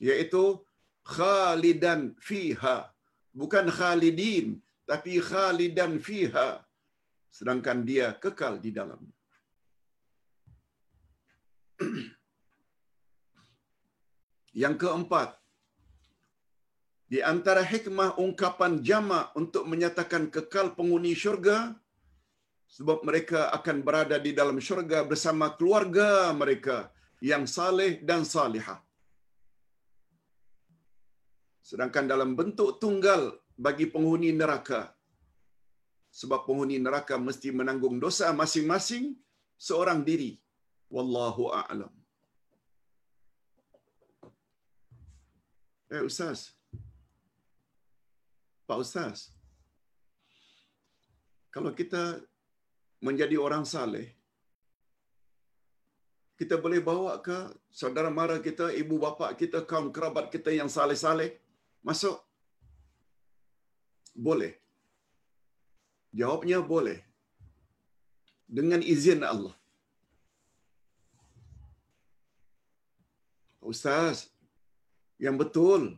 iaitu 0.00 0.58
khalidan 1.04 2.16
fiha. 2.18 2.90
Bukan 3.30 3.68
khalidin, 3.68 4.46
tapi 4.88 5.20
khalidan 5.20 6.00
fiha. 6.00 6.64
Sedangkan 7.28 7.84
dia 7.84 8.16
kekal 8.16 8.58
di 8.64 8.70
dalam. 8.72 9.02
Yang 14.62 14.74
keempat, 14.86 15.34
di 17.12 17.18
antara 17.20 17.62
hikmah 17.72 18.16
ungkapan 18.24 18.80
jama 18.88 19.20
untuk 19.40 19.64
menyatakan 19.68 20.32
kekal 20.34 20.72
penghuni 20.76 21.12
syurga 21.12 21.76
sebab 22.76 23.04
mereka 23.08 23.52
akan 23.56 23.76
berada 23.86 24.16
di 24.26 24.32
dalam 24.38 24.58
syurga 24.58 25.04
bersama 25.10 25.52
keluarga 25.58 26.32
mereka 26.32 26.90
yang 27.20 27.44
saleh 27.56 28.00
dan 28.08 28.24
salihah. 28.26 28.80
Sedangkan 31.64 32.04
dalam 32.04 32.30
bentuk 32.36 32.76
tunggal 32.82 33.22
bagi 33.56 33.86
penghuni 33.88 34.30
neraka. 34.40 34.92
Sebab 36.20 36.46
penghuni 36.46 36.76
neraka 36.78 37.14
mesti 37.18 37.48
menanggung 37.50 37.96
dosa 37.98 38.30
masing-masing 38.40 39.16
seorang 39.58 40.02
diri. 40.08 40.38
Wallahu 40.94 41.50
a'lam. 41.50 41.90
Eh 45.94 46.02
Ustaz, 46.06 46.53
Pak 48.68 48.78
Ustaz, 48.84 49.28
kalau 51.54 51.70
kita 51.80 52.02
menjadi 53.06 53.36
orang 53.46 53.64
saleh, 53.72 54.06
kita 56.40 56.56
boleh 56.64 56.80
bawa 56.88 57.12
ke 57.26 57.36
saudara 57.80 58.10
mara 58.18 58.36
kita, 58.46 58.72
ibu 58.82 58.96
bapa 59.04 59.28
kita, 59.40 59.58
kaum 59.70 59.88
kerabat 59.94 60.26
kita 60.34 60.50
yang 60.50 60.70
saleh-saleh 60.76 61.30
masuk? 61.88 62.16
Boleh. 64.26 64.52
Jawabnya 66.20 66.58
boleh. 66.72 66.98
Dengan 68.56 68.80
izin 68.94 69.20
Allah. 69.32 69.54
Ustaz, 73.72 74.16
yang 75.24 75.36
betul 75.42 75.96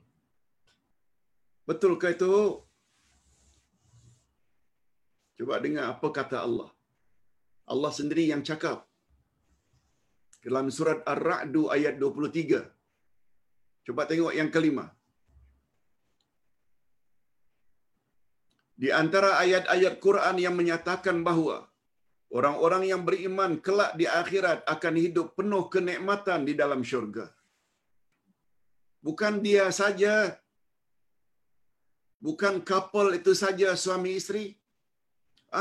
Betulkah 1.69 2.12
itu? 2.17 2.35
Coba 5.37 5.55
dengar 5.64 5.87
apa 5.93 6.09
kata 6.19 6.39
Allah. 6.47 6.71
Allah 7.73 7.93
sendiri 7.99 8.25
yang 8.33 8.43
cakap. 8.49 8.79
Dalam 10.47 10.67
surat 10.77 11.03
Ar-Ra'du 11.12 11.62
ayat 11.77 11.95
23. 11.99 12.62
Coba 13.87 14.03
tengok 14.11 14.35
yang 14.39 14.51
kelima. 14.55 14.87
Di 18.83 18.89
antara 19.01 19.31
ayat-ayat 19.43 19.95
Quran 20.07 20.37
yang 20.45 20.55
menyatakan 20.61 21.19
bahawa 21.29 21.59
orang-orang 22.39 22.83
yang 22.91 23.03
beriman 23.09 23.53
kelak 23.67 23.93
di 24.01 24.07
akhirat 24.21 24.59
akan 24.75 24.95
hidup 25.05 25.27
penuh 25.39 25.64
kenikmatan 25.75 26.41
di 26.49 26.55
dalam 26.61 26.81
syurga. 26.91 27.27
Bukan 29.07 29.35
dia 29.47 29.67
saja 29.81 30.14
bukan 32.27 32.55
couple 32.68 33.11
itu 33.18 33.33
saja 33.43 33.68
suami 33.83 34.11
isteri, 34.20 34.45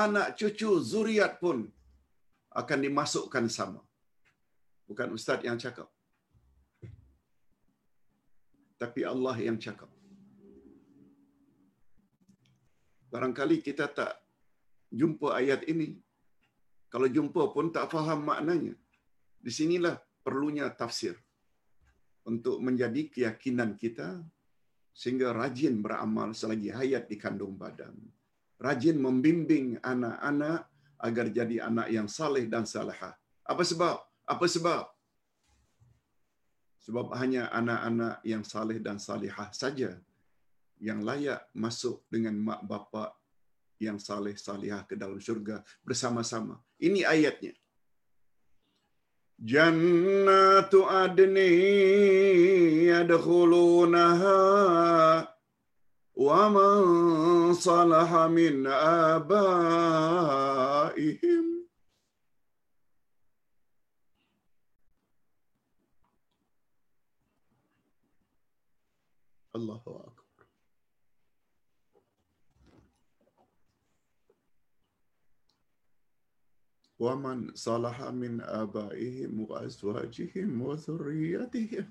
anak 0.04 0.28
cucu 0.40 0.70
zuriat 0.92 1.34
pun 1.44 1.58
akan 2.62 2.80
dimasukkan 2.86 3.46
sama. 3.58 3.82
Bukan 4.90 5.14
ustaz 5.18 5.42
yang 5.48 5.58
cakap. 5.64 5.90
Tapi 8.82 9.02
Allah 9.14 9.36
yang 9.48 9.58
cakap. 9.66 9.90
Barangkali 13.14 13.58
kita 13.68 13.86
tak 14.00 14.14
jumpa 15.00 15.28
ayat 15.40 15.62
ini. 15.72 15.90
Kalau 16.94 17.08
jumpa 17.16 17.44
pun 17.56 17.70
tak 17.76 17.88
faham 17.94 18.20
maknanya. 18.30 18.76
Di 19.46 19.52
sinilah 19.58 19.96
perlunya 20.26 20.68
tafsir. 20.82 21.16
Untuk 22.32 22.58
menjadi 22.66 23.02
keyakinan 23.14 23.78
kita 23.82 24.08
sehingga 24.96 25.36
rajin 25.36 25.84
beramal 25.84 26.32
selagi 26.32 26.72
hayat 26.72 27.12
di 27.12 27.20
kandung 27.20 27.60
badan. 27.60 27.92
Rajin 28.56 28.96
membimbing 28.96 29.76
anak-anak 29.84 30.72
agar 31.04 31.26
jadi 31.28 31.68
anak 31.68 31.92
yang 31.92 32.08
saleh 32.08 32.48
dan 32.48 32.64
salihah. 32.64 33.12
Apa 33.44 33.64
sebab? 33.68 34.00
Apa 34.24 34.46
sebab? 34.48 34.88
Sebab 36.88 37.12
hanya 37.20 37.52
anak-anak 37.52 38.24
yang 38.24 38.48
saleh 38.48 38.80
dan 38.80 38.96
salihah 38.96 39.52
saja 39.52 40.00
yang 40.80 41.04
layak 41.04 41.44
masuk 41.52 42.08
dengan 42.08 42.40
mak 42.40 42.64
bapa 42.64 43.12
yang 43.84 44.00
saleh 44.00 44.40
salihah 44.40 44.88
ke 44.88 44.96
dalam 44.96 45.20
syurga 45.20 45.60
bersama-sama. 45.84 46.56
Ini 46.80 47.04
ayatnya. 47.04 47.52
جنات 49.40 50.76
عدن 50.76 51.38
يدخلونها 52.96 54.36
ومن 56.16 57.54
صلح 57.54 58.14
من 58.16 58.68
آبائهم. 58.68 59.46
الله 69.56 69.76
أكبر. 69.76 70.05
ومن 77.00 77.56
صلح 77.56 78.02
من 78.04 78.42
آبائهم 78.42 79.42
وأزواجهم 79.42 80.62
وذريتهم. 80.62 81.90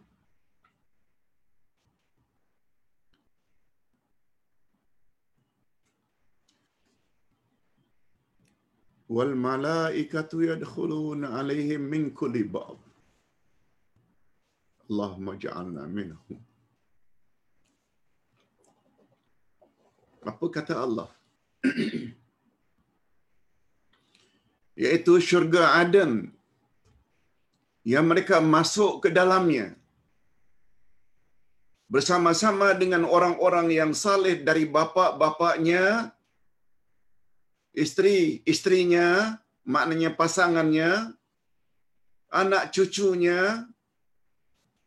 والملائكة 9.08 10.28
يدخلون 10.32 11.24
عليهم 11.24 11.80
من 11.80 12.10
كل 12.10 12.42
باب. 12.42 12.78
اللهم 14.90 15.30
اجعلنا 15.30 15.86
منهم. 15.86 16.40
Apa 20.24 20.72
Allah? 20.72 21.12
Yaitu 24.74 25.22
syurga 25.22 25.78
Aden 25.78 26.34
yang 27.86 28.10
mereka 28.10 28.42
masuk 28.42 29.06
ke 29.06 29.08
dalamnya 29.12 29.78
bersama-sama 31.86 32.74
dengan 32.74 33.06
orang-orang 33.06 33.70
yang 33.70 33.92
saleh 33.94 34.42
dari 34.42 34.66
bapa-bapaknya 34.66 36.10
isteri-istrinya, 37.74 39.38
maknanya 39.66 40.10
pasangannya, 40.14 41.12
anak 42.30 42.70
cucunya, 42.74 43.66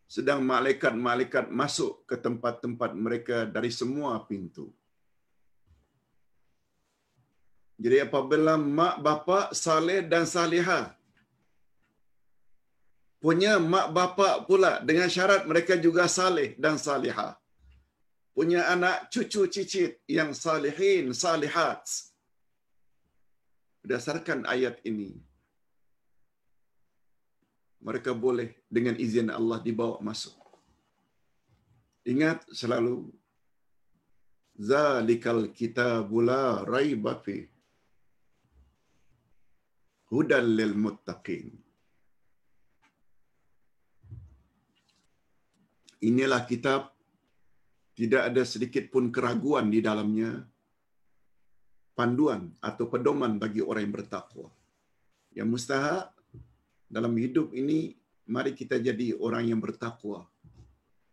sedang 0.08 0.44
malaikat-malaikat 0.48 1.52
masuk 1.52 2.08
ke 2.08 2.16
tempat-tempat 2.16 2.92
mereka 2.96 3.38
dari 3.44 3.68
semua 3.72 4.24
pintu. 4.24 4.72
Jadi 7.84 7.98
apabila 8.06 8.54
mak 8.58 8.96
bapa 9.06 9.40
saleh 9.54 10.02
dan 10.12 10.26
salihah 10.26 10.86
punya 13.24 13.54
mak 13.74 13.88
bapa 13.98 14.30
pula 14.48 14.72
dengan 14.90 15.10
syarat 15.16 15.42
mereka 15.50 15.74
juga 15.86 16.06
saleh 16.10 16.50
dan 16.64 16.76
salihah. 16.86 17.34
Punya 18.38 18.62
anak 18.74 19.10
cucu 19.14 19.50
cicit 19.54 19.92
yang 20.06 20.30
salihin, 20.30 21.10
salihat. 21.10 21.82
Berdasarkan 23.82 24.46
ayat 24.46 24.78
ini, 24.86 25.18
mereka 27.82 28.14
boleh 28.14 28.54
dengan 28.70 28.94
izin 28.94 29.34
Allah 29.34 29.58
dibawa 29.68 29.98
masuk. 30.06 30.38
Ingat 32.06 32.46
selalu, 32.54 33.10
Zalikal 34.58 35.54
kitabula 35.54 36.66
raiba 36.66 37.14
fi 37.24 37.46
hudal 40.12 40.48
lil 40.60 40.74
muttaqin. 40.76 41.48
Inilah 46.08 46.46
kitab 46.46 46.94
tidak 47.98 48.30
ada 48.30 48.44
sedikit 48.46 48.94
pun 48.94 49.10
keraguan 49.10 49.74
di 49.74 49.82
dalamnya 49.82 50.46
panduan 51.98 52.54
atau 52.62 52.86
pedoman 52.86 53.42
bagi 53.42 53.66
orang 53.66 53.90
yang 53.90 53.96
bertakwa. 53.98 54.48
Yang 55.34 55.48
mustahak 55.50 56.14
dalam 56.86 57.18
hidup 57.18 57.50
ini 57.58 57.98
mari 58.30 58.54
kita 58.54 58.78
jadi 58.78 59.18
orang 59.18 59.50
yang 59.50 59.58
bertakwa. 59.58 60.30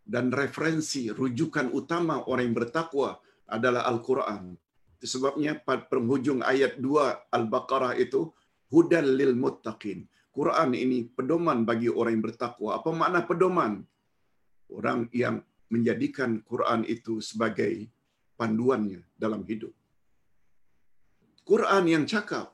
Dan 0.05 0.29
referensi 0.29 1.09
rujukan 1.09 1.73
utama 1.73 2.21
orang 2.29 2.53
yang 2.53 2.57
bertakwa 2.61 3.17
adalah 3.49 3.89
Al-Quran. 3.89 4.53
Sebabnya 5.01 5.57
pada 5.57 5.89
penghujung 5.89 6.45
ayat 6.45 6.77
2 6.77 7.33
Al-Baqarah 7.33 7.97
itu 7.97 8.29
hudal 8.75 9.09
lil 9.21 9.35
muttaqin. 9.45 9.99
Quran 10.37 10.71
ini 10.85 10.99
pedoman 11.17 11.59
bagi 11.71 11.89
orang 11.99 12.13
yang 12.19 12.25
bertakwa. 12.29 12.71
Apa 12.79 12.91
makna 13.01 13.21
pedoman? 13.31 13.73
Orang 14.77 15.01
yang 15.23 15.37
menjadikan 15.75 16.31
Quran 16.51 16.81
itu 16.95 17.15
sebagai 17.29 17.73
panduannya 18.41 19.01
dalam 19.23 19.43
hidup. 19.51 19.71
Quran 21.51 21.85
yang 21.95 22.05
cakap. 22.13 22.51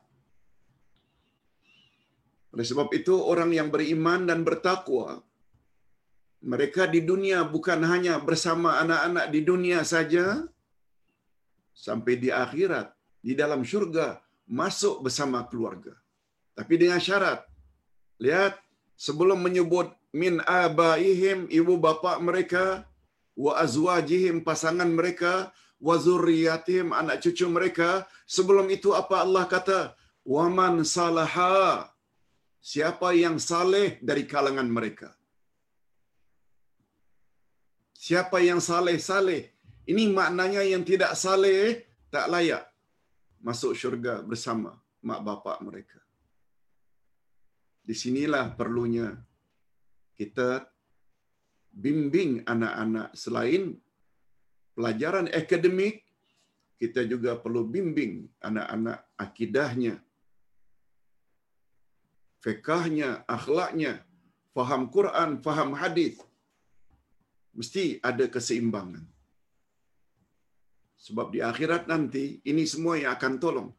Oleh 2.53 2.67
sebab 2.71 2.89
itu 3.01 3.15
orang 3.33 3.51
yang 3.59 3.69
beriman 3.75 4.27
dan 4.29 4.41
bertakwa 4.49 5.23
mereka 6.41 6.89
di 6.95 7.01
dunia 7.11 7.39
bukan 7.55 7.81
hanya 7.85 8.15
bersama 8.29 8.81
anak-anak 8.83 9.27
di 9.35 9.41
dunia 9.45 9.81
saja 9.93 10.25
sampai 11.87 12.15
di 12.17 12.29
akhirat 12.33 12.89
di 13.21 13.33
dalam 13.37 13.61
syurga 13.71 14.19
masuk 14.49 15.05
bersama 15.05 15.45
keluarga. 15.47 15.95
Tapi 16.61 16.75
dengan 16.77 17.01
syarat. 17.01 17.41
Lihat 18.25 18.61
sebelum 19.05 19.41
menyebut 19.41 19.89
min 20.13 20.45
abaihim 20.45 21.49
ibu 21.49 21.75
bapa 21.85 22.21
mereka 22.29 22.85
wa 23.45 23.53
azwajihim 23.65 24.45
pasangan 24.49 24.91
mereka 24.99 25.33
wa 25.81 25.95
zurriyatihim 25.97 26.93
anak 27.01 27.25
cucu 27.25 27.49
mereka 27.57 28.05
sebelum 28.37 28.69
itu 28.77 28.93
apa 28.93 29.25
Allah 29.25 29.45
kata? 29.55 29.81
Waman 30.35 30.85
salaha 30.85 31.89
siapa 32.61 33.17
yang 33.17 33.41
saleh 33.41 33.97
dari 34.05 34.29
kalangan 34.29 34.69
mereka. 34.69 35.09
Siapa 37.97 38.45
yang 38.45 38.61
saleh-saleh 38.61 39.49
ini 39.89 40.13
maknanya 40.13 40.61
yang 40.73 40.85
tidak 40.85 41.17
saleh 41.25 41.89
tak 42.13 42.29
layak 42.29 42.69
masuk 43.41 43.73
syurga 43.81 44.21
bersama 44.21 44.77
mak 45.09 45.21
bapak 45.25 45.59
mereka 45.65 46.01
di 47.81 47.95
sinilah 47.97 48.55
perlunya 48.59 49.15
kita 50.19 50.69
bimbing 51.73 52.45
anak-anak. 52.45 53.17
Selain 53.17 53.75
pelajaran 54.77 55.27
akademik 55.33 56.05
kita 56.81 57.05
juga 57.05 57.37
perlu 57.37 57.65
bimbing 57.65 58.29
anak-anak 58.41 58.99
akidahnya 59.17 60.01
fikahnya 62.45 63.25
akhlaknya. 63.37 63.93
Faham 64.57 64.91
Quran 64.91 65.39
faham 65.45 65.71
hadis. 65.79 66.19
Mesti 67.55 68.03
ada 68.03 68.27
keseimbangan. 68.27 69.05
Sebab 71.01 71.33
di 71.33 71.41
akhirat 71.41 71.89
nanti 71.89 72.43
ini 72.45 72.65
semua 72.73 72.99
yang 73.01 73.15
akan 73.17 73.35
tolong. 73.41 73.71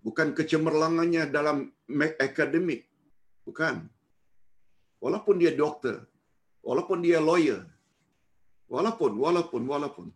Bukan 0.00 0.32
kecemerlangannya 0.32 1.28
dalam 1.28 1.68
akademik 2.16 2.88
bukan 3.50 3.76
walaupun 5.04 5.36
dia 5.42 5.52
doktor 5.62 5.98
walaupun 6.68 6.98
dia 7.06 7.20
lawyer 7.30 7.60
Walaupun, 8.74 9.12
walaupun, 9.24 9.62
walaupun. 9.72 10.06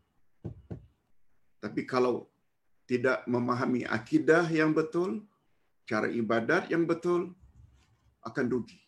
Tapi 1.62 1.82
kalau 1.92 2.14
tidak 2.90 3.18
memahami 3.34 3.82
akidah 3.98 4.44
yang 4.58 4.70
betul, 4.78 5.10
cara 5.90 6.06
ibadat 6.20 6.70
yang 6.74 6.84
betul, 6.90 7.22
akan 8.28 8.46
rugi. 8.54 8.78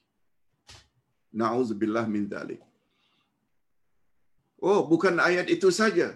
Na'udzubillah 1.41 2.07
min 2.15 2.31
dhalik. 2.33 2.63
Oh, 4.69 4.81
bukan 4.93 5.19
ayat 5.29 5.51
itu 5.57 5.69
saja. 5.81 6.09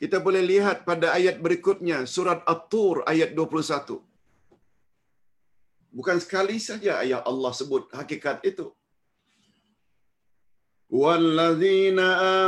Kita 0.00 0.18
boleh 0.26 0.42
lihat 0.52 0.88
pada 0.88 1.12
ayat 1.18 1.36
berikutnya, 1.44 1.98
surat 2.14 2.40
At-Tur 2.52 3.04
ayat 3.12 3.36
21 3.36 4.00
Bukan 5.93 6.21
sekali 6.21 6.61
saja 6.61 7.01
ayat 7.01 7.25
Allah 7.25 7.51
sebut 7.53 7.89
hakikat 7.93 8.45
itu. 8.45 8.69
والذين 10.89 11.99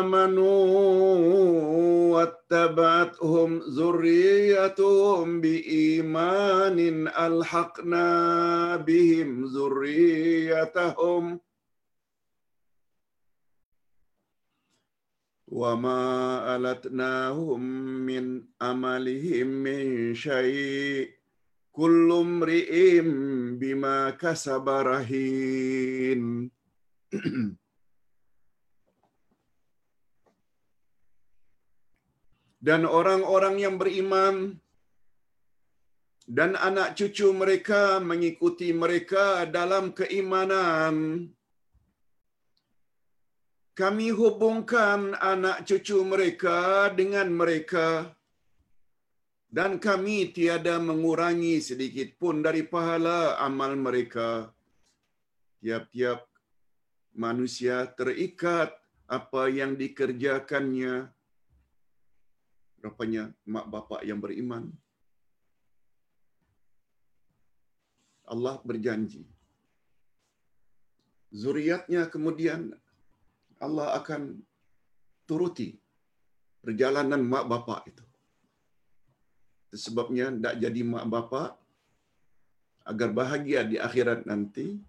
آمنوا 0.01 0.66
واتبعتهم 2.14 3.59
ذريتهم 3.59 5.41
بإيمان 5.41 7.07
ألحقنا 7.07 8.07
بهم 8.76 9.45
ذريتهم 9.45 11.39
وما 15.47 16.03
ألتناهم 16.55 17.62
من 18.09 18.43
أملهم 18.62 19.47
من 19.47 20.16
شيء 20.16 21.14
kullu 21.77 22.24
mri'im 22.24 23.09
bima 23.61 24.16
kasabarahin 24.16 26.49
dan 32.66 32.89
orang-orang 32.89 33.61
yang 33.61 33.77
beriman 33.77 34.57
dan 36.27 36.57
anak 36.57 36.97
cucu 36.99 37.31
mereka 37.31 38.03
mengikuti 38.03 38.74
mereka 38.74 39.47
dalam 39.47 39.93
keimanan. 39.93 41.29
Kami 43.77 44.09
hubungkan 44.09 45.12
anak 45.20 45.68
cucu 45.68 46.01
mereka 46.01 46.89
dengan 46.97 47.29
mereka 47.29 48.16
dan 49.57 49.80
kami 49.80 50.36
tiada 50.36 50.76
mengurangi 50.76 51.64
sedikit 51.64 52.12
pun 52.20 52.44
dari 52.44 52.61
pahala 52.61 53.40
amal 53.40 53.72
mereka. 53.72 54.52
Tiap-tiap 55.64 56.28
manusia 57.16 57.88
terikat 57.96 58.76
apa 59.09 59.48
yang 59.48 59.72
dikerjakannya. 59.80 61.09
Rupanya 62.84 63.32
mak 63.48 63.66
bapak 63.72 64.04
yang 64.04 64.20
beriman. 64.20 64.68
Allah 68.28 68.61
berjanji. 68.61 69.24
Zuriatnya 71.32 72.12
kemudian 72.12 72.76
Allah 73.57 73.96
akan 73.96 74.36
turuti 75.24 75.80
perjalanan 76.61 77.24
mak 77.24 77.48
bapak 77.48 77.80
itu. 77.88 78.05
Sebabnya 79.77 80.33
tidak 80.33 80.55
jadi 80.59 80.81
mak 80.83 81.07
bapak 81.07 81.51
agar 82.89 83.09
bahagia 83.12 83.61
di 83.68 83.77
akhirat 83.77 84.24
nanti, 84.24 84.81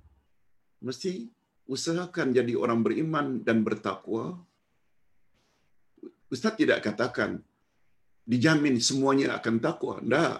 mesti 0.80 1.28
usahakan 1.68 2.32
jadi 2.32 2.56
orang 2.56 2.82
beriman 2.82 3.44
dan 3.44 3.62
bertakwa. 3.68 4.40
Ustaz 6.32 6.56
tidak 6.56 6.84
katakan 6.84 7.44
dijamin 8.28 8.80
semuanya 8.84 9.40
akan 9.40 9.56
takwa. 9.64 9.96
Tidak. 10.04 10.36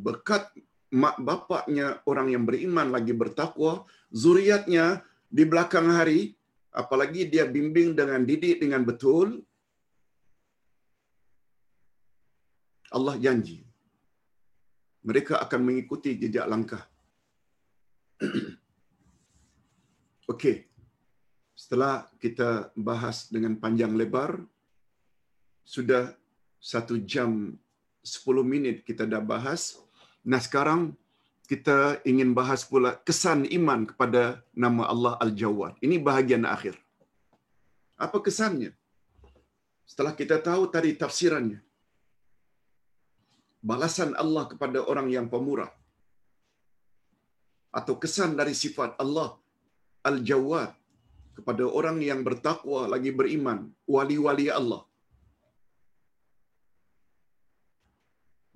Berkat 0.00 0.52
mak 0.90 1.20
bapaknya 1.20 2.00
orang 2.08 2.32
yang 2.32 2.44
beriman 2.48 2.88
lagi 2.88 3.12
bertakwa, 3.12 3.84
zuriatnya 4.10 5.04
di 5.30 5.44
belakang 5.46 5.86
hari, 5.92 6.34
apalagi 6.74 7.28
dia 7.30 7.46
bimbing 7.46 7.94
dengan 7.94 8.24
didik 8.26 8.58
dengan 8.58 8.82
betul, 8.82 9.44
Allah 12.90 13.16
janji 13.16 13.70
mereka 15.00 15.40
akan 15.40 15.60
mengikuti 15.64 16.16
jejak 16.16 16.44
langkah. 16.44 16.84
Okey. 20.32 20.68
Setelah 21.56 22.08
kita 22.16 22.72
bahas 22.72 23.28
dengan 23.28 23.56
panjang 23.56 23.92
lebar, 23.92 24.40
sudah 25.64 26.16
satu 26.56 26.96
jam 27.04 27.56
sepuluh 28.00 28.44
minit 28.44 28.80
kita 28.84 29.04
dah 29.04 29.20
bahas. 29.20 29.76
Nah 30.24 30.40
sekarang 30.40 30.96
kita 31.44 32.00
ingin 32.08 32.32
bahas 32.32 32.64
pula 32.64 32.96
kesan 33.04 33.44
iman 33.44 33.84
kepada 33.84 34.40
nama 34.56 34.88
Allah 34.88 35.14
Al-Jawad. 35.20 35.76
Ini 35.84 36.00
bahagian 36.00 36.48
akhir. 36.48 36.80
Apa 38.00 38.24
kesannya? 38.24 38.72
Setelah 39.84 40.16
kita 40.16 40.40
tahu 40.40 40.70
tadi 40.70 40.96
tafsirannya. 40.96 41.60
Balasan 43.60 44.16
Allah 44.22 44.44
kepada 44.50 44.80
orang 44.90 45.08
yang 45.12 45.26
pemurah. 45.32 45.70
Atau 47.78 47.94
kesan 48.02 48.34
dari 48.40 48.54
sifat 48.56 48.96
Allah 49.02 49.36
Al-Jawad 50.10 50.70
kepada 51.36 51.64
orang 51.78 51.98
yang 52.02 52.20
bertakwa 52.26 52.88
lagi 52.92 53.12
beriman, 53.12 53.68
wali-wali 53.84 54.48
Allah. 54.50 54.82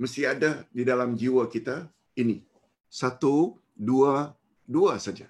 Mesti 0.03 0.23
ada 0.27 0.51
di 0.75 0.83
dalam 0.83 1.15
jiwa 1.21 1.47
kita 1.47 1.77
ini. 2.19 2.43
Satu, 2.91 3.55
dua, 3.77 4.35
dua 4.67 4.99
saja 4.99 5.27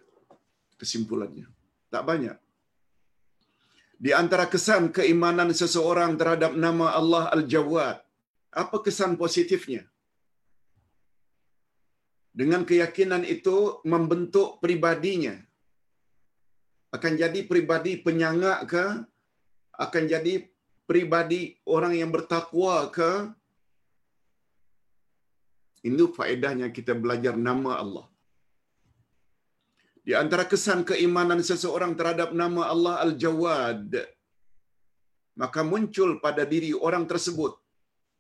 kesimpulannya. 0.81 1.49
Tak 1.89 2.05
banyak. 2.05 2.37
Di 4.05 4.11
antara 4.13 4.45
kesan 4.53 4.93
keimanan 4.93 5.49
seseorang 5.55 6.21
terhadap 6.21 6.53
nama 6.53 6.93
Allah 6.93 7.25
Al-Jawad, 7.33 8.04
apa 8.63 8.77
kesan 8.87 9.19
positifnya? 9.23 9.83
Dengan 12.35 12.63
keyakinan 12.69 13.23
itu 13.35 13.83
membentuk 13.93 14.59
pribadinya. 14.63 15.35
Akan 16.97 17.15
jadi 17.23 17.43
pribadi 17.51 17.93
penyangak 18.07 18.61
ke? 18.73 18.87
Akan 19.85 20.07
jadi 20.07 20.35
pribadi 20.91 21.59
orang 21.67 21.95
yang 22.01 22.11
bertakwa 22.15 22.91
ke? 22.97 23.13
Itu 25.91 26.11
faedahnya 26.17 26.71
kita 26.77 26.95
belajar 26.95 27.35
nama 27.49 27.73
Allah. 27.83 28.07
Di 30.07 30.13
antara 30.23 30.45
kesan 30.53 30.81
keimanan 30.89 31.41
seseorang 31.51 31.93
terhadap 31.99 32.31
nama 32.41 32.63
Allah 32.73 32.95
Al-Jawad, 33.05 33.89
maka 35.43 35.61
muncul 35.73 36.21
pada 36.25 36.43
diri 36.53 36.71
orang 36.77 37.05
tersebut 37.13 37.64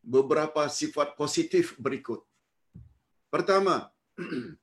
beberapa 0.04 0.62
sifat 0.78 1.16
positif 1.20 1.72
berikut. 1.84 2.20
Pertama, 3.34 3.74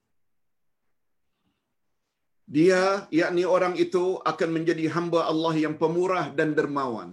dia, 2.55 3.09
yakni 3.19 3.43
orang 3.55 3.75
itu 3.85 4.03
akan 4.31 4.49
menjadi 4.57 4.85
hamba 4.95 5.21
Allah 5.31 5.53
yang 5.65 5.75
pemurah 5.81 6.29
dan 6.39 6.53
dermawan. 6.57 7.11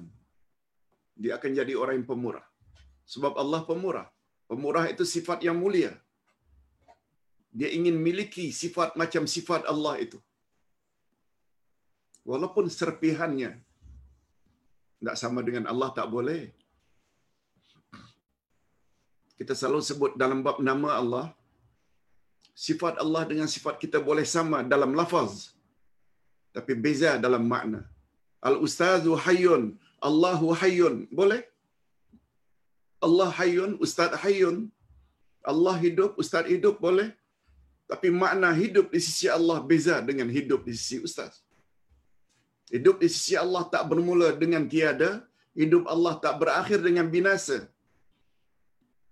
Dia 1.19 1.33
akan 1.39 1.51
jadi 1.61 1.75
orang 1.75 1.95
yang 1.99 2.09
pemurah. 2.13 2.47
Sebab 3.13 3.35
Allah 3.43 3.63
pemurah. 3.71 4.07
Pemurah 4.51 4.85
itu 4.93 5.05
sifat 5.15 5.43
yang 5.47 5.57
mulia. 5.63 5.93
Dia 7.59 7.69
ingin 7.79 7.97
miliki 8.07 8.47
sifat 8.63 8.95
macam 9.01 9.25
sifat 9.35 9.65
Allah 9.73 9.95
itu. 10.05 10.19
Walaupun 12.29 12.69
serpihannya 12.69 13.51
tidak 14.99 15.17
sama 15.23 15.41
dengan 15.47 15.65
Allah 15.73 15.91
tak 15.99 16.07
boleh. 16.15 16.43
Kita 19.39 19.53
selalu 19.59 19.83
sebut 19.91 20.13
dalam 20.23 20.39
bab 20.47 20.57
nama 20.69 20.91
Allah, 21.01 21.27
sifat 22.67 22.95
Allah 23.03 23.23
dengan 23.31 23.49
sifat 23.55 23.75
kita 23.83 23.99
boleh 24.09 24.27
sama 24.37 24.59
dalam 24.73 24.93
lafaz. 25.01 25.33
Tapi 26.57 26.73
beza 26.85 27.13
dalam 27.25 27.45
makna. 27.53 27.81
Al-Ustazu 28.49 29.13
Hayyun, 29.25 29.63
Allahu 30.09 30.49
Hayyun. 30.61 30.97
Boleh? 31.21 31.41
Allah 33.07 33.31
Hayyun, 33.39 33.73
Ustaz 33.85 34.13
Hayyun. 34.23 34.57
Allah 35.53 35.77
hidup, 35.85 36.19
Ustaz 36.23 36.47
hidup. 36.55 36.77
Boleh? 36.87 37.09
Tapi 37.91 38.09
makna 38.23 38.49
hidup 38.63 38.87
di 38.95 39.01
sisi 39.07 39.27
Allah 39.37 39.59
beza 39.71 39.97
dengan 40.09 40.29
hidup 40.37 40.61
di 40.67 40.73
sisi 40.79 40.99
Ustaz. 41.07 41.33
Hidup 42.75 42.97
di 43.03 43.09
sisi 43.15 43.35
Allah 43.45 43.63
tak 43.75 43.85
bermula 43.91 44.29
dengan 44.43 44.67
tiada. 44.73 45.11
Hidup 45.61 45.85
Allah 45.95 46.15
tak 46.25 46.35
berakhir 46.43 46.79
dengan 46.89 47.07
binasa. 47.15 47.59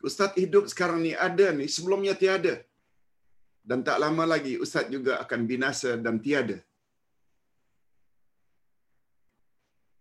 Ustaz 0.08 0.36
hidup 0.36 0.64
sekarang 0.72 1.00
ni 1.06 1.12
ada 1.28 1.46
ni, 1.58 1.66
sebelumnya 1.76 2.14
tiada. 2.22 2.54
Dan 3.68 3.82
tak 3.86 3.98
lama 4.04 4.24
lagi 4.32 4.54
Ustaz 4.64 4.86
juga 4.94 5.18
akan 5.24 5.40
binasa 5.50 5.96
dan 5.98 6.16
tiada. 6.24 6.58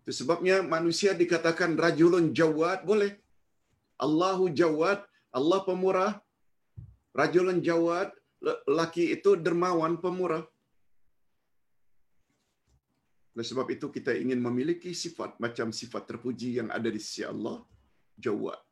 Itu 0.06 0.14
sebabnya 0.14 0.62
manusia 0.62 1.18
dikatakan 1.18 1.74
rajulun 1.86 2.30
jawad, 2.40 2.86
boleh. 2.86 3.18
Allahu 4.06 4.54
jawad, 4.54 5.02
Allah 5.34 5.60
pemurah. 5.66 6.14
Rajulun 7.16 7.60
jawad, 7.64 8.12
lelaki 8.48 9.06
itu 9.16 9.34
dermawan 9.46 9.98
pemurah. 10.04 10.44
Oleh 13.36 13.48
sebab 13.52 13.68
itu 13.76 13.88
kita 13.96 14.12
ingin 14.24 14.40
memiliki 14.40 14.92
sifat 14.94 15.42
macam 15.44 15.68
sifat 15.80 16.04
terpuji 16.08 16.50
yang 16.60 16.70
ada 16.78 16.88
di 16.88 17.02
sisi 17.06 17.24
Allah, 17.26 17.58
jawad. 18.26 18.65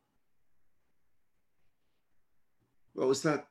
Wah 2.94 3.10
Ustaz, 3.10 3.42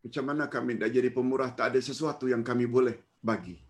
macam 0.00 0.24
mana 0.24 0.44
kami 0.48 0.80
dah 0.80 0.88
jadi 0.88 1.12
pemurah? 1.12 1.52
Tak 1.52 1.72
ada 1.72 1.80
sesuatu 1.80 2.24
yang 2.28 2.40
kami 2.40 2.64
boleh 2.64 2.96
bagi. 3.20 3.60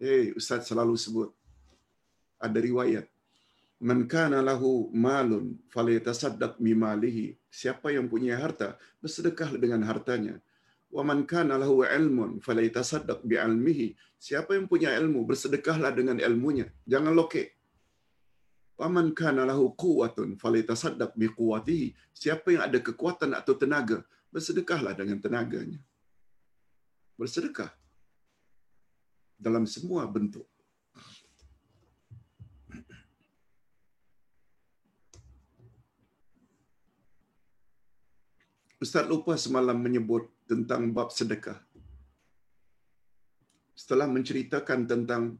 Eh, 0.00 0.06
hey, 0.08 0.24
Ustaz 0.32 0.68
selalu 0.68 0.96
sebut 0.96 1.30
ada 2.38 2.58
riwayat 2.58 3.04
man 3.78 4.10
kana 4.10 4.42
lahu 4.42 4.90
malun 4.90 5.58
falyatasaddaq 5.70 6.58
bimalihi 6.58 7.38
siapa 7.46 7.94
yang 7.94 8.10
punya 8.10 8.38
harta 8.38 8.74
bersedekah 8.98 9.54
dengan 9.54 9.86
hartanya. 9.86 10.42
Wa 10.88 11.04
man 11.04 11.28
kana 11.28 11.60
lahu 11.60 11.84
ilmun 11.84 12.40
falyatasaddaq 12.40 13.22
bi'ilmihi 13.22 13.94
siapa 14.18 14.56
yang 14.56 14.66
punya 14.66 14.90
ilmu 14.98 15.22
bersedekahlah 15.28 15.94
dengan 15.94 16.18
ilmunya. 16.18 16.66
Jangan 16.88 17.12
lokek 17.14 17.57
wa 18.78 18.86
man 18.86 19.10
kana 19.20 19.42
lahu 19.50 19.74
quwwatun 19.74 20.38
falyatasaddaq 20.42 21.18
biquwwatihi 21.18 21.98
siapa 22.14 22.54
yang 22.54 22.62
ada 22.70 22.78
kekuatan 22.78 23.34
atau 23.34 23.54
tenaga 23.58 24.06
bersedekahlah 24.30 24.94
dengan 24.94 25.18
tenaganya. 25.18 25.80
Bersedekah 27.18 27.74
dalam 29.34 29.66
semua 29.66 30.06
bentuk. 30.06 30.46
Ustaz 38.78 39.10
lupa 39.10 39.34
semalam 39.34 39.74
menyebut 39.74 40.30
tentang 40.46 40.94
bab 40.94 41.10
sedekah. 41.10 41.58
Setelah 43.74 44.06
menceritakan 44.06 44.86
tentang 44.86 45.34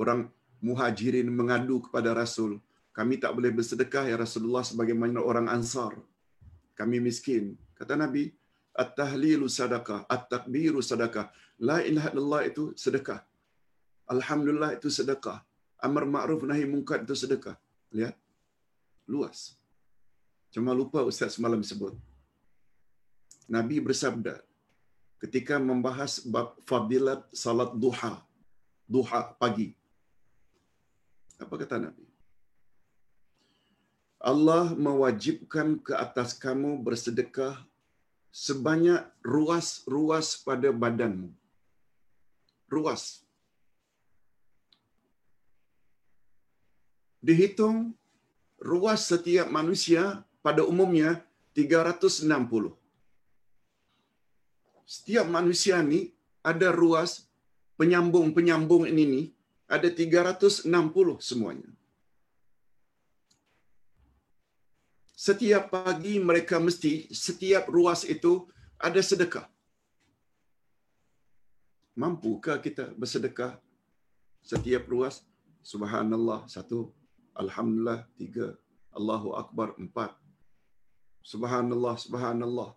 orang 0.00 0.32
muhajirin 0.68 1.28
mengadu 1.38 1.76
kepada 1.84 2.10
Rasul, 2.20 2.52
kami 2.96 3.14
tak 3.22 3.32
boleh 3.36 3.50
bersedekah 3.58 4.04
ya 4.10 4.16
Rasulullah 4.24 4.64
sebagaimana 4.70 5.18
orang 5.30 5.46
Ansar. 5.56 5.92
Kami 6.78 6.96
miskin. 7.08 7.44
Kata 7.78 7.94
Nabi, 8.02 8.24
at-tahlilu 8.82 9.46
sadaqah, 9.58 10.00
at-takbiru 10.14 10.80
sadaqah. 10.90 11.26
La 11.68 11.78
ilaha 11.90 12.08
illallah 12.12 12.42
itu 12.50 12.64
sedekah. 12.84 13.20
Alhamdulillah 14.14 14.70
itu 14.78 14.88
sedekah. 14.98 15.38
Amar 15.86 16.04
ma'ruf 16.14 16.42
nahi 16.50 16.64
munkar 16.72 16.98
itu 17.06 17.14
sedekah. 17.22 17.56
Lihat. 17.96 18.16
Luas. 19.12 19.38
Cuma 20.54 20.72
lupa 20.80 21.00
Ustaz 21.10 21.36
semalam 21.36 21.62
sebut. 21.70 21.94
Nabi 23.54 23.76
bersabda 23.86 24.34
ketika 25.22 25.56
membahas 25.70 26.12
bab 26.34 26.56
fadilat 26.70 27.20
salat 27.42 27.70
duha. 27.84 28.14
Duha 28.94 29.20
pagi. 29.42 29.68
Apa 31.42 31.54
kata 31.58 31.76
Nabi? 31.82 32.06
Allah 34.24 34.72
mewajibkan 34.72 35.76
ke 35.84 35.92
atas 35.92 36.32
kamu 36.32 36.80
bersedekah 36.80 37.60
sebanyak 38.32 39.04
ruas-ruas 39.20 40.40
pada 40.40 40.72
badanmu. 40.72 41.28
Ruas. 42.72 43.20
Dihitung 47.20 47.92
ruas 48.56 49.04
setiap 49.12 49.52
manusia 49.52 50.24
pada 50.40 50.64
umumnya 50.64 51.20
360. 51.52 52.24
Setiap 54.84 55.26
manusia 55.28 55.84
ni 55.84 56.12
ada 56.40 56.72
ruas 56.72 57.28
penyambung-penyambung 57.76 58.84
ini 58.88 59.04
ni 59.04 59.22
ada 59.68 59.88
360 59.88 60.68
semuanya. 61.20 61.70
Setiap 65.14 65.72
pagi 65.72 66.20
mereka 66.20 66.60
mesti 66.60 67.08
setiap 67.08 67.70
ruas 67.72 68.04
itu 68.04 68.44
ada 68.76 69.00
sedekah. 69.00 69.48
Mampukah 71.96 72.58
kita 72.60 72.92
bersedekah 72.92 73.56
setiap 74.44 74.84
ruas? 74.90 75.24
Subhanallah 75.64 76.44
satu, 76.44 76.92
Alhamdulillah 77.32 78.04
tiga, 78.20 78.52
Allahu 78.92 79.32
Akbar 79.32 79.72
empat. 79.80 80.12
Subhanallah, 81.24 81.96
Subhanallah. 81.96 82.76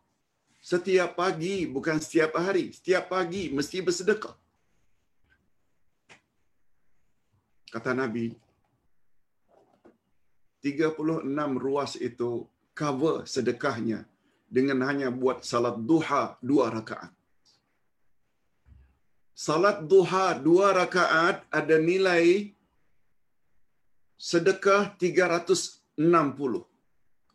Setiap 0.64 1.20
pagi, 1.20 1.68
bukan 1.68 2.00
setiap 2.00 2.40
hari. 2.40 2.72
Setiap 2.72 3.12
pagi 3.12 3.52
mesti 3.52 3.84
bersedekah. 3.84 4.47
Kata 7.68 7.92
Nabi, 7.92 8.32
36 10.64 10.96
ruas 11.60 12.00
itu 12.00 12.48
cover 12.72 13.28
sedekahnya 13.28 14.08
dengan 14.48 14.80
hanya 14.88 15.12
buat 15.12 15.44
salat 15.44 15.76
duha 15.76 16.40
dua 16.40 16.72
rakaat. 16.72 17.12
Salat 19.38 19.86
duha 19.86 20.34
dua 20.40 20.74
rakaat 20.74 21.46
ada 21.52 21.76
nilai 21.78 22.56
sedekah 24.18 24.96
360. 24.98 25.94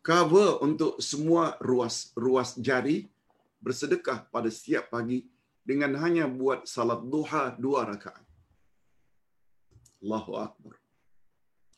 Cover 0.02 0.50
untuk 0.66 0.98
semua 0.98 1.54
ruas 1.62 2.10
ruas 2.18 2.58
jari 2.58 3.06
bersedekah 3.62 4.26
pada 4.34 4.50
setiap 4.50 4.90
pagi 4.90 5.22
dengan 5.62 5.94
hanya 6.02 6.26
buat 6.26 6.66
salat 6.66 7.06
duha 7.06 7.54
dua 7.54 7.86
rakaat. 7.86 8.31
Allahu 10.02 10.32
Akbar. 10.34 10.74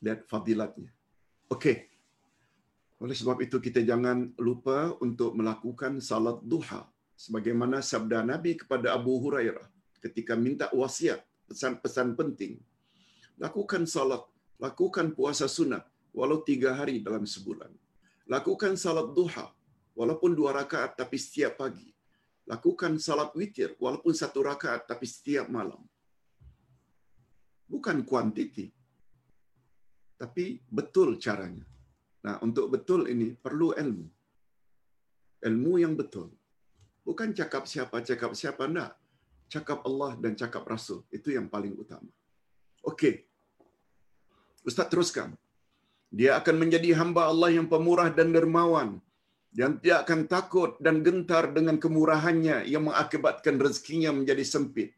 Lihat 0.01 0.25
fadilatnya. 0.25 0.89
Okey. 1.47 1.85
Oleh 2.97 3.13
sebab 3.13 3.37
itu 3.45 3.61
kita 3.61 3.85
jangan 3.85 4.33
lupa 4.41 4.97
untuk 4.97 5.37
melakukan 5.37 6.01
salat 6.01 6.41
duha 6.41 6.89
sebagaimana 7.13 7.85
sabda 7.85 8.25
Nabi 8.25 8.57
kepada 8.57 8.97
Abu 8.97 9.21
Hurairah 9.21 9.69
ketika 10.01 10.33
minta 10.33 10.73
wasiat 10.73 11.21
pesan-pesan 11.45 12.17
penting. 12.17 12.57
Lakukan 13.37 13.85
salat, 13.85 14.25
lakukan 14.57 15.13
puasa 15.13 15.45
sunat 15.45 15.85
walau 16.15 16.41
tiga 16.41 16.73
hari 16.73 17.03
dalam 17.03 17.29
sebulan. 17.29 17.69
Lakukan 18.25 18.73
salat 18.73 19.13
duha 19.13 19.53
walaupun 19.93 20.33
dua 20.33 20.55
rakaat 20.65 20.97
tapi 20.97 21.21
setiap 21.21 21.61
pagi. 21.61 21.93
Lakukan 22.49 22.97
salat 22.97 23.29
witir 23.37 23.77
walaupun 23.77 24.13
satu 24.17 24.41
rakaat 24.41 24.89
tapi 24.89 25.05
setiap 25.05 25.45
malam. 25.51 25.81
Bukan 27.65 28.05
kuantiti, 28.05 28.69
tapi 30.15 30.63
betul 30.71 31.19
caranya. 31.19 31.65
Nah, 32.25 32.39
untuk 32.41 32.71
betul 32.73 33.05
ini 33.11 33.35
perlu 33.35 33.75
ilmu. 33.75 34.07
Ilmu 35.45 35.73
yang 35.77 35.93
betul. 35.93 36.31
Bukan 37.05 37.35
cakap 37.37 37.69
siapa, 37.69 38.01
cakap 38.01 38.33
siapa, 38.33 38.65
enggak. 38.65 38.97
Cakap 39.45 39.85
Allah 39.85 40.17
dan 40.17 40.33
cakap 40.33 40.65
Rasul. 40.65 41.05
Itu 41.13 41.29
yang 41.29 41.45
paling 41.53 41.77
utama. 41.77 42.09
Okey. 42.81 43.29
Ustaz 44.65 44.89
teruskan. 44.89 45.37
Dia 46.09 46.41
akan 46.41 46.55
menjadi 46.57 46.97
hamba 46.97 47.29
Allah 47.29 47.53
yang 47.53 47.69
pemurah 47.69 48.09
dan 48.09 48.33
dermawan. 48.33 48.97
Yang 49.53 49.85
tidak 49.85 49.99
akan 50.09 50.21
takut 50.25 50.71
dan 50.81 51.05
gentar 51.05 51.53
dengan 51.53 51.77
kemurahannya 51.77 52.65
yang 52.65 52.89
mengakibatkan 52.89 53.61
rezekinya 53.61 54.09
menjadi 54.09 54.41
sempit. 54.41 54.97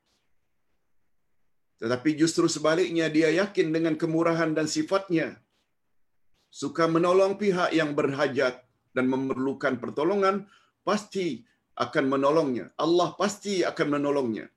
Tetapi 1.81 2.09
justru 2.21 2.45
sebaliknya 2.55 3.05
dia 3.15 3.29
yakin 3.41 3.67
dengan 3.75 3.93
kemurahan 4.01 4.51
dan 4.57 4.65
sifatnya. 4.75 5.27
Suka 6.49 6.85
menolong 6.95 7.37
pihak 7.41 7.69
yang 7.79 7.91
berhajat 7.93 8.55
dan 8.95 9.05
memerlukan 9.13 9.77
pertolongan, 9.83 10.49
pasti 10.87 11.45
akan 11.85 12.05
menolongnya. 12.13 12.65
Allah 12.83 13.09
pasti 13.21 13.61
akan 13.71 13.87
menolongnya. 13.95 14.47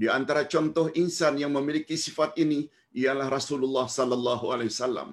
Di 0.00 0.06
antara 0.18 0.42
contoh 0.52 0.86
insan 1.02 1.38
yang 1.42 1.52
memiliki 1.54 1.94
sifat 2.06 2.34
ini 2.42 2.60
ialah 3.00 3.26
Rasulullah 3.38 3.86
sallallahu 3.98 4.50
alaihi 4.54 4.70
wasallam. 4.74 5.10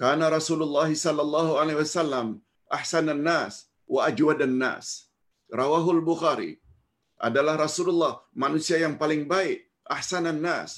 Karena 0.00 0.26
Rasulullah 0.38 0.88
sallallahu 1.04 1.52
alaihi 1.60 1.78
wasallam 1.82 2.26
ahsanan 2.78 3.22
nas 3.30 3.54
wa 3.90 4.06
ajwadan 4.08 4.54
nas. 4.62 5.10
Rawahul 5.60 6.02
Bukhari 6.10 6.62
adalah 7.28 7.54
Rasulullah 7.66 8.14
manusia 8.44 8.76
yang 8.84 8.94
paling 9.02 9.22
baik 9.32 9.58
ahsanan 9.96 10.38
nas 10.46 10.72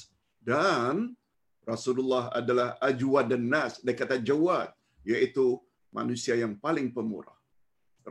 dan 0.49 1.15
Rasulullah 1.71 2.23
adalah 2.39 2.69
ajwad 2.89 3.31
dan 3.31 3.43
nas 3.53 3.79
dia 3.85 3.95
kata 4.01 4.17
jawad 4.29 4.69
iaitu 5.11 5.45
manusia 5.97 6.35
yang 6.43 6.53
paling 6.65 6.87
pemurah 6.97 7.37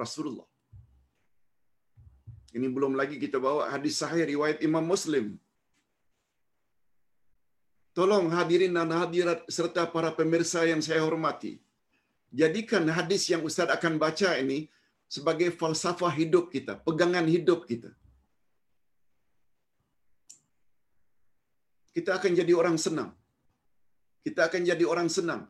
Rasulullah 0.02 0.48
ini 2.56 2.68
belum 2.76 2.92
lagi 3.00 3.16
kita 3.24 3.38
bawa 3.46 3.62
hadis 3.74 3.96
sahih 4.02 4.24
riwayat 4.32 4.59
Imam 4.68 4.84
Muslim 4.92 5.26
Tolong 7.96 8.26
hadirin 8.32 8.72
dan 8.76 8.88
hadirat 9.00 9.40
serta 9.56 9.82
para 9.94 10.10
pemirsa 10.18 10.64
yang 10.64 10.80
saya 10.80 11.04
hormati. 11.04 11.60
Jadikan 12.40 12.88
hadis 12.88 13.28
yang 13.28 13.44
Ustaz 13.48 13.68
akan 13.68 14.00
baca 14.00 14.32
ini 14.42 14.72
sebagai 15.16 15.52
falsafah 15.60 16.12
hidup 16.20 16.48
kita, 16.48 16.80
pegangan 16.86 17.26
hidup 17.28 17.68
kita. 17.68 17.92
Kita 21.97 22.10
akan 22.19 22.32
jadi 22.40 22.52
orang 22.60 22.77
senang. 22.85 23.10
Kita 24.27 24.40
akan 24.48 24.62
jadi 24.70 24.85
orang 24.93 25.09
senang. 25.16 25.43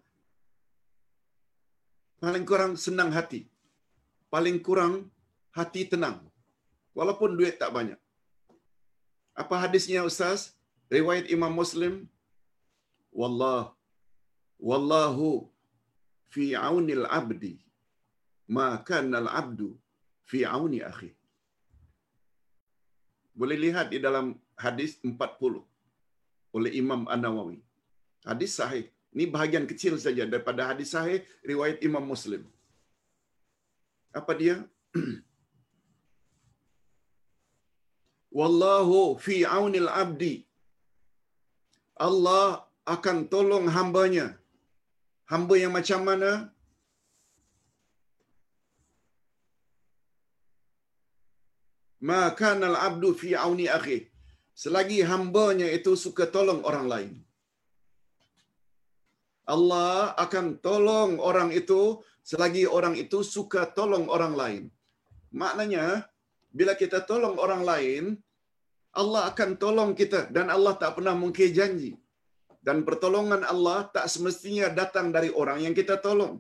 Paling 2.23 2.45
kurang 2.51 2.73
senang 2.85 3.11
hati. 3.17 3.43
Paling 4.35 4.59
kurang 4.67 4.95
hati 5.59 5.83
tenang. 5.93 6.19
Walaupun 6.99 7.37
duit 7.39 7.57
tak 7.63 7.73
banyak. 7.77 8.01
Apa 9.43 9.57
hadisnya 9.65 10.03
Ustaz? 10.11 10.41
Riwayat 10.97 11.27
Imam 11.37 11.53
Muslim. 11.63 11.95
Wallah. 13.21 13.63
Wallahu 14.69 15.29
fi 16.35 16.45
aunil 16.69 17.05
abdi. 17.19 17.55
Ma 18.57 18.69
kana 18.89 19.17
al-abdu 19.23 19.69
fi 20.31 20.39
auni 20.57 20.81
akhi. 20.91 21.11
Boleh 23.41 23.59
lihat 23.65 23.87
di 23.93 23.99
dalam 24.07 24.27
hadis 24.65 25.01
40 25.03 25.72
oleh 26.57 26.71
Imam 26.83 27.03
An-Nawawi. 27.15 27.59
Hadis 28.31 28.53
sahih. 28.61 28.85
Ini 29.13 29.25
bahagian 29.35 29.67
kecil 29.71 29.95
saja 30.05 30.25
daripada 30.33 30.63
hadis 30.71 30.91
sahih 30.95 31.19
riwayat 31.51 31.79
Imam 31.89 32.05
Muslim. 32.13 32.43
Apa 34.21 34.33
dia? 34.41 34.57
Wallahu 38.39 38.99
fi 39.25 39.37
aunil 39.57 39.91
abdi. 40.03 40.35
Allah 42.07 42.47
akan 42.95 43.19
tolong 43.33 43.67
hambanya. 43.77 44.27
Hamba 45.33 45.55
yang 45.63 45.73
macam 45.79 46.01
mana? 46.09 46.31
Ma 52.09 52.23
kana 52.41 52.65
al-abdu 52.73 53.11
fi 53.21 53.29
auni 53.45 53.67
akhi. 53.79 53.99
Selagi 54.53 55.01
hambanya 55.11 55.69
itu 55.79 55.93
suka 56.05 56.25
tolong 56.29 56.61
orang 56.71 56.87
lain. 56.93 57.13
Allah 59.43 60.15
akan 60.25 60.47
tolong 60.63 61.19
orang 61.19 61.51
itu 61.51 61.99
selagi 62.23 62.65
orang 62.77 62.95
itu 62.95 63.21
suka 63.27 63.67
tolong 63.79 64.07
orang 64.07 64.35
lain. 64.41 64.63
Maknanya, 65.35 66.07
bila 66.53 66.73
kita 66.79 67.03
tolong 67.03 67.37
orang 67.45 67.63
lain, 67.71 68.05
Allah 68.93 69.23
akan 69.33 69.51
tolong 69.57 69.91
kita 70.01 70.29
dan 70.37 70.53
Allah 70.53 70.77
tak 70.77 71.01
pernah 71.01 71.17
mungkir 71.17 71.51
janji. 71.51 71.93
Dan 72.63 72.87
pertolongan 72.87 73.43
Allah 73.43 73.91
tak 73.91 74.07
semestinya 74.07 74.71
datang 74.71 75.11
dari 75.11 75.31
orang 75.35 75.59
yang 75.67 75.75
kita 75.75 75.99
tolong. 75.99 76.39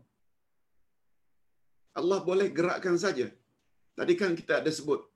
Allah 1.98 2.18
boleh 2.22 2.48
gerakkan 2.58 2.94
saja. 3.04 3.26
Tadi 3.98 4.14
kan 4.20 4.32
kita 4.38 4.62
ada 4.62 4.70
sebut. 4.70 5.11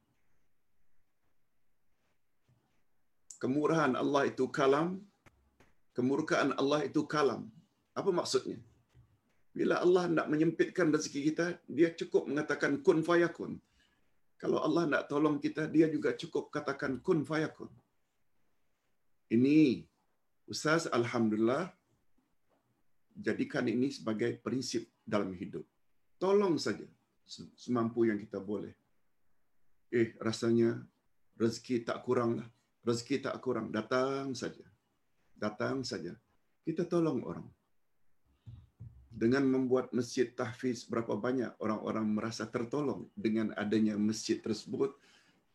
Kemurahan 3.47 3.94
Allah 4.02 4.23
itu 4.27 4.44
kalam. 4.59 4.98
Kemurkaan 5.94 6.51
Allah 6.60 6.82
itu 6.89 7.06
kalam. 7.12 7.47
Apa 7.94 8.10
maksudnya? 8.10 8.59
Bila 9.55 9.74
Allah 9.85 10.10
nak 10.16 10.27
menyempitkan 10.32 10.90
rezeki 10.94 11.20
kita, 11.31 11.47
dia 11.70 11.94
cukup 12.01 12.27
mengatakan 12.27 12.82
kun 12.86 13.06
fayakun. 13.06 13.52
Kalau 14.43 14.59
Allah 14.66 14.85
nak 14.90 15.02
tolong 15.06 15.39
kita, 15.44 15.70
dia 15.74 15.86
juga 15.94 16.10
cukup 16.23 16.51
katakan 16.56 16.98
kun 17.06 17.23
fayakun. 17.23 17.70
Ini, 19.36 19.86
Ustaz, 20.51 20.90
Alhamdulillah, 20.98 21.70
jadikan 23.14 23.70
ini 23.70 23.94
sebagai 23.94 24.43
prinsip 24.43 24.90
dalam 25.06 25.31
hidup. 25.39 25.62
Tolong 26.18 26.59
saja 26.66 26.85
semampu 27.62 28.10
yang 28.10 28.18
kita 28.18 28.43
boleh. 28.43 28.74
Eh, 29.94 30.18
rasanya 30.18 30.82
rezeki 31.39 31.86
tak 31.86 32.02
kurang 32.02 32.43
lah. 32.43 32.48
Rezeki 32.86 33.26
tak 33.26 33.42
kurang. 33.42 33.74
Datang 33.74 34.30
saja. 34.38 34.62
Datang 35.34 35.82
saja. 35.82 36.14
Kita 36.62 36.86
tolong 36.86 37.20
orang 37.26 37.46
dengan 39.16 39.48
membuat 39.48 39.96
masjid 39.96 40.28
tahfiz 40.28 40.84
berapa 40.84 41.16
banyak 41.16 41.56
orang-orang 41.56 42.04
merasa 42.04 42.44
tertolong 42.44 43.08
dengan 43.16 43.48
adanya 43.56 43.96
masjid 43.96 44.36
tersebut 44.44 44.92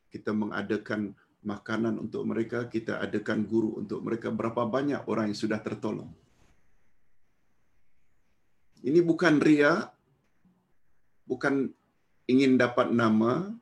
kita 0.10 0.34
mengadakan 0.34 1.14
makanan 1.45 2.02
untuk 2.02 2.26
mereka 2.26 2.66
kita 2.66 2.98
adakan 2.98 3.45
guru 3.45 3.78
untuk 3.78 4.02
mereka 4.02 4.34
berapa 4.34 4.66
banyak 4.66 5.06
orang 5.06 5.30
yang 5.30 5.38
sudah 5.38 5.62
tertolong 5.62 6.10
ini 8.82 8.98
bukan 9.06 9.38
ria 9.38 9.94
bukan 11.30 11.70
ingin 12.26 12.58
dapat 12.58 12.90
nama 12.90 13.53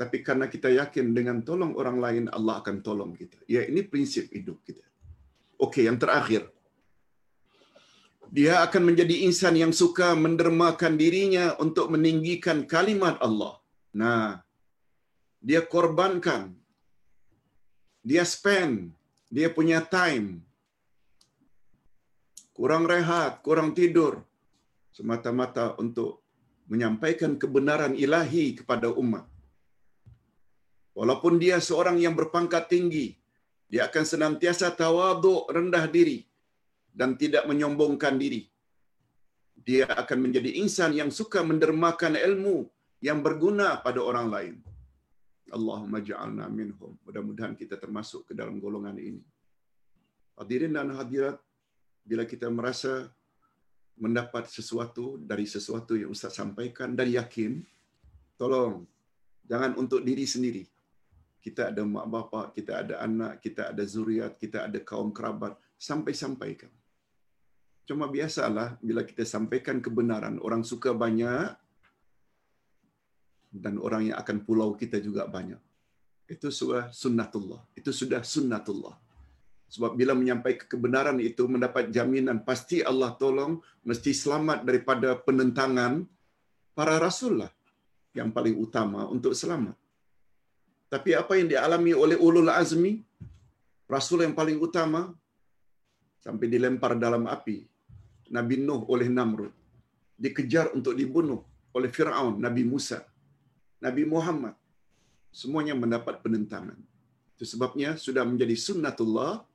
tapi 0.00 0.24
karena 0.26 0.46
kita 0.54 0.68
yakin 0.80 1.12
dengan 1.18 1.44
tolong 1.48 1.76
orang 1.80 1.98
lain 2.04 2.24
Allah 2.36 2.54
akan 2.64 2.76
tolong 2.86 3.12
kita 3.20 3.38
ya 3.54 3.60
ini 3.70 3.84
prinsip 3.92 4.32
hidup 4.32 4.64
kita 4.68 4.86
okey 5.66 5.84
yang 5.88 6.00
terakhir 6.00 6.48
dia 8.30 8.62
akan 8.62 8.82
menjadi 8.94 9.26
insan 9.26 9.58
yang 9.58 9.74
suka 9.74 10.14
mendermakan 10.14 10.94
dirinya 10.94 11.58
untuk 11.58 11.90
meninggikan 11.90 12.62
kalimat 12.62 13.18
Allah. 13.18 13.58
Nah, 13.90 14.38
dia 15.42 15.66
korbankan. 15.66 16.54
Dia 18.06 18.22
spend. 18.22 18.94
Dia 19.34 19.50
punya 19.50 19.82
time. 19.82 20.46
Kurang 22.54 22.86
rehat, 22.86 23.42
kurang 23.42 23.74
tidur. 23.74 24.22
Semata-mata 24.94 25.74
untuk 25.82 26.22
menyampaikan 26.70 27.34
kebenaran 27.34 27.98
ilahi 27.98 28.62
kepada 28.62 28.94
umat. 28.94 29.26
Walaupun 31.00 31.40
dia 31.40 31.56
seorang 31.64 31.96
yang 31.96 32.12
berpangkat 32.12 32.68
tinggi, 32.68 33.16
dia 33.72 33.88
akan 33.88 34.04
senantiasa 34.04 34.68
tawaduk 34.76 35.48
rendah 35.48 35.88
diri 35.88 36.28
dan 36.92 37.16
tidak 37.16 37.48
menyombongkan 37.48 38.20
diri. 38.20 38.44
Dia 39.56 39.88
akan 39.88 40.28
menjadi 40.28 40.60
insan 40.60 40.92
yang 40.92 41.08
suka 41.08 41.40
mendermakan 41.40 42.20
ilmu 42.20 42.68
yang 43.00 43.24
berguna 43.24 43.80
pada 43.80 44.04
orang 44.04 44.28
lain. 44.28 44.54
Allahumma 45.48 46.04
ja'alna 46.04 46.52
minhum. 46.52 46.92
Mudah-mudahan 47.08 47.56
kita 47.56 47.80
termasuk 47.80 48.28
ke 48.28 48.32
dalam 48.36 48.60
golongan 48.60 49.00
ini. 49.00 49.24
Hadirin 50.36 50.76
dan 50.76 50.92
hadirat, 50.92 51.40
bila 52.04 52.28
kita 52.28 52.52
merasa 52.52 53.08
mendapat 53.96 54.52
sesuatu 54.52 55.16
dari 55.16 55.48
sesuatu 55.48 55.96
yang 55.96 56.12
Ustaz 56.12 56.36
sampaikan 56.36 56.92
dan 56.92 57.08
yakin, 57.08 57.64
tolong 58.36 58.84
jangan 59.48 59.80
untuk 59.80 60.04
diri 60.04 60.28
sendiri. 60.28 60.64
Kita 61.40 61.72
ada 61.72 61.82
mak 61.82 62.06
bapak, 62.12 62.46
kita 62.52 62.84
ada 62.84 62.94
anak, 63.00 63.40
kita 63.40 63.72
ada 63.72 63.82
zuriat, 63.88 64.36
kita 64.36 64.68
ada 64.68 64.78
kaum 64.84 65.08
kerabat, 65.08 65.56
sampai-sampaikan. 65.80 66.68
Cuma 67.88 68.06
biasalah 68.06 68.76
bila 68.84 69.02
kita 69.02 69.24
sampaikan 69.24 69.80
kebenaran, 69.80 70.36
orang 70.38 70.62
suka 70.62 70.92
banyak 70.94 71.56
dan 73.50 73.74
orang 73.82 74.12
yang 74.12 74.16
akan 74.20 74.46
pulau 74.46 74.76
kita 74.78 75.02
juga 75.02 75.26
banyak. 75.26 75.58
Itu 76.30 76.54
sudah 76.54 76.94
sunnatullah. 76.94 77.58
Itu 77.74 77.90
sudah 77.90 78.22
sunnatullah. 78.22 78.94
Sebab 79.70 79.98
bila 79.98 80.14
menyampaikan 80.14 80.66
kebenaran 80.66 81.18
itu 81.18 81.46
mendapat 81.50 81.90
jaminan 81.90 82.42
pasti 82.46 82.82
Allah 82.82 83.14
tolong, 83.18 83.58
mesti 83.82 84.14
selamat 84.14 84.62
daripada 84.62 85.18
penentangan 85.18 86.06
para 86.74 86.98
rasul 87.02 87.42
lah 87.42 87.50
yang 88.14 88.30
paling 88.30 88.54
utama 88.58 89.06
untuk 89.06 89.34
selamat. 89.34 89.74
Tapi 90.90 91.10
apa 91.14 91.32
yang 91.38 91.48
dialami 91.54 91.92
oleh 91.94 92.16
ulul 92.18 92.50
azmi, 92.50 92.98
rasul 93.86 94.26
yang 94.26 94.34
paling 94.34 94.58
utama, 94.58 95.02
sampai 96.18 96.46
dilempar 96.50 96.98
dalam 96.98 97.30
api, 97.30 97.62
Nabi 98.34 98.56
Nuh 98.66 98.82
oleh 98.90 99.06
Namrud. 99.06 99.54
Dikejar 100.20 100.66
untuk 100.76 100.98
dibunuh 100.98 101.40
oleh 101.72 101.88
Fir'aun, 101.96 102.42
Nabi 102.46 102.62
Musa, 102.66 102.98
Nabi 103.80 104.02
Muhammad. 104.04 104.54
Semuanya 105.30 105.78
mendapat 105.78 106.20
penentangan. 106.26 106.76
Itu 107.38 107.46
sebabnya 107.46 107.94
sudah 107.94 108.26
menjadi 108.26 108.52
sunnatullah. 108.52 109.46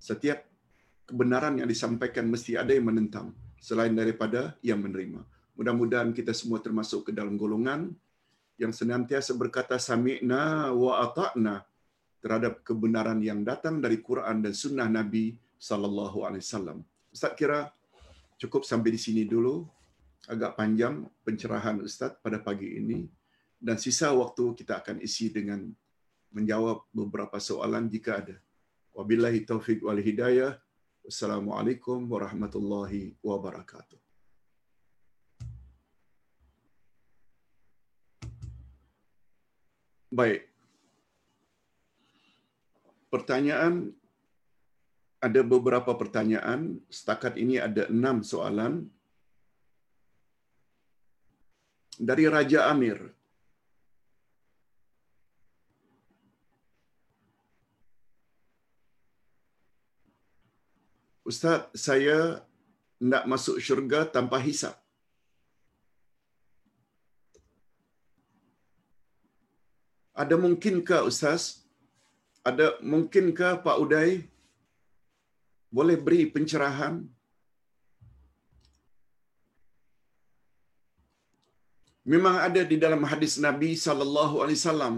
Setiap 0.00 0.48
kebenaran 1.04 1.60
yang 1.60 1.68
disampaikan 1.68 2.24
mesti 2.26 2.56
ada 2.56 2.72
yang 2.72 2.88
menentang. 2.88 3.36
Selain 3.60 3.92
daripada 3.92 4.56
yang 4.64 4.80
menerima. 4.80 5.20
Mudah-mudahan 5.60 6.16
kita 6.16 6.32
semua 6.32 6.58
termasuk 6.64 7.00
ke 7.06 7.12
dalam 7.12 7.36
golongan 7.36 7.92
yang 8.60 8.76
senantiasa 8.76 9.32
berkata 9.40 9.80
sami'na 9.80 10.68
wa 10.76 11.00
ata'na 11.00 11.64
terhadap 12.20 12.60
kebenaran 12.60 13.16
yang 13.24 13.40
datang 13.40 13.80
dari 13.80 14.04
Quran 14.04 14.44
dan 14.44 14.52
sunnah 14.52 14.84
Nabi 14.84 15.32
sallallahu 15.56 16.28
alaihi 16.28 16.44
wasallam. 16.44 16.84
Ustaz 17.08 17.32
kira 17.32 17.72
cukup 18.36 18.68
sampai 18.68 18.92
di 18.92 19.00
sini 19.00 19.24
dulu. 19.24 19.64
Agak 20.28 20.60
panjang 20.60 21.08
pencerahan 21.24 21.80
Ustaz 21.80 22.20
pada 22.20 22.36
pagi 22.36 22.76
ini. 22.76 23.08
Dan 23.56 23.80
sisa 23.80 24.12
waktu 24.12 24.52
kita 24.52 24.84
akan 24.84 25.00
isi 25.00 25.32
dengan 25.32 25.64
menjawab 26.28 26.84
beberapa 26.92 27.40
soalan 27.40 27.88
jika 27.88 28.20
ada. 28.20 28.36
Wabillahi 28.92 29.48
taufiq 29.48 29.80
wal 29.80 30.04
hidayah. 30.04 30.60
Wassalamualaikum 31.00 32.04
warahmatullahi 32.04 33.16
wabarakatuh. 33.24 34.09
Baik. 40.10 40.42
Pertanyaan 43.14 43.94
ada 45.22 45.40
beberapa 45.46 45.94
pertanyaan. 45.94 46.82
Setakat 46.90 47.38
ini 47.38 47.62
ada 47.62 47.86
enam 47.86 48.26
soalan. 48.26 48.90
Dari 51.94 52.26
Raja 52.26 52.66
Amir. 52.74 52.98
Ustaz, 61.22 61.70
saya 61.78 62.42
nak 62.98 63.30
masuk 63.30 63.62
syurga 63.62 64.02
tanpa 64.08 64.42
hisap. 64.42 64.79
Ada 70.22 70.36
mungkinkah 70.44 71.00
Ustaz? 71.10 71.42
Ada 72.48 72.66
mungkinkah 72.92 73.52
Pak 73.64 73.76
Uday 73.82 74.10
boleh 75.78 75.96
beri 76.04 76.22
pencerahan? 76.34 76.94
Memang 82.12 82.36
ada 82.46 82.62
di 82.70 82.76
dalam 82.84 83.02
hadis 83.10 83.34
Nabi 83.46 83.70
sallallahu 83.86 84.36
alaihi 84.42 84.58
wasallam 84.60 84.94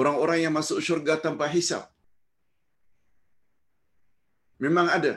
orang-orang 0.00 0.38
yang 0.44 0.54
masuk 0.58 0.78
syurga 0.86 1.14
tanpa 1.24 1.46
hisap 1.54 1.84
memang 4.64 4.88
ada. 4.96 5.14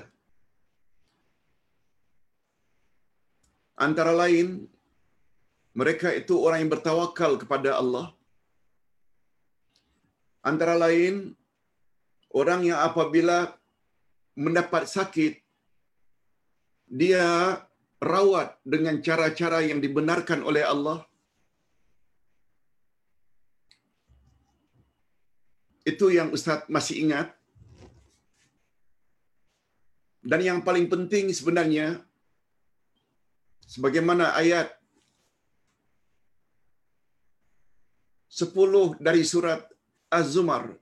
Antara 3.85 4.11
lain 4.21 4.47
mereka 5.79 6.09
itu 6.19 6.33
orang 6.45 6.59
yang 6.61 6.71
bertawakal 6.75 7.33
kepada 7.41 7.71
Allah 7.81 8.16
Antara 10.47 10.79
lain, 10.79 11.35
orang 12.31 12.63
yang 12.63 12.79
apabila 12.79 13.51
mendapat 14.39 14.87
sakit, 14.87 15.43
dia 16.87 17.59
rawat 17.99 18.55
dengan 18.63 18.95
cara-cara 19.03 19.59
yang 19.65 19.83
dibenarkan 19.83 20.47
oleh 20.47 20.63
Allah. 20.63 21.03
Itu 25.83 26.07
yang 26.15 26.31
Ustaz 26.31 26.63
masih 26.71 26.95
ingat. 27.03 27.27
Dan 30.23 30.43
yang 30.43 30.59
paling 30.63 30.87
penting 30.91 31.31
sebenarnya, 31.31 32.03
sebagaimana 33.67 34.35
ayat 34.35 34.71
10 38.27 38.99
dari 38.99 39.23
surat 39.23 39.76
Az-Zumar, 40.09 40.75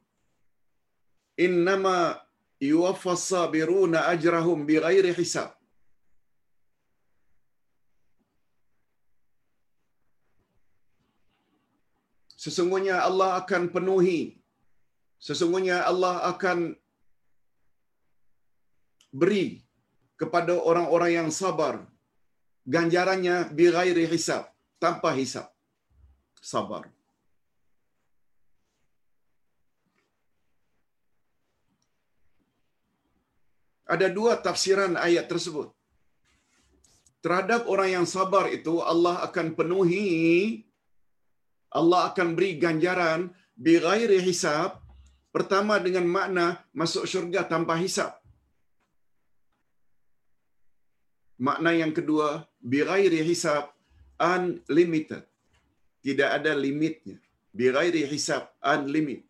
Innama 1.37 2.21
yuwaffas 2.61 3.27
sabiruna 3.31 4.07
ajrahum 4.13 4.63
bighairi 4.69 5.11
hisab. 5.17 5.51
Sesungguhnya 12.45 12.95
Allah 13.01 13.29
akan 13.41 13.63
penuhi. 13.75 14.37
Sesungguhnya 15.27 15.77
Allah 15.91 16.15
akan 16.31 16.77
beri 19.09 19.65
kepada 20.21 20.53
orang-orang 20.69 21.11
yang 21.19 21.29
sabar 21.33 21.81
ganjarannya 22.75 23.49
bighairi 23.57 24.05
hisab, 24.13 24.43
tanpa 24.79 25.11
hisab. 25.19 25.49
Sabar. 26.41 26.94
Ada 33.85 34.07
dua 34.09 34.33
tafsiran 34.41 34.93
ayat 34.97 35.25
tersebut. 35.31 35.69
Terhadap 37.21 37.65
orang 37.73 37.89
yang 38.01 38.05
sabar 38.05 38.45
itu 38.49 38.81
Allah 38.81 39.21
akan 39.25 39.57
penuhi 39.57 40.65
Allah 41.75 42.01
akan 42.09 42.27
beri 42.37 42.55
ganjaran 42.63 43.21
bighairi 43.65 44.19
hisab 44.23 44.79
pertama 45.35 45.75
dengan 45.85 46.07
makna 46.07 46.45
masuk 46.71 47.03
syurga 47.11 47.43
tanpa 47.43 47.75
hisab. 47.75 48.15
Makna 51.35 51.75
yang 51.75 51.91
kedua 51.91 52.47
bighairi 52.63 53.19
hisab 53.27 53.75
unlimited. 54.15 55.27
Tidak 55.99 56.29
ada 56.37 56.55
limitnya. 56.55 57.19
Bighairi 57.51 58.07
hisab 58.07 58.47
unlimited. 58.63 59.27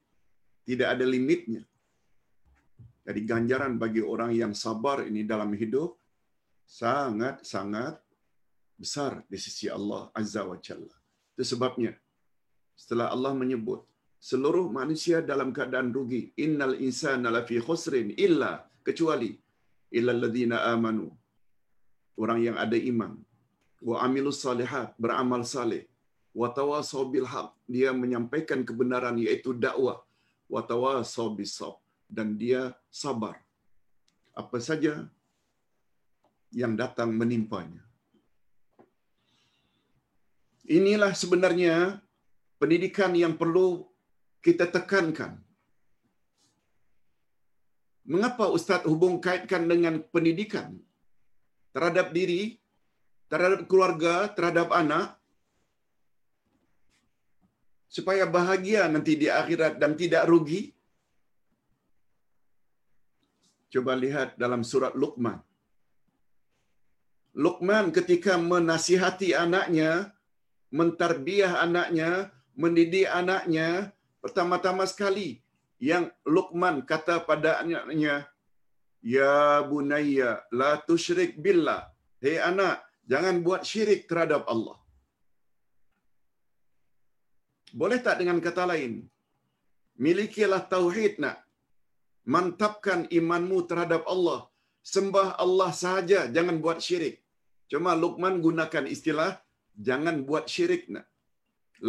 Tidak 0.70 0.86
ada 0.94 1.06
limitnya. 1.14 1.66
Jadi 3.06 3.22
ganjaran 3.30 3.74
bagi 3.78 4.02
orang 4.02 4.32
yang 4.34 4.54
sabar 4.58 5.06
ini 5.06 5.22
dalam 5.32 5.54
hidup 5.54 5.94
sangat-sangat 6.66 8.02
besar 8.82 9.22
di 9.32 9.38
sisi 9.38 9.70
Allah 9.70 10.10
Azza 10.20 10.42
wa 10.42 10.58
Jalla. 10.58 10.96
Itu 11.38 11.44
sebabnya 11.54 11.94
setelah 12.74 13.14
Allah 13.16 13.34
menyebut 13.38 13.86
seluruh 14.30 14.68
manusia 14.80 15.22
dalam 15.22 15.54
keadaan 15.56 15.94
rugi, 15.94 16.34
innal 16.46 16.76
insana 16.82 17.30
lafi 17.30 17.62
khusrin 17.62 18.10
illa 18.18 18.52
kecuali 18.82 19.32
illa 19.94 20.12
alladhina 20.18 20.58
amanu. 20.74 21.08
Orang 22.18 22.40
yang 22.48 22.58
ada 22.58 22.78
iman 22.92 23.14
wa 23.86 23.96
amilus 24.06 24.42
salihat, 24.46 24.98
beramal 24.98 25.46
saleh, 25.46 25.84
wa 26.40 26.48
tawasau 26.58 27.06
bil 27.14 27.28
haq, 27.34 27.50
dia 27.70 27.94
menyampaikan 27.94 28.66
kebenaran 28.68 29.16
yaitu 29.26 29.54
dakwah, 29.66 30.02
wa 30.54 30.62
tawasau 30.72 31.28
bis 31.38 31.54
dan 32.16 32.40
dia 32.40 32.72
sabar. 32.88 33.36
Apa 34.32 34.58
saja 34.64 34.94
yang 36.56 36.74
datang 36.80 37.12
menimpanya. 37.12 37.84
Inilah 40.66 41.12
sebenarnya 41.12 42.00
pendidikan 42.58 43.12
yang 43.14 43.36
perlu 43.42 43.86
kita 44.40 44.66
tekankan. 44.76 45.38
Mengapa 48.06 48.48
Ustaz 48.58 48.82
hubung 48.86 49.18
kaitkan 49.20 49.66
dengan 49.66 49.98
pendidikan 50.14 50.78
terhadap 51.76 52.14
diri, 52.18 52.58
terhadap 53.30 53.66
keluarga, 53.70 54.30
terhadap 54.30 54.70
anak, 54.72 55.18
supaya 57.90 58.24
bahagia 58.30 58.86
nanti 58.94 59.18
di 59.18 59.28
akhirat 59.28 59.82
dan 59.82 59.98
tidak 59.98 60.24
rugi? 60.30 60.76
Coba 63.76 63.92
lihat 64.00 64.40
dalam 64.40 64.64
surat 64.64 64.96
Luqman. 64.96 65.36
Luqman 67.36 67.92
ketika 67.92 68.40
menasihati 68.40 69.36
anaknya, 69.36 70.16
mentarbiah 70.72 71.60
anaknya, 71.60 72.32
mendidik 72.56 73.12
anaknya, 73.12 73.92
pertama-tama 74.24 74.88
sekali 74.88 75.44
yang 75.84 76.08
Luqman 76.24 76.88
kata 76.88 77.28
pada 77.28 77.60
anaknya, 77.60 78.32
Ya 79.04 79.60
bunayya, 79.68 80.42
la 80.56 80.80
tushrik 80.88 81.36
billah. 81.44 81.92
Hei 82.24 82.40
anak, 82.40 82.80
jangan 83.12 83.44
buat 83.46 83.62
syirik 83.68 84.08
terhadap 84.10 84.48
Allah. 84.48 84.80
Boleh 87.76 88.00
tak 88.00 88.24
dengan 88.24 88.40
kata 88.40 88.66
lain? 88.72 89.04
Milikilah 90.00 90.64
tauhid 90.64 91.20
nak. 91.20 91.45
Mantapkan 92.34 93.02
imanmu 93.20 93.58
terhadap 93.70 94.04
Allah. 94.14 94.40
Sembah 94.94 95.28
Allah 95.44 95.70
sahaja, 95.82 96.20
jangan 96.36 96.58
buat 96.64 96.80
syirik. 96.86 97.16
Cuma 97.72 97.92
Luqman 98.04 98.36
gunakan 98.46 98.86
istilah, 98.96 99.32
jangan 99.88 100.16
buat 100.30 100.46
syirik. 100.54 100.84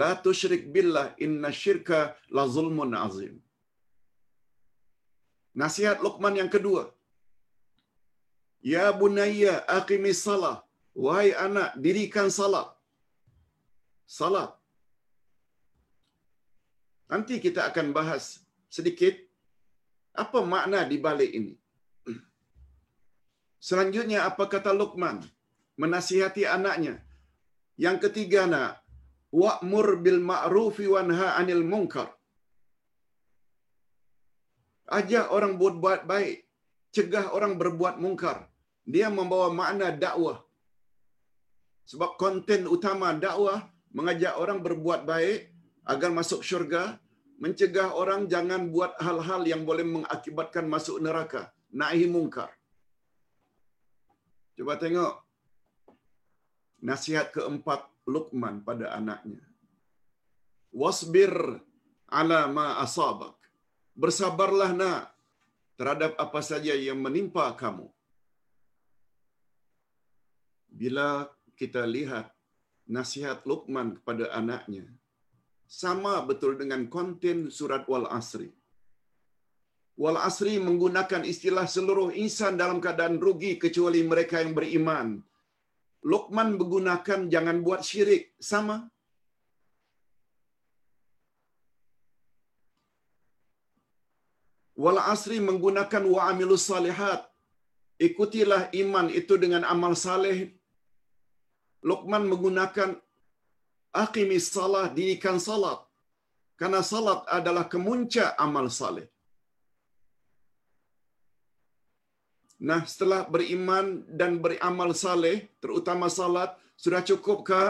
La 0.00 0.10
tushrik 0.24 0.62
billah 0.74 1.06
inna 1.24 1.50
syirka 1.62 2.00
la 2.36 2.44
zulmun 2.54 2.92
azim. 3.06 3.34
Nasihat 5.62 5.98
Luqman 6.04 6.36
yang 6.40 6.50
kedua. 6.56 6.82
Ya 8.72 8.84
bunayya 9.00 9.54
aqimis 9.78 10.20
salah. 10.28 10.56
Wahai 11.04 11.30
anak, 11.46 11.70
dirikan 11.84 12.28
salat. 12.38 12.68
Salat. 14.18 14.50
Nanti 17.12 17.34
kita 17.44 17.60
akan 17.70 17.86
bahas 17.98 18.24
sedikit 18.76 19.14
apa 20.24 20.38
makna 20.52 20.80
di 20.90 20.96
balik 21.06 21.32
ini. 21.38 21.54
Selanjutnya 23.68 24.18
apa 24.30 24.44
kata 24.52 24.72
Luqman 24.80 25.18
menasihati 25.80 26.42
anaknya? 26.56 26.94
Yang 27.84 27.96
ketiga 28.04 28.42
nak 28.52 28.70
wa'mur 29.42 29.88
bil 30.04 30.20
ma'rufi 30.30 30.86
wanha 30.94 31.28
'anil 31.36 31.64
munkar. 31.72 32.08
Ajak 34.98 35.26
orang 35.36 35.54
buat 35.60 36.02
baik, 36.10 36.36
cegah 36.94 37.26
orang 37.36 37.54
berbuat 37.60 37.96
mungkar. 38.04 38.38
Dia 38.92 39.08
membawa 39.10 39.48
makna 39.60 39.88
dakwah. 40.04 40.38
Sebab 41.90 42.10
konten 42.22 42.70
utama 42.74 43.08
dakwah 43.24 43.58
mengajak 43.96 44.34
orang 44.42 44.58
berbuat 44.66 45.00
baik 45.10 45.50
agar 45.92 46.10
masuk 46.18 46.40
syurga, 46.48 46.82
mencegah 47.42 47.92
orang 48.00 48.28
jangan 48.32 48.72
buat 48.74 48.92
hal-hal 49.06 49.42
yang 49.52 49.62
boleh 49.68 49.84
mengakibatkan 49.84 50.64
masuk 50.74 50.96
neraka, 51.04 51.52
nahi 51.80 52.06
mungkar. 52.08 52.50
Coba 54.56 54.80
tengok 54.80 55.14
nasihat 56.80 57.28
keempat 57.36 57.80
Luqman 58.08 58.62
pada 58.64 58.94
anaknya. 58.98 59.42
Wasbir 60.72 61.34
ala 62.08 62.40
ma 62.48 62.80
asabak. 62.84 63.36
Bersabarlah 63.96 64.70
nak 64.76 65.02
terhadap 65.76 66.12
apa 66.24 66.40
saja 66.40 66.72
yang 66.76 67.00
menimpa 67.00 67.48
kamu. 67.62 67.88
Bila 70.68 71.28
kita 71.56 71.82
lihat 71.88 72.28
nasihat 72.84 73.40
Luqman 73.48 73.96
kepada 74.00 74.28
anaknya, 74.36 74.84
sama 75.68 76.14
betul 76.28 76.54
dengan 76.60 76.86
konten 76.94 77.50
surat 77.58 77.84
Wal 77.90 78.06
Asri. 78.18 78.50
Wal 80.02 80.18
Asri 80.28 80.54
menggunakan 80.62 81.22
istilah 81.32 81.66
seluruh 81.76 82.08
insan 82.24 82.54
dalam 82.60 82.78
keadaan 82.84 83.16
rugi 83.18 83.58
kecuali 83.64 84.02
mereka 84.04 84.42
yang 84.42 84.52
beriman. 84.58 85.08
Luqman 86.10 86.48
menggunakan 86.58 87.20
jangan 87.32 87.56
buat 87.66 87.80
syirik. 87.88 88.24
Sama. 88.50 88.76
Wal 94.82 95.00
asri 95.12 95.38
menggunakan 95.48 96.04
wa 96.12 96.20
amilus 96.30 96.68
salihat. 96.70 97.20
Ikutilah 98.06 98.62
iman 98.82 99.06
itu 99.20 99.34
dengan 99.44 99.64
amal 99.64 99.96
saleh. 99.96 100.38
Luqman 101.80 102.28
menggunakan 102.30 102.90
aqimis 104.04 104.46
salah, 104.56 104.86
dirikan 104.96 105.38
salat. 105.48 105.78
Karena 106.60 106.80
salat 106.92 107.20
adalah 107.38 107.64
kemuncak 107.74 108.30
amal 108.44 108.66
saleh. 108.78 109.06
Nah, 112.68 112.80
setelah 112.90 113.20
beriman 113.28 113.86
dan 114.20 114.40
beramal 114.44 114.90
saleh, 115.04 115.36
terutama 115.62 116.08
salat, 116.18 116.50
sudah 116.84 117.02
cukup 117.08 117.38
ke? 117.48 117.62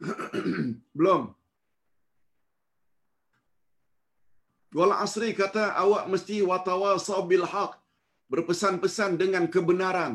Belum. 0.96 1.22
Wal 4.74 4.92
asri 5.04 5.30
kata 5.40 5.64
awak 5.82 6.04
mesti 6.12 6.36
watawasau 6.50 7.20
bil 7.30 7.46
haq, 7.52 7.72
berpesan-pesan 8.32 9.20
dengan 9.22 9.44
kebenaran 9.54 10.14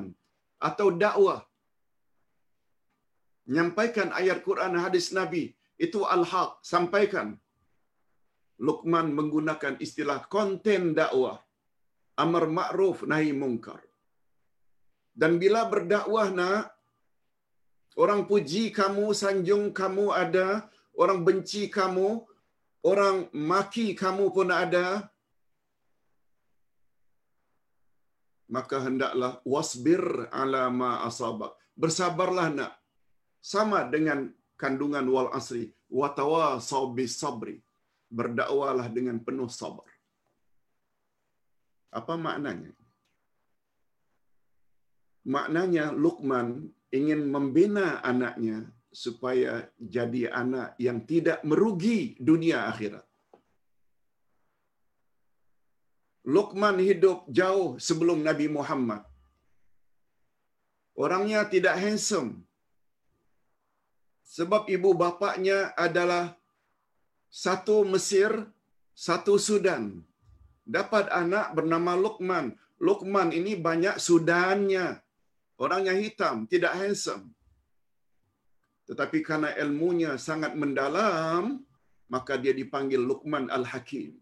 atau 0.59 0.87
dakwah. 1.03 1.48
Menyampaikan 3.49 4.09
ayat 4.19 4.39
Quran 4.47 4.77
hadis 4.77 5.09
Nabi 5.17 5.43
itu 5.85 5.99
al-haq, 6.15 6.61
sampaikan. 6.71 7.27
Luqman 8.67 9.07
menggunakan 9.17 9.75
istilah 9.85 10.19
konten 10.35 10.93
dakwah. 10.99 11.37
Amar 12.23 12.45
ma'ruf 12.57 13.07
nahi 13.11 13.31
mungkar. 13.41 13.81
Dan 15.21 15.41
bila 15.41 15.61
berdakwah 15.71 16.27
nak, 16.39 16.71
orang 18.03 18.21
puji 18.29 18.63
kamu, 18.79 19.05
sanjung 19.21 19.65
kamu 19.79 20.05
ada, 20.23 20.47
orang 21.01 21.19
benci 21.27 21.63
kamu, 21.77 22.07
orang 22.91 23.27
maki 23.33 23.87
kamu 24.03 24.25
pun 24.35 24.51
ada, 24.63 24.87
maka 28.55 28.77
hendaklah 28.85 29.33
wasbir 29.53 30.03
ala 30.41 30.67
ma 30.69 30.91
asabak. 31.07 31.55
Bersabarlah 31.79 32.49
nak. 32.51 32.78
Sama 33.39 33.87
dengan 33.87 34.29
kandungan 34.59 35.05
wal 35.07 35.31
asri. 35.31 35.71
Watawa 35.89 36.59
bis 36.95 37.15
sabri. 37.17 37.57
Berdakwalah 38.09 38.87
dengan 38.89 39.17
penuh 39.21 39.49
sabar. 39.49 39.87
Apa 41.89 42.13
maknanya? 42.17 42.73
Maknanya 45.25 45.93
Luqman 45.93 46.73
ingin 46.89 47.29
membina 47.29 48.01
anaknya 48.01 48.65
supaya 48.89 49.69
jadi 49.77 50.33
anak 50.33 50.73
yang 50.81 51.05
tidak 51.05 51.45
merugi 51.45 52.17
dunia 52.17 52.65
akhirat. 52.65 53.05
Luqman 56.25 56.77
hidup 56.81 57.25
jauh 57.29 57.77
sebelum 57.81 58.21
Nabi 58.21 58.45
Muhammad. 58.57 59.01
Orangnya 60.93 61.47
tidak 61.53 61.79
handsome. 61.79 62.43
Sebab 64.29 64.69
ibu 64.69 64.93
bapaknya 64.93 65.73
adalah 65.73 66.37
satu 67.33 67.81
Mesir, 67.81 68.29
satu 68.93 69.41
Sudan. 69.41 70.05
Dapat 70.61 71.09
anak 71.09 71.57
bernama 71.57 71.97
Luqman. 71.97 72.53
Luqman 72.77 73.33
ini 73.33 73.57
banyak 73.57 73.97
Sudannya. 73.97 75.01
Orangnya 75.57 75.97
hitam, 75.97 76.45
tidak 76.45 76.77
handsome. 76.77 77.33
Tetapi 78.85 79.17
karena 79.25 79.49
ilmunya 79.57 80.13
sangat 80.21 80.53
mendalam, 80.53 81.65
maka 82.05 82.37
dia 82.37 82.53
dipanggil 82.53 83.01
Luqman 83.01 83.49
Al-Hakim. 83.49 84.13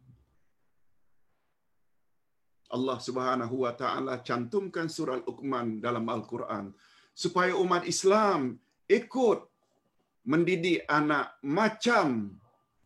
Allah 2.67 2.97
Subhanahu 2.99 3.63
wa 3.63 3.71
taala 3.71 4.19
cantumkan 4.27 4.91
surah 4.91 5.23
Luqman 5.23 5.79
dalam 5.79 6.03
Al-Quran 6.03 6.75
supaya 7.15 7.55
umat 7.55 7.87
Islam 7.87 8.59
ikut 8.91 9.46
mendidik 10.27 10.83
anak 10.91 11.39
macam 11.47 12.35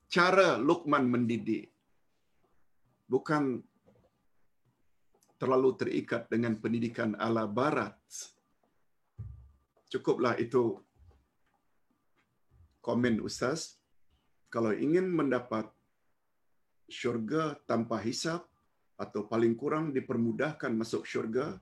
cara 0.05 0.61
Luqman 0.61 1.09
mendidik. 1.09 1.73
Bukan 3.09 3.59
terlalu 5.41 5.73
terikat 5.73 6.29
dengan 6.29 6.61
pendidikan 6.61 7.17
ala 7.17 7.49
barat. 7.49 7.97
Cukuplah 9.89 10.37
itu 10.37 10.77
komen 12.85 13.19
ustaz. 13.25 13.81
Kalau 14.53 14.71
ingin 14.71 15.09
mendapat 15.09 15.65
syurga 16.87 17.57
tanpa 17.65 17.97
hisap, 18.03 18.51
atau 19.01 19.25
paling 19.25 19.57
kurang 19.57 19.89
dipermudahkan 19.89 20.69
masuk 20.77 21.09
syurga, 21.09 21.57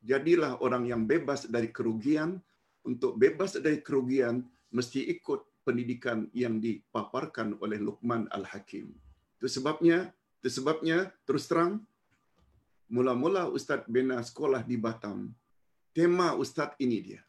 jadilah 0.00 0.56
orang 0.64 0.88
yang 0.88 1.04
bebas 1.04 1.44
dari 1.44 1.68
kerugian. 1.68 2.40
Untuk 2.88 3.20
bebas 3.20 3.60
dari 3.60 3.84
kerugian, 3.84 4.40
mesti 4.74 5.04
ikut 5.12 5.64
pendidikan 5.64 6.28
yang 6.32 6.60
dipaparkan 6.60 7.56
oleh 7.60 7.76
Luqman 7.80 8.28
Al-Hakim. 8.32 8.92
Itu 9.38 9.46
sebabnya, 9.46 10.12
itu 10.40 10.48
sebabnya 10.60 11.12
terus 11.28 11.46
terang, 11.46 11.84
mula-mula 12.88 13.48
Ustaz 13.52 13.84
bina 13.84 14.20
sekolah 14.24 14.64
di 14.64 14.80
Batam, 14.80 15.32
tema 15.92 16.32
Ustaz 16.34 16.72
ini 16.80 16.98
dia. 17.04 17.22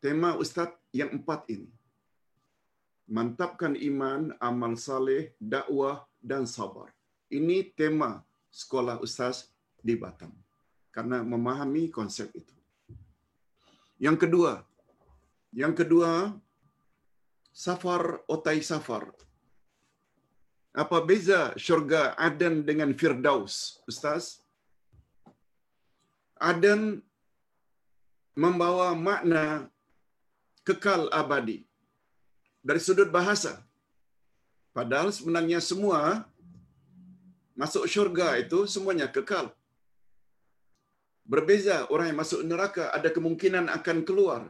Tema 0.00 0.34
Ustaz 0.34 0.72
yang 0.90 1.14
empat 1.20 1.46
ini. 1.52 1.70
Mantapkan 3.10 3.74
iman, 3.74 4.34
amal 4.38 4.78
saleh, 4.78 5.34
dakwah 5.42 6.06
dan 6.22 6.46
sabar. 6.46 6.94
Ini 7.30 7.74
tema 7.74 8.22
sekolah 8.50 8.98
ustaz 8.98 9.48
di 9.80 9.94
Batam 9.94 10.34
karena 10.90 11.22
memahami 11.22 11.88
konsep 11.88 12.28
itu. 12.34 12.54
Yang 14.02 14.26
kedua, 14.26 14.52
yang 15.54 15.74
kedua 15.74 16.34
safar 17.52 18.22
otai 18.30 18.62
safar. 18.62 19.10
Apa 20.70 21.02
beza 21.02 21.50
syurga 21.58 22.14
Aden 22.14 22.62
dengan 22.62 22.94
Firdaus, 22.94 23.82
Ustaz? 23.90 24.38
Aden 26.38 27.02
membawa 28.38 28.94
makna 28.94 29.66
kekal 30.62 31.10
abadi 31.10 31.66
dari 32.62 32.80
sudut 32.80 33.10
bahasa. 33.10 33.58
Padahal 34.70 35.10
sebenarnya 35.10 35.58
semua 35.58 36.24
masuk 37.58 37.84
syurga 37.90 38.38
itu 38.38 38.64
semuanya 38.70 39.10
kekal. 39.10 39.50
Berbeza 41.26 41.86
orang 41.90 42.14
yang 42.14 42.20
masuk 42.22 42.40
neraka 42.46 42.94
ada 42.94 43.10
kemungkinan 43.10 43.66
akan 43.66 43.98
keluar. 44.06 44.42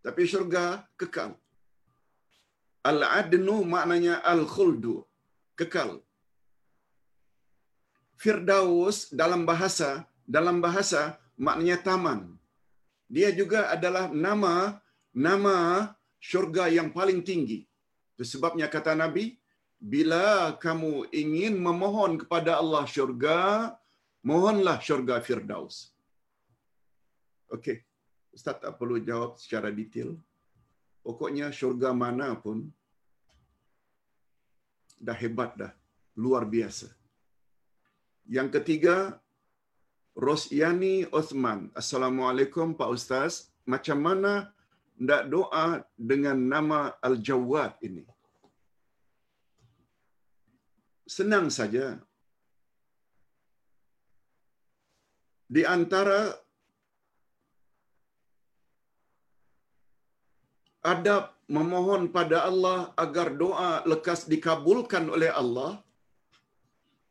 Tapi 0.00 0.24
syurga 0.24 0.84
kekal. 0.96 1.36
Al-adnu 2.90 3.56
maknanya 3.74 4.14
al-khuldu. 4.32 4.96
Kekal. 5.58 5.90
Firdaus 8.22 8.98
dalam 9.20 9.42
bahasa 9.50 9.90
dalam 10.36 10.56
bahasa 10.64 11.02
maknanya 11.46 11.78
taman. 11.86 12.20
Dia 13.14 13.28
juga 13.40 13.60
adalah 13.74 14.04
nama 14.26 14.54
nama 15.26 15.56
syurga 16.28 16.64
yang 16.76 16.88
paling 16.98 17.20
tinggi. 17.30 17.60
Itu 18.12 18.24
sebabnya 18.32 18.66
kata 18.74 18.92
Nabi, 19.02 19.24
bila 19.92 20.56
kamu 20.64 20.92
ingin 21.22 21.54
memohon 21.66 22.12
kepada 22.22 22.52
Allah 22.60 22.84
syurga, 22.94 23.38
mohonlah 24.28 24.76
syurga 24.86 25.16
Firdaus. 25.26 25.76
Okey. 27.56 27.78
Ustaz 28.36 28.56
tak 28.62 28.74
perlu 28.76 28.96
jawab 29.00 29.40
secara 29.42 29.68
detail. 29.72 30.10
Pokoknya 31.06 31.46
syurga 31.58 31.90
mana 32.02 32.28
pun 32.44 32.58
dah 35.06 35.16
hebat 35.22 35.54
dah. 35.60 35.72
Luar 36.22 36.42
biasa. 36.54 36.88
Yang 38.36 38.48
ketiga, 38.58 38.96
Rosyani 40.26 41.06
Osman. 41.18 41.70
Assalamualaikum 41.80 42.74
Pak 42.80 42.90
Ustaz. 42.96 43.54
Macam 43.72 43.98
mana 44.06 44.32
nak 44.98 45.22
doa 45.30 45.66
dengan 46.10 46.38
nama 46.54 46.80
Al-Jawad 47.08 47.78
ini? 47.86 48.02
senang 51.06 51.46
saja. 51.58 52.02
Di 55.46 55.62
antara 55.62 56.34
adab 60.92 61.24
memohon 61.56 62.02
pada 62.16 62.38
Allah 62.48 62.78
agar 63.04 63.28
doa 63.42 63.70
lekas 63.90 64.20
dikabulkan 64.32 65.04
oleh 65.16 65.30
Allah, 65.42 65.70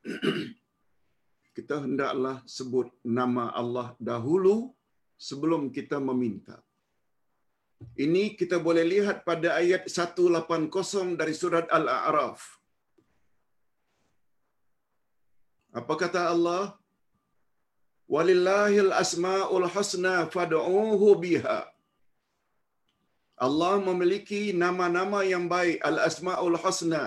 kita 1.56 1.76
hendaklah 1.86 2.38
sebut 2.56 2.88
nama 3.20 3.46
Allah 3.62 3.88
dahulu 4.10 4.56
sebelum 5.28 5.62
kita 5.78 6.00
meminta. 6.10 6.58
Ini 8.04 8.24
kita 8.40 8.58
boleh 8.68 8.84
lihat 8.94 9.18
pada 9.30 9.50
ayat 9.62 9.84
180 9.92 11.20
dari 11.20 11.34
surat 11.42 11.66
Al-A'raf. 11.78 12.40
Apa 15.80 15.94
kata 16.00 16.22
Allah? 16.34 16.64
Walillahil 18.14 18.92
asma'ul 19.04 19.68
husna 19.76 20.16
fad'uuhu 20.36 21.08
biha. 21.24 21.75
Allah 23.36 23.74
memiliki 23.88 24.42
nama-nama 24.64 25.20
yang 25.34 25.46
baik, 25.56 25.78
al-asma'ul 25.90 26.58
husna. 26.64 27.04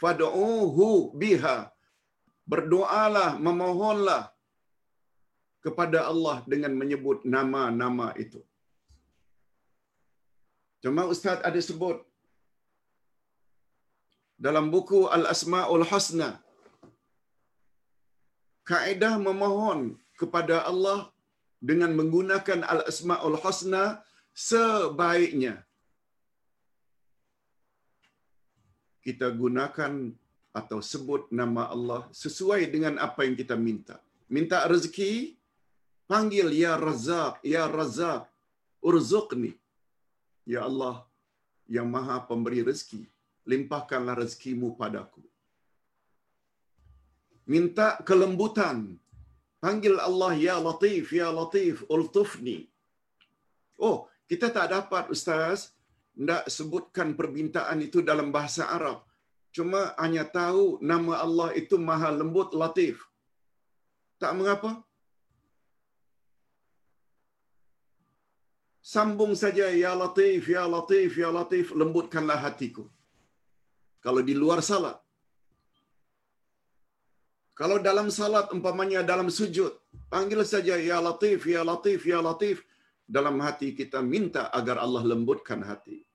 fad'uhu 0.00 1.12
biha. 1.20 1.56
Berdoalah, 2.50 3.30
memohonlah 3.46 4.22
kepada 5.64 6.08
Allah 6.10 6.36
dengan 6.52 6.72
menyebut 6.80 7.18
nama-nama 7.34 8.08
itu. 8.24 8.40
Cuma 10.82 11.04
Ustaz 11.12 11.38
ada 11.48 11.60
sebut 11.68 12.00
dalam 14.40 14.72
buku 14.74 15.00
Al-Asma'ul 15.16 15.84
Husna 15.90 16.40
kaedah 18.70 19.14
memohon 19.28 19.80
kepada 20.20 20.64
Allah 20.70 21.12
dengan 21.60 21.92
menggunakan 21.98 22.64
Al-Asma'ul 22.64 23.36
Husna 23.44 24.00
sebaiknya 24.32 25.54
kita 29.00 29.32
gunakan 29.32 30.12
atau 30.50 30.78
sebut 30.82 31.30
nama 31.30 31.70
Allah 31.70 32.02
sesuai 32.10 32.66
dengan 32.68 32.98
apa 32.98 33.22
yang 33.26 33.38
kita 33.38 33.54
minta. 33.54 33.96
Minta 34.30 34.66
rezeki, 34.66 35.34
panggil 36.10 36.50
ya 36.54 36.74
Razak, 36.78 37.42
ya 37.46 37.66
Razak, 37.70 38.26
urzuqni. 38.82 39.54
Ya 40.46 40.66
Allah 40.66 41.06
yang 41.70 41.86
Maha 41.86 42.18
Pemberi 42.26 42.66
rezeki, 42.66 43.06
limpahkanlah 43.46 44.18
rezekimu 44.18 44.74
padaku. 44.74 45.22
Minta 47.46 47.98
kelembutan, 48.02 48.98
panggil 49.62 49.98
Allah 49.98 50.34
ya 50.34 50.56
Latif, 50.58 51.14
ya 51.14 51.30
Latif, 51.30 51.86
ultufni. 51.86 52.66
Oh, 53.78 54.10
kita 54.26 54.50
tak 54.50 54.70
dapat 54.70 55.10
ustaz 55.14 55.74
tidak 56.14 56.44
sebutkan 56.56 57.08
permintaan 57.18 57.78
itu 57.86 57.98
dalam 58.10 58.28
bahasa 58.36 58.68
Arab. 58.76 58.98
Cuma 59.56 59.80
hanya 60.02 60.24
tahu 60.38 60.78
nama 60.90 61.18
Allah 61.24 61.50
itu 61.60 61.74
maha 61.88 62.10
lembut 62.20 62.54
latif. 62.62 63.02
Tak 64.22 64.32
mengapa. 64.38 64.70
Sambung 68.90 69.32
saja 69.42 69.66
ya 69.82 69.92
latif, 70.02 70.50
ya 70.54 70.62
latif, 70.74 71.14
ya 71.22 71.30
latif, 71.38 71.66
lembutkanlah 71.80 72.38
hatiku. 72.44 72.84
Kalau 74.04 74.22
di 74.28 74.34
luar 74.34 74.60
salat. 74.70 74.96
Kalau 77.60 77.76
dalam 77.88 78.08
salat 78.08 78.46
umpamanya 78.56 79.00
dalam 79.04 79.28
sujud, 79.38 79.72
panggil 80.12 80.40
saja 80.52 80.74
ya 80.80 80.98
latif, 81.06 81.44
ya 81.54 81.62
latif, 81.70 82.08
ya 82.08 82.18
latif. 82.28 82.56
Dalam 83.10 83.42
hati 83.42 83.74
kita 83.74 83.98
minta 84.06 84.54
agar 84.54 84.78
Allah 84.78 85.02
lembutkan 85.02 85.66
hati. 85.66 86.06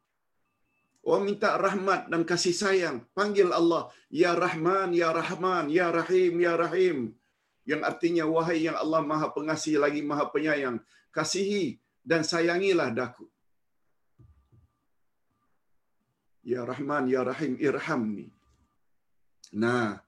Oh 1.05 1.21
minta 1.21 1.53
rahmat 1.59 2.07
dan 2.07 2.23
kasih 2.23 2.55
sayang. 2.55 2.97
Panggil 3.13 3.51
Allah, 3.53 3.93
Ya 4.09 4.33
Rahman, 4.33 4.89
Ya 4.95 5.13
Rahman, 5.13 5.69
Ya 5.69 5.93
Rahim, 5.93 6.33
Ya 6.39 6.55
Rahim. 6.57 7.13
Yang 7.67 7.81
artinya, 7.85 8.23
wahai 8.25 8.65
yang 8.65 8.77
Allah 8.79 9.05
maha 9.05 9.29
pengasih 9.29 9.77
lagi 9.77 10.01
maha 10.01 10.25
penyayang. 10.33 10.81
Kasihi 11.13 11.77
dan 12.01 12.25
sayangilah 12.25 12.89
daku. 12.89 13.29
Ya 16.41 16.65
Rahman, 16.65 17.05
Ya 17.05 17.21
Rahim, 17.21 17.53
irhamni. 17.61 18.33
Nah, 19.53 20.01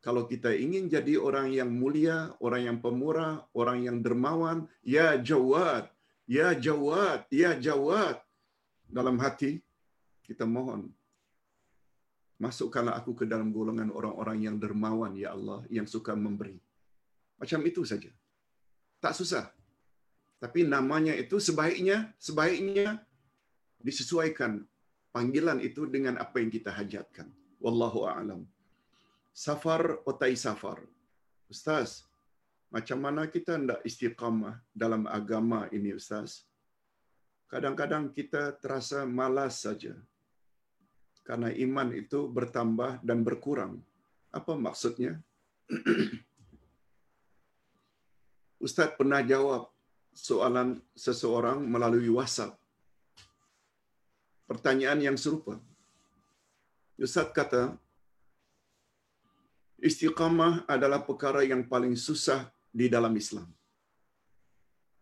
kalau 0.00 0.24
kita 0.24 0.56
ingin 0.56 0.88
jadi 0.88 1.20
orang 1.20 1.52
yang 1.52 1.68
mulia, 1.68 2.32
orang 2.40 2.72
yang 2.72 2.78
pemurah, 2.80 3.44
orang 3.52 3.84
yang 3.84 4.00
dermawan, 4.00 4.64
Ya 4.80 5.20
Jawad, 5.20 5.91
Ya 6.28 6.54
Jawad, 6.54 7.26
Ya 7.28 7.52
Jawad. 7.58 8.18
Dalam 8.86 9.16
hati, 9.18 9.64
kita 10.26 10.44
mohon 10.44 10.92
masukkanlah 12.42 12.98
aku 12.98 13.14
ke 13.14 13.24
dalam 13.24 13.54
golongan 13.54 13.88
orang-orang 13.94 14.38
yang 14.46 14.56
dermawan 14.58 15.14
ya 15.14 15.30
Allah 15.34 15.62
yang 15.70 15.86
suka 15.86 16.12
memberi. 16.18 16.58
Macam 17.38 17.62
itu 17.62 17.82
saja. 17.86 18.10
Tak 18.98 19.14
susah. 19.14 19.46
Tapi 20.42 20.66
namanya 20.66 21.14
itu 21.14 21.38
sebaiknya 21.38 22.10
sebaiknya 22.18 22.98
disesuaikan 23.78 24.66
panggilan 25.14 25.62
itu 25.62 25.86
dengan 25.86 26.18
apa 26.18 26.42
yang 26.42 26.50
kita 26.50 26.74
hajatkan. 26.74 27.30
Wallahu 27.62 28.10
a'lam. 28.10 28.42
Safar 29.30 30.02
otai 30.02 30.34
safar. 30.34 30.82
Ustaz 31.46 32.02
macam 32.72 32.98
mana 33.04 33.28
kita 33.28 33.60
hendak 33.60 33.84
istiqamah 33.84 34.56
dalam 34.72 35.04
agama 35.04 35.68
ini 35.76 35.92
ustaz 35.92 36.48
kadang-kadang 37.52 38.08
kita 38.16 38.56
terasa 38.56 39.04
malas 39.04 39.60
saja 39.60 39.92
karena 41.22 41.54
iman 41.54 41.88
itu 41.94 42.26
bertambah 42.26 42.98
dan 43.06 43.22
berkurang. 43.22 43.78
Apa 44.34 44.58
maksudnya? 44.58 45.22
Ustaz 48.62 48.94
pernah 48.98 49.22
jawab 49.22 49.70
soalan 50.14 50.82
seseorang 50.98 51.62
melalui 51.62 52.10
WhatsApp. 52.10 52.58
Pertanyaan 54.50 55.00
yang 55.02 55.16
serupa. 55.18 55.62
Ustaz 56.98 57.30
kata, 57.30 57.78
istiqamah 59.78 60.66
adalah 60.66 61.02
perkara 61.06 61.46
yang 61.46 61.66
paling 61.66 61.94
susah 61.94 62.50
di 62.72 62.86
dalam 62.94 63.12
Islam. 63.22 63.48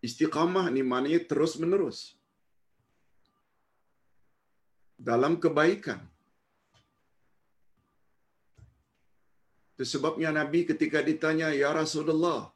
Istiqamah 0.06 0.66
ni 0.74 0.82
maknanya 0.90 1.20
terus 1.30 1.54
menerus. 1.62 1.98
Dalam 5.10 5.40
kebaikan. 5.42 6.00
Itu 9.72 9.84
sebabnya 9.88 10.28
Nabi 10.28 10.68
ketika 10.68 11.00
ditanya, 11.00 11.48
Ya 11.56 11.70
Rasulullah, 11.72 12.52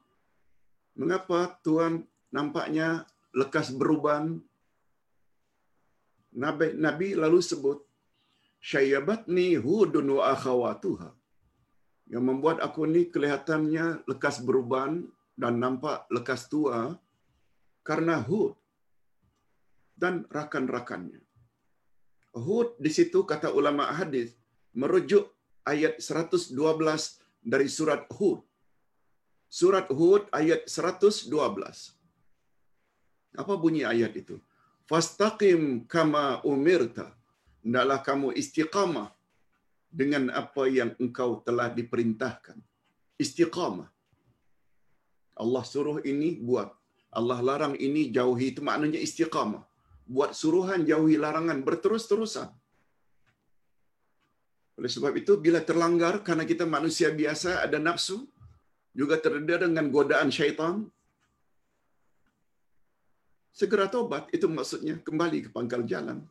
mengapa 1.01 1.57
Tuhan 1.65 2.05
nampaknya 2.29 3.09
lekas 3.33 3.73
beruban? 3.73 4.45
Nabi, 6.45 6.77
Nabi 6.77 7.09
lalu 7.17 7.41
sebut, 7.41 7.81
Syayabatni 8.65 9.61
hudun 9.65 10.17
wa 10.17 10.33
akhawatuha. 10.35 11.09
Yang 12.13 12.25
membuat 12.29 12.61
aku 12.61 12.85
ni 12.85 13.09
kelihatannya 13.09 14.05
lekas 14.05 14.45
beruban 14.45 15.09
dan 15.35 15.59
nampak 15.59 16.05
lekas 16.13 16.47
tua 16.53 16.95
karena 17.83 18.21
Hud 18.21 18.55
dan 19.97 20.27
rakan-rakannya. 20.29 21.23
Hud 22.35 22.77
di 22.83 22.91
situ 22.91 23.23
kata 23.23 23.55
ulama 23.55 23.89
hadis 23.95 24.35
merujuk 24.75 25.31
ayat 25.65 26.03
112 26.03 26.53
dari 27.41 27.69
surat 27.71 28.05
Hud. 28.11 28.43
Surat 29.49 29.87
Hud 29.87 30.27
ayat 30.35 30.67
112. 30.67 31.31
Apa 33.35 33.55
bunyi 33.55 33.87
ayat 33.87 34.13
itu? 34.19 34.37
Fastaqim 34.91 35.87
kama 35.87 36.43
umirta. 36.43 37.15
Hendaklah 37.65 38.01
kamu 38.03 38.29
istiqamah 38.37 39.09
dengan 39.95 40.27
apa 40.35 40.67
yang 40.67 40.91
engkau 40.99 41.39
telah 41.47 41.71
diperintahkan. 41.71 42.59
Istiqamah. 43.15 43.87
Allah 45.39 45.65
suruh 45.73 46.03
ini 46.03 46.43
buat. 46.43 46.75
Allah 47.15 47.39
larang 47.39 47.79
ini 47.79 48.11
jauhi. 48.11 48.51
Itu 48.51 48.67
maknanya 48.67 48.99
istiqamah. 48.99 49.63
Buat 50.11 50.35
suruhan 50.35 50.83
jauhi 50.83 51.15
larangan 51.15 51.63
berterus-terusan. 51.63 52.51
Oleh 54.75 54.91
sebab 54.91 55.15
itu, 55.15 55.39
bila 55.39 55.63
terlanggar 55.63 56.19
karena 56.27 56.43
kita 56.43 56.67
manusia 56.67 57.15
biasa 57.15 57.63
ada 57.63 57.79
nafsu, 57.79 58.27
juga 58.91 59.15
terdedah 59.23 59.71
dengan 59.71 59.87
godaan 59.95 60.35
syaitan, 60.35 60.91
segera 63.55 63.87
tobat. 63.87 64.27
Itu 64.35 64.51
maksudnya 64.51 64.99
kembali 64.99 65.47
ke 65.47 65.49
pangkal 65.55 65.87
jalan. 65.87 66.27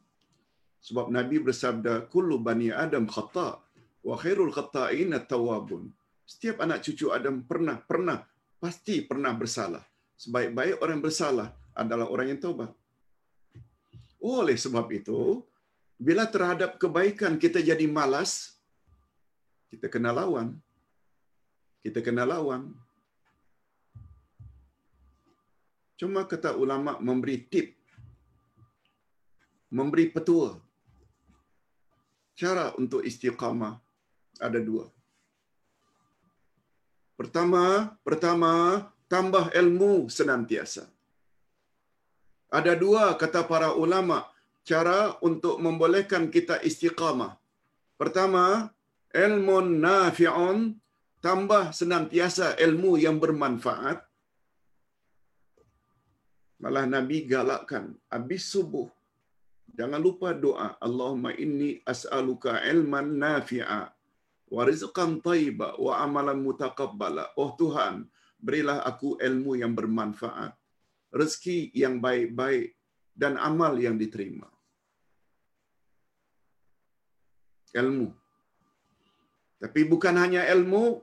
Sebab 0.83 1.07
Nabi 1.15 1.39
bersabda, 1.39 2.11
Kullu 2.11 2.43
bani 2.43 2.67
Adam 2.67 3.07
khata' 3.07 3.55
wa 4.03 4.15
khairul 4.19 4.51
khata'in 4.51 5.15
tawabun. 5.23 5.87
Setiap 6.27 6.59
anak 6.63 6.83
cucu 6.83 7.07
Adam 7.15 7.43
pernah, 7.47 7.79
pernah, 7.79 8.19
pasti 8.59 8.99
pernah 9.03 9.31
bersalah. 9.31 9.83
Sebaik-baik 10.19 10.83
orang 10.83 10.99
bersalah 10.99 11.49
adalah 11.75 12.07
orang 12.11 12.35
yang 12.35 12.39
taubat. 12.43 12.71
Oleh 14.23 14.55
sebab 14.55 14.87
itu, 14.91 15.43
bila 15.99 16.23
terhadap 16.27 16.79
kebaikan 16.79 17.35
kita 17.39 17.59
jadi 17.59 17.83
malas, 17.87 18.55
kita 19.71 19.87
kena 19.87 20.11
lawan. 20.15 20.59
Kita 21.83 21.99
kena 21.99 22.23
lawan. 22.23 22.71
Cuma 25.99 26.23
kata 26.23 26.55
ulama 26.55 26.99
memberi 26.99 27.39
tip, 27.51 27.75
memberi 29.71 30.07
petua. 30.11 30.55
Cara 32.33 32.73
untuk 32.81 33.05
istiqamah 33.05 33.77
ada 34.41 34.57
dua. 34.57 34.89
Pertama, 37.13 37.93
pertama 38.01 38.53
tambah 39.05 39.53
ilmu 39.53 40.09
senantiasa. 40.09 40.89
Ada 42.49 42.73
dua 42.73 43.13
kata 43.17 43.45
para 43.45 43.73
ulama 43.77 44.25
cara 44.65 45.13
untuk 45.21 45.61
membolehkan 45.61 46.33
kita 46.33 46.57
istiqamah. 46.65 47.37
Pertama, 47.97 48.73
ilmun 49.13 49.77
nafi'un 49.77 50.73
tambah 51.21 51.71
senantiasa 51.71 52.57
ilmu 52.59 52.97
yang 52.99 53.21
bermanfaat 53.21 54.01
malah 56.63 56.83
nabi 56.83 57.23
galakkan 57.27 57.95
habis 58.11 58.43
subuh 58.51 58.87
jangan 59.73 59.99
lupa 59.99 60.31
doa. 60.31 60.77
Allahumma 60.77 61.33
inni 61.35 61.81
as'aluka 61.83 62.61
ilman 62.63 63.17
nafi'a 63.17 63.89
wa 64.53 64.61
rizqan 64.69 65.19
thayyiba 65.19 65.75
wa 65.81 65.99
amalan 65.99 66.39
mutaqabbala. 66.45 67.33
Oh 67.35 67.57
tuhan 67.57 68.05
berilah 68.37 68.85
aku 68.85 69.17
ilmu 69.17 69.57
yang 69.57 69.73
bermanfaat 69.73 70.53
rezeki 71.13 71.69
yang 71.77 72.01
baik-baik 72.01 72.73
dan 73.13 73.37
amal 73.37 73.77
yang 73.77 73.95
diterima. 74.01 74.49
Ilmu. 77.73 78.09
Tapi 79.61 79.81
bukan 79.85 80.17
hanya 80.17 80.45
ilmu. 80.49 81.01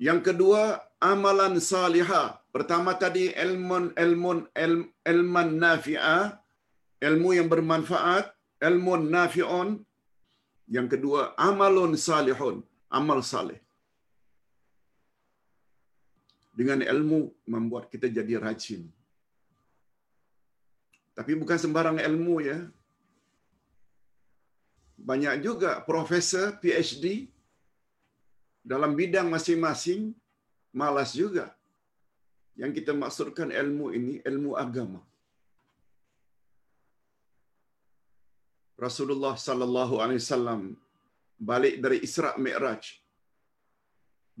Yang 0.00 0.32
kedua 0.32 0.80
amalan 0.98 1.60
salihah. 1.60 2.40
Pertama 2.50 2.96
tadi 2.96 3.30
ilmun 3.32 3.92
ilmun 3.94 4.48
ilman 5.04 5.50
nafi'ah 5.60 6.43
ilmu 7.08 7.30
yang 7.38 7.48
bermanfaat 7.52 8.32
ilmun 8.68 9.02
nafi'un 9.16 9.68
yang 10.76 10.88
kedua 10.92 11.34
amalun 11.48 11.92
salihun 12.08 12.56
amal 12.98 13.20
salih 13.32 13.60
dengan 16.58 16.80
ilmu 16.94 17.20
membuat 17.54 17.90
kita 17.92 18.06
jadi 18.18 18.34
rajin 18.44 18.82
tapi 21.18 21.32
bukan 21.40 21.58
sembarang 21.64 21.98
ilmu 22.08 22.36
ya 22.50 22.58
banyak 25.10 25.34
juga 25.46 25.70
profesor 25.90 26.56
PhD 26.62 27.28
dalam 28.64 28.96
bidang 29.00 29.28
masing-masing 29.28 30.16
malas 30.72 31.12
juga. 31.12 31.46
Yang 32.60 32.70
kita 32.80 32.92
maksudkan 33.02 33.48
ilmu 33.62 33.86
ini 33.98 34.14
ilmu 34.30 34.56
agama. 34.64 35.00
Rasulullah 38.86 39.34
sallallahu 39.46 39.94
alaihi 40.02 40.20
wasallam 40.24 40.60
balik 41.50 41.74
dari 41.84 41.98
Isra 42.06 42.30
Mi'raj 42.44 42.84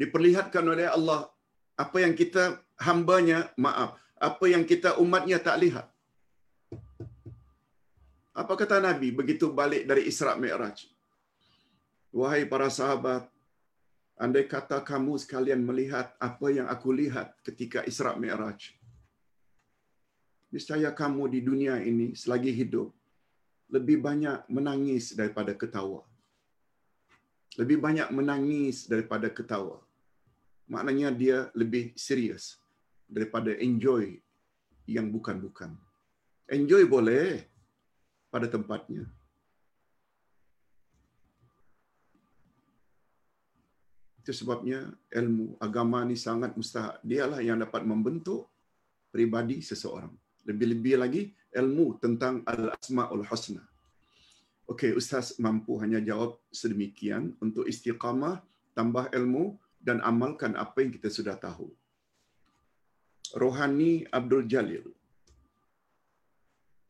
diperlihatkan 0.00 0.64
oleh 0.74 0.86
Allah 0.96 1.20
apa 1.84 1.98
yang 2.04 2.14
kita 2.20 2.44
hambanya 2.88 3.38
maaf 3.64 3.90
apa 4.28 4.44
yang 4.54 4.64
kita 4.72 4.90
umatnya 5.04 5.38
tak 5.46 5.58
lihat 5.64 5.86
apa 8.34 8.52
kata 8.58 8.82
Nabi 8.82 9.14
begitu 9.14 9.46
balik 9.58 9.86
dari 9.86 10.10
Isra 10.10 10.34
Mi'raj? 10.34 10.90
Wahai 12.10 12.42
para 12.50 12.66
sahabat, 12.66 13.30
andai 14.18 14.50
kata 14.50 14.82
kamu 14.82 15.14
sekalian 15.22 15.62
melihat 15.62 16.10
apa 16.18 16.46
yang 16.50 16.66
aku 16.66 16.90
lihat 16.90 17.38
ketika 17.46 17.86
Isra 17.86 18.18
Mi'raj. 18.18 18.74
Niscaya 20.50 20.90
kamu 20.90 21.30
di 21.30 21.40
dunia 21.46 21.78
ini 21.78 22.18
selagi 22.18 22.50
hidup 22.50 22.90
lebih 23.70 24.00
banyak 24.00 24.44
menangis 24.48 25.16
daripada 25.16 25.52
ketawa. 25.56 26.04
Lebih 27.54 27.78
banyak 27.78 28.08
menangis 28.10 28.90
daripada 28.90 29.30
ketawa. 29.30 29.78
Maknanya 30.66 31.14
dia 31.14 31.38
lebih 31.54 31.94
serius 31.94 32.58
daripada 33.06 33.52
enjoy 33.56 34.18
yang 34.88 35.08
bukan-bukan. 35.12 35.76
Enjoy 36.50 36.84
boleh, 36.84 37.54
pada 38.34 38.50
tempatnya. 38.50 39.06
Itu 44.18 44.34
sebabnya 44.34 44.90
ilmu 45.14 45.54
agama 45.62 46.02
ni 46.02 46.18
sangat 46.18 46.58
mustahak. 46.58 46.98
Dialah 47.06 47.38
yang 47.46 47.62
dapat 47.62 47.86
membentuk 47.86 48.50
pribadi 49.14 49.62
seseorang. 49.62 50.10
Lebih-lebih 50.42 50.94
lagi 50.98 51.22
ilmu 51.54 51.96
tentang 52.02 52.42
al-asma'ul 52.44 53.24
husna. 53.30 53.62
Okey, 54.66 54.96
Ustaz 54.98 55.36
mampu 55.38 55.76
hanya 55.78 56.00
jawab 56.00 56.40
sedemikian 56.50 57.36
untuk 57.38 57.68
istiqamah, 57.68 58.42
tambah 58.74 59.12
ilmu 59.12 59.54
dan 59.78 60.00
amalkan 60.02 60.56
apa 60.56 60.82
yang 60.82 60.90
kita 60.90 61.12
sudah 61.12 61.36
tahu. 61.36 61.68
Rohani 63.36 64.08
Abdul 64.08 64.48
Jalil. 64.50 64.86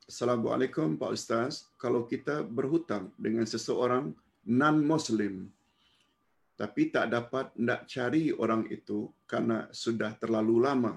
Assalamualaikum 0.04 1.00
Pak 1.00 1.10
Ustaz. 1.16 1.72
Kalau 1.80 2.04
kita 2.04 2.44
berhutang 2.44 3.10
dengan 3.16 3.48
seseorang 3.48 4.12
non-Muslim 4.44 5.48
tapi 6.54 6.94
tak 6.94 7.10
dapat 7.10 7.50
nak 7.58 7.90
cari 7.90 8.30
orang 8.30 8.70
itu 8.70 9.10
karena 9.26 9.66
sudah 9.74 10.14
terlalu 10.14 10.62
lama. 10.62 10.94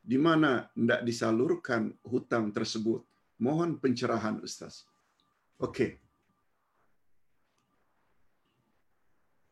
Di 0.00 0.16
mana 0.16 0.66
nak 0.74 1.04
disalurkan 1.04 1.92
hutang 2.04 2.50
tersebut? 2.56 3.04
Mohon 3.40 3.80
pencerahan 3.80 4.40
Ustaz. 4.44 4.84
Okey. 5.60 6.00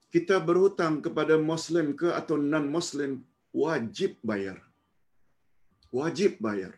Kita 0.09 0.41
berhutang 0.41 1.05
kepada 1.05 1.37
Muslim 1.37 1.93
ke 1.93 2.09
atau 2.17 2.41
non-Muslim 2.41 3.21
wajib 3.53 4.17
bayar. 4.25 4.57
Wajib 5.93 6.41
bayar. 6.41 6.73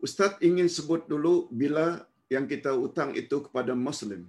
Ustaz 0.00 0.34
ingin 0.40 0.66
sebut 0.66 1.04
dulu 1.06 1.46
bila 1.52 2.02
yang 2.32 2.48
kita 2.48 2.72
utang 2.72 3.12
itu 3.12 3.36
kepada 3.46 3.76
Muslim. 3.76 4.26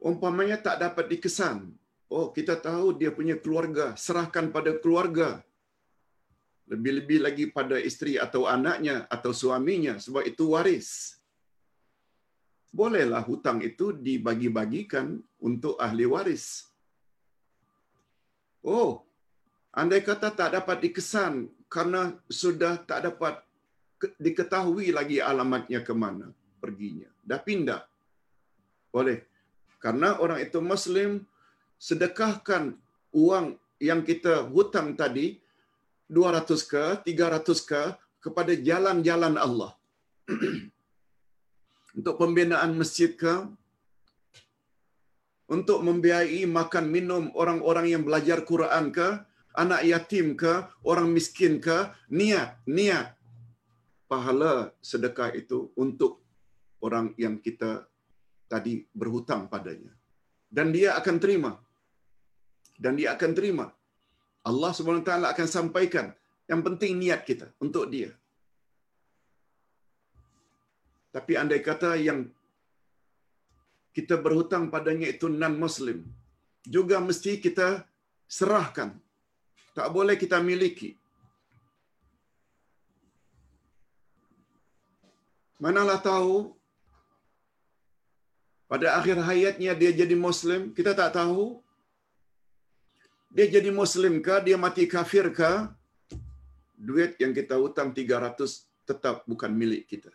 Umpamanya 0.00 0.56
tak 0.56 0.80
dapat 0.80 1.12
dikesan. 1.12 1.68
Oh, 2.08 2.32
kita 2.32 2.56
tahu 2.56 2.96
dia 2.96 3.12
punya 3.12 3.36
keluarga. 3.36 3.92
Serahkan 3.94 4.48
pada 4.48 4.72
keluarga. 4.80 5.44
Lebih-lebih 6.72 7.18
lagi 7.20 7.44
pada 7.52 7.76
isteri 7.76 8.16
atau 8.16 8.48
anaknya 8.48 9.04
atau 9.12 9.30
suaminya. 9.36 10.00
Sebab 10.00 10.24
itu 10.24 10.56
waris. 10.56 11.20
Bolehlah 12.72 13.20
hutang 13.28 13.60
itu 13.60 13.92
dibagi-bagikan 13.92 15.20
untuk 15.38 15.76
ahli 15.76 16.08
waris. 16.08 16.70
Oh, 18.64 19.04
andai 19.76 20.00
kata 20.00 20.32
tak 20.32 20.56
dapat 20.56 20.78
dikesan 20.84 21.48
karena 21.68 22.14
sudah 22.26 22.80
tak 22.82 23.08
dapat 23.08 23.40
diketahui 24.16 24.90
lagi 24.96 25.20
alamatnya 25.20 25.84
ke 25.84 25.92
mana 25.92 26.32
perginya. 26.60 27.08
Dah 27.24 27.40
pindah. 27.40 27.82
Boleh. 28.90 29.29
Karena 29.80 30.20
orang 30.20 30.44
itu 30.44 30.60
Muslim, 30.60 31.24
sedekahkan 31.80 32.76
uang 33.16 33.56
yang 33.80 34.04
kita 34.04 34.44
hutang 34.52 34.92
tadi, 34.94 35.40
200 36.12 36.72
ke, 36.72 36.84
300 37.08 37.70
ke, 37.70 37.82
kepada 38.20 38.52
jalan-jalan 38.52 39.40
Allah. 39.40 39.72
Untuk 41.98 42.14
pembinaan 42.20 42.76
masjid 42.76 43.10
ke, 43.10 43.50
untuk 45.50 45.82
membiayai 45.82 46.46
makan 46.46 46.86
minum 46.86 47.34
orang-orang 47.34 47.90
yang 47.90 48.06
belajar 48.06 48.46
Quran 48.46 48.94
ke, 48.94 49.18
anak 49.58 49.82
yatim 49.82 50.38
ke, 50.38 50.62
orang 50.86 51.10
miskin 51.10 51.58
ke, 51.58 51.90
niat, 52.06 52.54
niat 52.70 53.18
pahala 54.06 54.70
sedekah 54.78 55.34
itu 55.34 55.74
untuk 55.74 56.22
orang 56.78 57.18
yang 57.18 57.42
kita 57.42 57.89
tadi 58.52 58.82
berhutang 59.00 59.46
padanya. 59.52 59.92
Dan 60.56 60.74
dia 60.76 60.98
akan 60.98 61.16
terima. 61.22 61.52
Dan 62.74 62.98
dia 62.98 63.14
akan 63.14 63.32
terima. 63.38 63.66
Allah 64.50 64.70
SWT 64.74 65.10
akan 65.32 65.48
sampaikan 65.56 66.06
yang 66.50 66.60
penting 66.66 66.98
niat 67.02 67.22
kita 67.28 67.46
untuk 67.64 67.86
dia. 67.94 68.10
Tapi 71.14 71.32
andai 71.40 71.62
kata 71.62 71.90
yang 72.08 72.26
kita 73.96 74.16
berhutang 74.24 74.64
padanya 74.74 75.06
itu 75.14 75.26
non-Muslim, 75.26 75.98
juga 76.74 76.96
mesti 77.02 77.32
kita 77.42 77.68
serahkan 78.30 78.90
tak 79.74 79.88
boleh 79.96 80.14
kita 80.22 80.38
miliki. 80.42 80.90
Manalah 85.60 86.00
tahu 86.00 86.56
pada 88.70 88.86
akhir 88.98 89.18
hayatnya 89.18 89.72
dia 89.80 89.90
jadi 89.90 90.14
Muslim, 90.14 90.70
kita 90.70 90.94
tak 90.94 91.18
tahu. 91.18 91.58
Dia 93.34 93.46
jadi 93.50 93.70
Muslim 93.74 94.22
kah, 94.22 94.38
dia 94.46 94.54
mati 94.54 94.86
kafir 94.86 95.26
kah, 95.34 95.74
duit 96.78 97.18
yang 97.22 97.34
kita 97.34 97.58
hutang 97.58 97.90
300 97.90 98.38
tetap 98.86 99.26
bukan 99.26 99.50
milik 99.50 99.90
kita. 99.90 100.14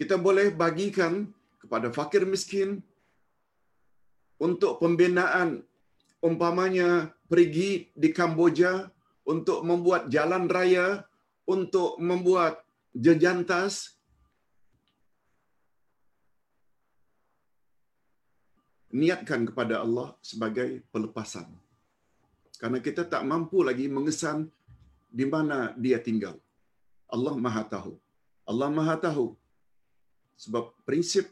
Kita 0.00 0.16
boleh 0.16 0.48
bagikan 0.48 1.28
kepada 1.60 1.92
fakir 1.92 2.24
miskin 2.24 2.80
untuk 4.40 4.80
pembinaan 4.80 5.60
umpamanya 6.24 7.12
pergi 7.28 7.92
di 7.92 8.08
Kamboja 8.16 8.88
untuk 9.28 9.60
membuat 9.60 10.08
jalan 10.08 10.48
raya 10.48 11.04
untuk 11.44 12.00
membuat 12.00 12.64
jejantas 12.96 13.97
niatkan 18.92 19.44
kepada 19.48 19.84
Allah 19.84 20.16
sebagai 20.24 20.80
pelepasan. 20.92 21.48
Karena 22.58 22.82
kita 22.82 23.06
tak 23.06 23.22
mampu 23.22 23.62
lagi 23.62 23.86
mengesan 23.86 24.50
di 25.08 25.24
mana 25.24 25.72
dia 25.78 26.02
tinggal. 26.02 26.36
Allah 27.08 27.34
Maha 27.38 27.62
Tahu. 27.64 27.94
Allah 28.48 28.68
Maha 28.68 28.96
Tahu. 28.98 29.36
Sebab 30.38 30.74
prinsip 30.84 31.30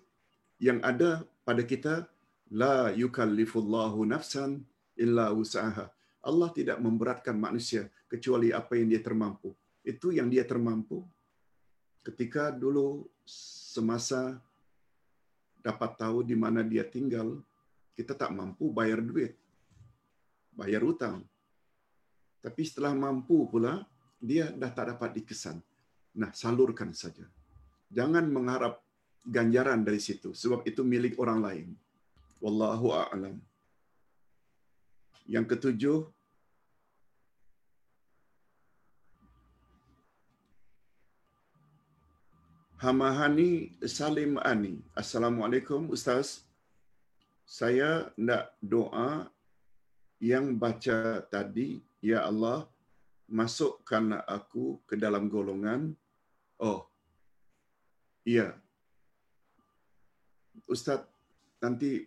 yang 0.62 0.80
ada 0.80 1.26
pada 1.44 1.62
kita 1.62 2.08
la 2.50 2.94
yukallifullahu 2.94 4.06
nafsan 4.06 4.62
illa 4.96 5.34
usaha. 5.34 5.90
Allah 6.22 6.48
tidak 6.54 6.78
memberatkan 6.82 7.36
manusia 7.38 7.86
kecuali 8.10 8.50
apa 8.50 8.74
yang 8.78 8.90
dia 8.90 9.02
termampu. 9.02 9.54
Itu 9.86 10.10
yang 10.10 10.26
dia 10.30 10.42
termampu. 10.42 11.06
Ketika 12.02 12.50
dulu 12.54 13.06
semasa 13.26 14.38
dapat 15.66 15.98
tahu 15.98 16.22
di 16.22 16.38
mana 16.38 16.62
dia 16.62 16.86
tinggal, 16.86 17.42
kita 17.98 18.14
tak 18.14 18.30
mampu 18.30 18.70
bayar 18.70 19.02
duit, 19.02 19.34
bayar 20.54 20.86
hutang. 20.86 21.26
Tapi 22.38 22.62
setelah 22.62 22.94
mampu 22.94 23.50
pula, 23.50 23.82
dia 24.22 24.54
dah 24.54 24.70
tak 24.70 24.94
dapat 24.94 25.18
dikesan. 25.18 25.58
Nah, 26.22 26.30
salurkan 26.30 26.94
saja. 26.94 27.26
Jangan 27.90 28.30
mengharap 28.30 28.78
ganjaran 29.26 29.82
dari 29.82 29.98
situ, 29.98 30.30
sebab 30.30 30.62
itu 30.62 30.86
milik 30.86 31.18
orang 31.18 31.42
lain. 31.42 31.66
Wallahu 32.38 32.94
a'lam. 32.94 33.42
Yang 35.26 35.46
ketujuh, 35.58 35.98
Hamahani 42.86 43.74
Salim 43.82 44.38
Ani. 44.38 44.78
Assalamualaikum 44.94 45.90
Ustaz. 45.90 46.46
Saya 47.42 48.14
nak 48.14 48.54
doa 48.62 49.26
yang 50.22 50.54
baca 50.54 51.18
tadi, 51.26 51.82
Ya 51.98 52.22
Allah, 52.22 52.70
masukkan 53.26 54.22
aku 54.22 54.78
ke 54.86 54.94
dalam 54.94 55.26
golongan. 55.26 55.98
Oh, 56.62 56.86
iya. 58.22 58.54
Ustaz, 60.70 61.02
nanti 61.58 62.06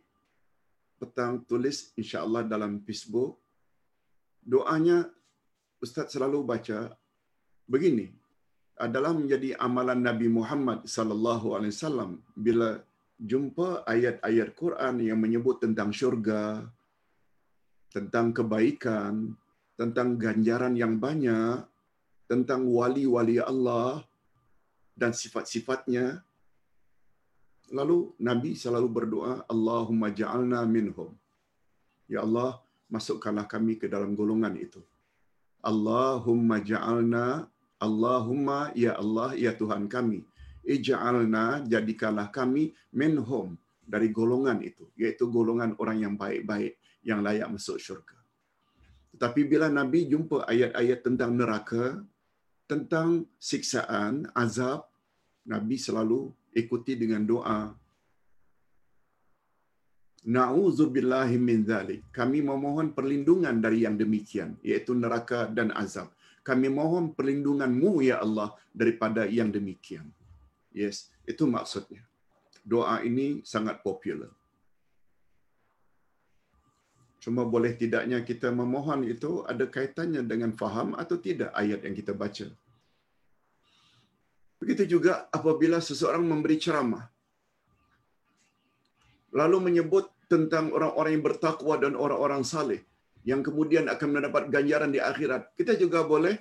petang 0.95 1.43
tulis 1.43 1.91
insyaAllah 1.99 2.47
dalam 2.47 2.79
Facebook. 2.87 3.35
Doanya 4.39 5.11
Ustaz 5.83 6.15
selalu 6.15 6.39
baca 6.39 6.95
begini. 7.67 8.15
Adalah 8.85 9.11
menjadi 9.19 9.49
amalan 9.59 9.99
Nabi 10.09 10.27
Muhammad 10.31 10.79
sallallahu 10.95 11.47
alaihi 11.55 11.75
wasallam 11.75 12.11
bila 12.45 12.69
jumpa 13.31 13.83
ayat-ayat 13.93 14.55
Quran 14.61 14.95
yang 15.03 15.19
menyebut 15.19 15.59
tentang 15.59 15.91
syurga, 15.99 16.63
tentang 17.91 18.31
kebaikan, 18.37 19.35
tentang 19.75 20.15
ganjaran 20.23 20.73
yang 20.79 20.95
banyak, 21.05 21.59
tentang 22.31 22.61
wali-wali 22.77 23.37
Allah 23.51 24.05
dan 24.95 25.11
sifat-sifatnya. 25.11 26.23
Lalu 27.77 27.97
Nabi 28.29 28.51
selalu 28.63 28.87
berdoa, 28.97 29.33
Allahumma 29.53 30.09
ja'alna 30.19 30.63
minhum. 30.75 31.11
Ya 32.09 32.25
Allah, 32.25 32.63
masukkanlah 32.89 33.45
kami 33.45 33.77
ke 33.81 33.85
dalam 33.85 34.17
golongan 34.19 34.55
itu. 34.57 34.81
Allahumma 35.61 36.57
ja'alna, 36.71 37.45
Allahumma 37.79 38.75
ya 38.75 38.99
Allah, 38.99 39.33
ya 39.39 39.55
Tuhan 39.55 39.87
kami. 39.87 40.27
Ija'alna, 40.67 41.63
jadikanlah 41.65 42.27
kami 42.29 42.75
minhum 42.91 43.55
dari 43.87 44.11
golongan 44.11 44.59
itu. 44.61 44.85
Iaitu 44.99 45.31
golongan 45.31 45.73
orang 45.79 46.03
yang 46.03 46.15
baik-baik, 46.19 46.75
yang 47.01 47.23
layak 47.23 47.47
masuk 47.47 47.79
syurga. 47.79 48.19
Tetapi 49.15 49.41
bila 49.47 49.71
Nabi 49.71 50.05
jumpa 50.11 50.45
ayat-ayat 50.45 50.99
tentang 51.01 51.31
neraka, 51.33 52.03
tentang 52.69 53.25
siksaan, 53.41 54.29
azab, 54.37 54.85
Nabi 55.47 55.79
selalu 55.79 56.29
ikuti 56.53 56.93
dengan 56.93 57.25
doa. 57.25 57.73
Na'udzubillahi 60.29 61.39
min 61.39 61.65
dzalik. 61.65 62.11
Kami 62.13 62.43
memohon 62.43 62.91
perlindungan 62.93 63.57
dari 63.57 63.87
yang 63.87 63.95
demikian, 63.95 64.59
iaitu 64.61 64.93
neraka 64.93 65.47
dan 65.49 65.71
azab. 65.73 66.11
Kami 66.47 66.67
mohon 66.71 67.11
perlindunganmu, 67.13 68.01
Ya 68.05 68.17
Allah, 68.25 68.55
daripada 68.73 69.27
yang 69.27 69.51
demikian. 69.51 70.07
Yes, 70.73 71.09
itu 71.25 71.43
maksudnya. 71.45 72.01
Doa 72.63 73.01
ini 73.05 73.41
sangat 73.43 73.81
popular. 73.85 74.29
Cuma 77.19 77.43
boleh 77.43 77.75
tidaknya 77.75 78.23
kita 78.23 78.47
memohon 78.49 79.03
itu 79.03 79.43
ada 79.43 79.67
kaitannya 79.67 80.23
dengan 80.23 80.55
faham 80.55 80.95
atau 80.95 81.19
tidak 81.19 81.51
ayat 81.51 81.83
yang 81.83 81.95
kita 81.99 82.15
baca. 82.15 82.47
Begitu 84.59 84.99
juga 84.99 85.27
apabila 85.31 85.79
seseorang 85.83 86.23
memberi 86.23 86.57
ceramah. 86.59 87.05
Lalu 89.35 89.57
menyebut 89.67 90.09
tentang 90.31 90.71
orang-orang 90.71 91.11
yang 91.19 91.25
bertakwa 91.25 91.75
dan 91.77 91.93
orang-orang 91.93 92.41
saleh 92.47 92.81
yang 93.27 93.41
kemudian 93.43 93.85
akan 93.91 94.09
mendapat 94.09 94.47
ganjaran 94.47 94.91
di 94.91 94.99
akhirat. 95.01 95.51
Kita 95.59 95.75
juga 95.75 96.03
boleh 96.03 96.39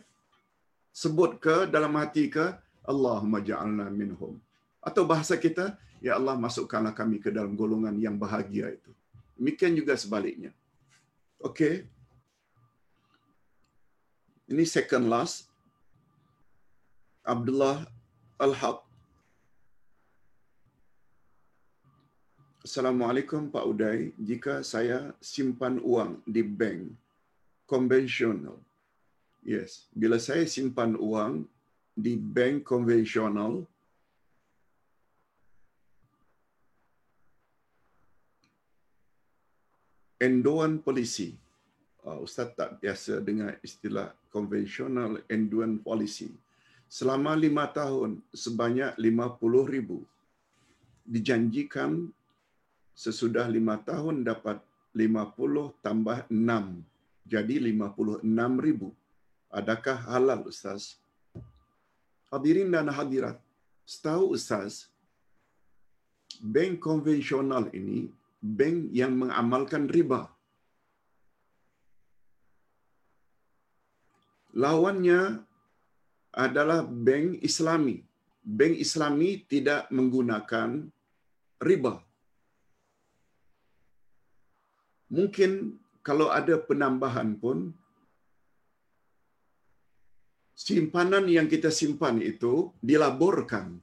sebut 0.95 1.39
ke 1.43 1.57
dalam 1.67 1.95
hati 1.99 2.31
ke 2.31 2.55
Allahumma 2.87 3.43
ja'alna 3.45 3.91
minhum. 3.93 4.39
Atau 4.81 5.05
bahasa 5.05 5.37
kita, 5.37 5.77
Ya 5.99 6.15
Allah 6.15 6.39
masukkanlah 6.39 6.95
kami 6.95 7.19
ke 7.19 7.35
dalam 7.35 7.59
golongan 7.59 7.95
yang 7.99 8.15
bahagia 8.15 8.71
itu. 8.71 8.91
Demikian 9.35 9.75
juga 9.75 9.99
sebaliknya. 9.99 10.55
Okay. 11.43 11.87
Ini 14.47 14.63
second 14.63 15.11
last. 15.11 15.51
Abdullah 17.27 17.85
Al-Haq. 18.39 18.88
Assalamualaikum 22.69 23.49
Pak 23.49 23.65
Uday. 23.65 24.13
Jika 24.21 24.61
saya 24.61 25.17
simpan 25.25 25.81
uang 25.81 26.21
di 26.29 26.45
bank 26.45 26.93
konvensional. 27.65 28.61
Yes, 29.41 29.89
bila 29.97 30.21
saya 30.21 30.45
simpan 30.45 30.93
uang 30.93 31.49
di 31.97 32.21
bank 32.21 32.69
konvensional, 32.69 33.65
enduan 40.21 40.77
polisi. 40.85 41.41
Uh, 42.05 42.21
Ustaz 42.21 42.53
tak 42.53 42.85
biasa 42.85 43.25
dengar 43.25 43.57
istilah 43.65 44.13
konvensional 44.29 45.25
enduan 45.33 45.81
polisi. 45.81 46.29
Selama 46.85 47.33
lima 47.33 47.65
tahun, 47.73 48.21
sebanyak 48.29 48.93
lima 49.01 49.33
puluh 49.33 49.65
ribu. 49.65 50.05
Dijanjikan 51.09 52.13
sesudah 53.03 53.47
lima 53.57 53.79
tahun 53.91 54.27
dapat 54.27 54.59
lima 55.01 55.23
puluh 55.39 55.67
tambah 55.87 56.19
enam. 56.27 56.83
Jadi 57.33 57.57
lima 57.69 57.95
puluh 57.97 58.19
enam 58.27 58.59
ribu. 58.67 58.89
Adakah 59.59 59.97
halal 60.11 60.41
Ustaz? 60.51 60.99
Hadirin 62.29 62.75
dan 62.75 62.91
hadirat, 62.93 63.37
setahu 63.89 64.37
Ustaz, 64.37 64.93
bank 66.55 66.77
konvensional 66.87 67.65
ini 67.73 68.11
bank 68.59 68.91
yang 69.01 69.15
mengamalkan 69.17 69.87
riba. 69.97 70.29
Lawannya 74.53 75.47
adalah 76.35 76.83
bank 76.83 77.41
Islami. 77.49 78.03
Bank 78.43 78.75
Islami 78.85 79.31
tidak 79.53 79.87
menggunakan 79.89 80.91
riba. 81.63 81.95
Mungkin 85.09 85.81
kalau 86.05 86.29
ada 86.29 86.61
penambahan 86.61 87.37
pun 87.37 87.73
simpanan 90.53 91.25
yang 91.29 91.49
kita 91.49 91.73
simpan 91.73 92.21
itu 92.21 92.73
dilaborkan 92.85 93.81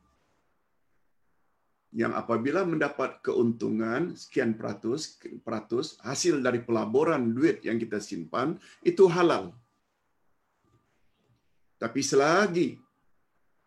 yang 1.95 2.11
apabila 2.11 2.67
mendapat 2.67 3.23
keuntungan 3.23 4.11
sekian 4.19 4.51
peratus, 4.59 5.15
peratus 5.47 5.95
hasil 6.03 6.43
dari 6.43 6.59
pelaburan 6.59 7.31
duit 7.31 7.63
yang 7.63 7.79
kita 7.79 8.03
simpan 8.03 8.59
itu 8.83 9.07
halal. 9.07 9.55
Tapi 11.79 12.03
selagi 12.03 12.75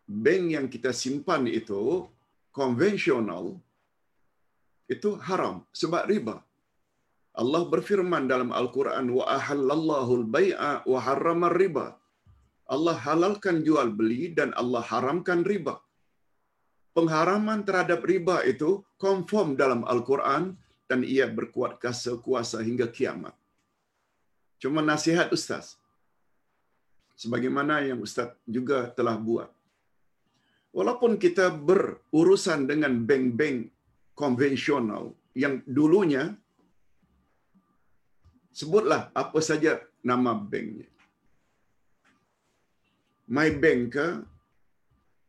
bank 0.05 0.43
yang 0.53 0.67
kita 0.69 0.93
simpan 0.93 1.49
itu 1.49 2.05
konvensional 2.53 3.57
itu 4.85 5.17
haram 5.25 5.65
sebab 5.73 6.05
riba. 6.05 6.48
Allah 7.41 7.61
berfirman 7.73 8.25
dalam 8.31 8.49
Al-Quran 8.59 9.05
wa 9.17 9.25
ahallallahu 9.37 10.11
al-bai'a 10.21 10.71
wa 10.91 10.99
harrama 11.07 11.49
riba. 11.61 11.87
Allah 12.73 12.95
halalkan 13.05 13.65
jual 13.67 13.89
beli 13.99 14.33
dan 14.37 14.49
Allah 14.61 14.81
haramkan 14.91 15.41
riba. 15.51 15.75
Pengharaman 16.97 17.61
terhadap 17.67 18.01
riba 18.11 18.41
itu 18.51 18.81
konform 18.97 19.55
dalam 19.61 19.81
Al-Quran 19.93 20.57
dan 20.89 21.05
ia 21.05 21.25
berkuat 21.37 21.77
kuasa 21.81 22.13
kuasa 22.25 22.57
hingga 22.65 22.87
kiamat. 22.97 23.35
Cuma 24.61 24.81
nasihat 24.81 25.29
Ustaz. 25.37 25.77
Sebagaimana 27.21 27.85
yang 27.87 27.99
Ustaz 28.07 28.33
juga 28.47 28.89
telah 28.97 29.15
buat. 29.15 29.49
Walaupun 30.77 31.17
kita 31.23 31.49
berurusan 31.49 32.69
dengan 32.69 32.93
bank-bank 33.09 33.57
konvensional 34.13 35.03
yang 35.33 35.63
dulunya 35.65 36.23
sebutlah 38.53 39.13
apa 39.13 39.39
saja 39.39 39.79
nama 40.05 40.33
banknya. 40.33 40.89
My 43.29 43.49
Bank 43.61 43.81
ke, 43.93 44.07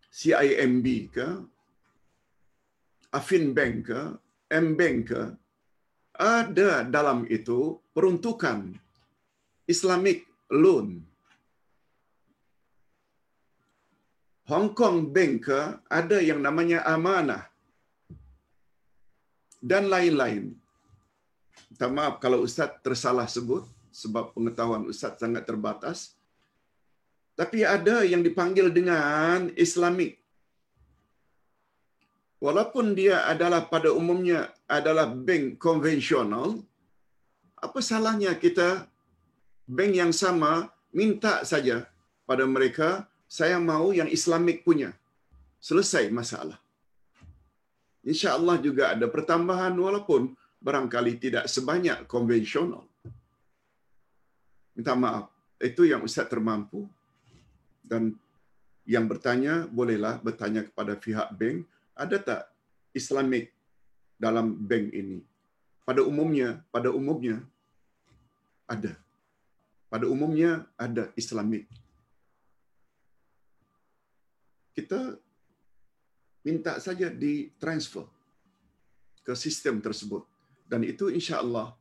CIMB 0.09 0.87
ke, 1.13 1.29
Afin 3.13 3.53
Bank 3.57 3.77
ke, 3.89 4.01
M 4.51 4.67
Bank 4.79 4.99
ke, 5.11 5.23
ada 6.21 6.85
dalam 6.85 7.25
itu 7.29 7.81
peruntukan 7.97 8.77
Islamic 9.65 10.25
loan. 10.53 10.89
Hong 14.51 14.75
Kong 14.75 15.15
Bank 15.15 15.47
ke, 15.47 15.61
ada 15.87 16.19
yang 16.19 16.41
namanya 16.43 16.83
amanah. 16.83 17.47
Dan 19.63 19.93
lain-lain. 19.93 20.60
Minta 21.81 21.97
maaf 21.97 22.21
kalau 22.21 22.45
Ustaz 22.45 22.77
tersalah 22.85 23.25
sebut 23.25 23.65
sebab 23.89 24.37
pengetahuan 24.37 24.85
Ustaz 24.93 25.17
sangat 25.17 25.49
terbatas. 25.49 26.13
Tapi 27.41 27.65
ada 27.65 28.05
yang 28.05 28.21
dipanggil 28.21 28.69
dengan 28.69 29.49
Islamik. 29.57 30.21
Walaupun 32.37 32.93
dia 32.93 33.25
adalah 33.25 33.65
pada 33.65 33.97
umumnya 33.97 34.53
adalah 34.69 35.09
bank 35.09 35.57
konvensional, 35.57 36.61
apa 37.57 37.81
salahnya 37.81 38.37
kita 38.37 38.85
bank 39.65 39.93
yang 39.97 40.13
sama 40.13 40.69
minta 40.93 41.49
saja 41.49 41.89
pada 42.29 42.45
mereka, 42.45 43.09
saya 43.25 43.57
mau 43.57 43.89
yang 43.89 44.13
Islamik 44.13 44.69
punya. 44.69 44.93
Selesai 45.65 46.13
masalah. 46.13 46.61
Insya 48.05 48.37
Allah 48.37 48.61
juga 48.61 48.93
ada 48.93 49.09
pertambahan 49.09 49.73
walaupun 49.73 50.37
barangkali 50.61 51.17
tidak 51.17 51.45
sebanyak 51.49 52.05
konvensional. 52.05 52.85
Minta 54.77 54.93
maaf, 54.93 55.33
itu 55.59 55.89
yang 55.89 56.05
Ustaz 56.05 56.29
termampu. 56.29 56.85
Dan 57.81 58.15
yang 58.87 59.11
bertanya, 59.11 59.67
bolehlah 59.67 60.23
bertanya 60.23 60.63
kepada 60.63 60.95
pihak 60.95 61.35
bank, 61.35 61.67
ada 61.97 62.17
tak 62.23 62.43
Islamik 62.95 63.51
dalam 64.15 64.55
bank 64.55 64.95
ini? 64.95 65.19
Pada 65.83 66.07
umumnya, 66.07 66.63
pada 66.71 66.95
umumnya 66.95 67.43
ada. 68.69 68.95
Pada 69.91 70.07
umumnya 70.07 70.71
ada 70.79 71.11
Islamik. 71.19 71.67
Kita 74.71 75.19
minta 76.47 76.79
saja 76.79 77.11
di 77.11 77.51
transfer 77.59 78.07
ke 79.27 79.35
sistem 79.35 79.83
tersebut 79.83 80.30
dan 80.71 80.87
itu 80.87 81.11
insya 81.11 81.43
Allah 81.43 81.75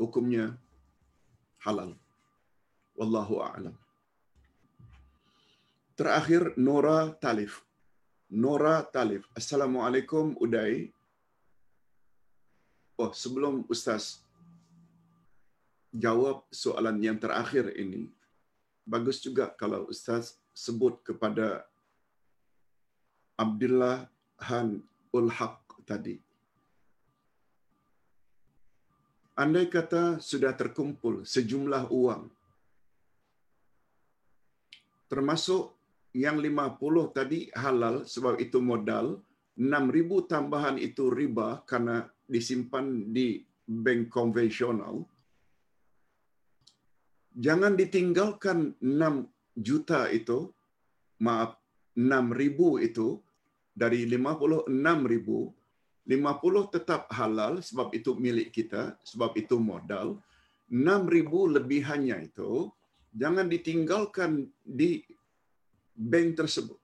hukumnya 0.00 0.56
halal. 1.60 1.92
Wallahu 2.96 3.44
a'lam. 3.44 3.76
Terakhir 5.92 6.56
Nora 6.56 7.12
Talif. 7.24 7.60
Nora 8.32 8.80
Talif. 8.96 9.28
Assalamualaikum 9.36 10.40
Uday. 10.40 10.88
Oh, 12.98 13.12
sebelum 13.14 13.68
Ustaz 13.70 14.24
jawab 15.94 16.48
soalan 16.50 16.98
yang 16.98 17.18
terakhir 17.20 17.70
ini, 17.76 18.10
bagus 18.82 19.20
juga 19.22 19.52
kalau 19.52 19.86
Ustaz 19.86 20.40
sebut 20.56 20.98
kepada 21.06 21.62
Abdullah 23.38 24.10
Han 24.50 24.82
Ulhaq 25.14 25.62
tadi. 25.86 26.27
Andai 29.38 29.70
kata 29.70 30.18
sudah 30.18 30.50
terkumpul 30.50 31.22
sejumlah 31.22 31.94
uang, 31.94 32.26
termasuk 35.06 35.78
yang 36.10 36.42
50 36.42 37.14
tadi 37.14 37.46
halal 37.54 38.02
sebab 38.02 38.42
itu 38.42 38.58
modal, 38.58 39.22
6,000 39.54 40.26
tambahan 40.26 40.74
itu 40.82 41.06
riba 41.14 41.62
karena 41.70 42.10
disimpan 42.26 43.14
di 43.14 43.46
bank 43.62 44.10
konvensional, 44.10 45.06
jangan 47.38 47.78
ditinggalkan 47.78 48.74
6 48.82 49.22
juta 49.54 50.10
itu, 50.10 50.50
maaf, 51.22 51.54
6,000 51.94 52.82
itu, 52.82 53.22
dari 53.70 54.02
56,000, 54.02 55.54
50 56.08 56.72
tetap 56.72 57.12
halal 57.12 57.60
sebab 57.60 57.92
itu 57.92 58.16
milik 58.16 58.48
kita, 58.48 58.96
sebab 59.04 59.36
itu 59.36 59.60
modal. 59.60 60.16
6,000 60.72 61.54
lebihannya 61.60 62.32
itu 62.32 62.72
jangan 63.12 63.44
ditinggalkan 63.44 64.48
di 64.64 65.04
bank 65.92 66.40
tersebut. 66.40 66.80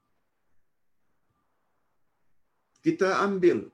Kita 2.85 3.25
ambil 3.25 3.65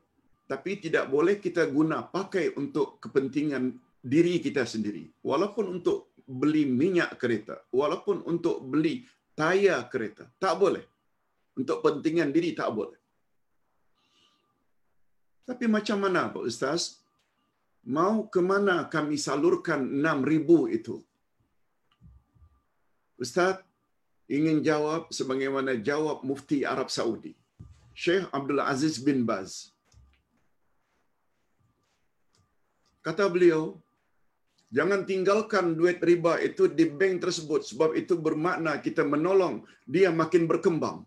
tapi 0.47 0.79
tidak 0.83 1.11
boleh 1.11 1.39
kita 1.43 1.67
guna 1.67 2.03
pakai 2.03 2.55
untuk 2.55 3.03
kepentingan 3.03 3.75
diri 4.03 4.43
kita 4.43 4.67
sendiri. 4.67 5.07
Walaupun 5.23 5.79
untuk 5.79 6.15
beli 6.27 6.67
minyak 6.67 7.19
kereta, 7.19 7.59
walaupun 7.75 8.23
untuk 8.27 8.63
beli 8.67 9.03
tayar 9.35 9.87
kereta, 9.91 10.31
tak 10.39 10.55
boleh. 10.59 10.83
Untuk 11.59 11.83
kepentingan 11.83 12.31
diri 12.31 12.55
tak 12.55 12.71
boleh. 12.71 13.00
Tapi 15.49 15.65
macam 15.77 15.99
mana 16.05 16.31
Pak 16.35 16.45
Ustaz? 16.51 16.83
Mau 17.97 18.29
ke 18.33 18.41
mana 18.51 18.77
kami 18.95 19.17
salurkan 19.27 19.81
6,000 20.05 20.77
itu? 20.79 20.97
Ustaz 23.21 23.61
ingin 24.37 24.59
jawab 24.69 25.11
sebagaimana 25.19 25.73
jawab 25.89 26.25
Mufti 26.29 26.59
Arab 26.73 26.89
Saudi. 26.97 27.33
Syekh 28.03 28.25
Abdul 28.37 28.61
Aziz 28.73 28.97
bin 29.07 29.29
Baz. 29.29 29.75
Kata 33.07 33.25
beliau, 33.35 33.81
jangan 34.77 35.05
tinggalkan 35.11 35.73
duit 35.79 35.99
riba 36.09 36.37
itu 36.49 36.65
di 36.79 36.85
bank 36.99 37.15
tersebut 37.25 37.61
sebab 37.71 37.91
itu 38.01 38.15
bermakna 38.27 38.73
kita 38.87 39.05
menolong 39.13 39.65
dia 39.95 40.09
makin 40.21 40.45
berkembang. 40.51 40.99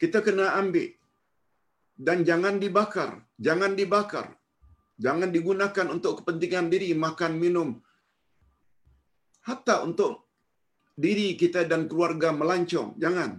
Kita 0.00 0.24
kena 0.26 0.56
ambil 0.60 0.99
dan 2.06 2.18
jangan 2.28 2.56
dibakar, 2.62 3.10
jangan 3.46 3.72
dibakar. 3.80 4.26
Jangan 5.04 5.30
digunakan 5.36 5.86
untuk 5.94 6.12
kepentingan 6.20 6.66
diri 6.72 6.88
makan 7.04 7.32
minum. 7.42 7.68
Hatta 9.48 9.76
untuk 9.88 10.28
diri 11.04 11.28
kita 11.40 11.64
dan 11.70 11.88
keluarga 11.88 12.28
melancong, 12.40 13.00
jangan. 13.02 13.30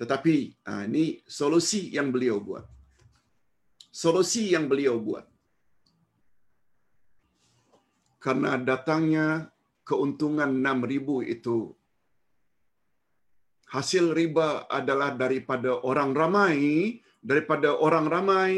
Tetapi 0.00 0.34
ah, 0.68 0.84
ini 0.88 1.04
solusi 1.24 1.82
yang 1.96 2.12
beliau 2.12 2.36
buat. 2.48 2.64
Solusi 3.88 4.52
yang 4.52 4.68
beliau 4.68 5.00
buat. 5.00 5.24
Karena 8.20 8.60
datangnya 8.60 9.48
keuntungan 9.88 10.52
6000 10.60 11.34
itu 11.34 11.56
hasil 13.76 14.16
riba 14.16 14.64
adalah 14.72 15.12
daripada 15.12 15.76
orang 15.84 16.16
ramai, 16.16 16.56
daripada 17.20 17.76
orang 17.76 18.08
ramai, 18.08 18.54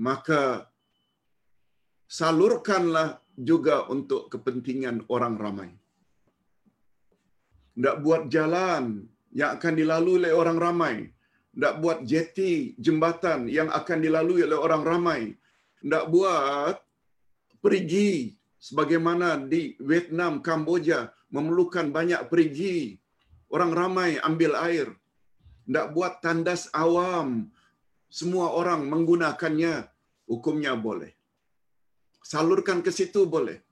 maka 0.00 0.72
salurkanlah 2.08 3.20
juga 3.36 3.84
untuk 3.92 4.32
kepentingan 4.32 5.04
orang 5.12 5.36
ramai. 5.36 5.70
Tidak 7.76 7.96
buat 8.00 8.32
jalan 8.32 9.04
yang 9.36 9.60
akan 9.60 9.72
dilalui 9.76 10.24
oleh 10.24 10.32
orang 10.32 10.56
ramai. 10.56 10.94
Tidak 11.52 11.74
buat 11.84 11.98
jeti, 12.08 12.72
jembatan 12.80 13.52
yang 13.52 13.68
akan 13.68 13.98
dilalui 14.00 14.48
oleh 14.48 14.56
orang 14.56 14.82
ramai. 14.84 15.20
Tidak 15.84 16.04
buat 16.08 16.80
perigi 17.60 18.32
sebagaimana 18.56 19.44
di 19.44 19.76
Vietnam, 19.76 20.40
Kamboja 20.40 21.12
memerlukan 21.28 21.92
banyak 21.92 22.32
perigi 22.32 22.96
orang 23.54 23.72
ramai 23.74 24.10
ambil 24.22 24.54
air. 24.58 24.88
Tidak 25.66 25.90
buat 25.94 26.22
tandas 26.22 26.70
awam. 26.70 27.50
Semua 28.06 28.54
orang 28.54 28.86
menggunakannya. 28.86 29.90
Hukumnya 30.30 30.74
boleh. 30.74 31.14
Salurkan 32.22 32.82
ke 32.82 32.90
situ 32.90 33.26
boleh. 33.26 33.62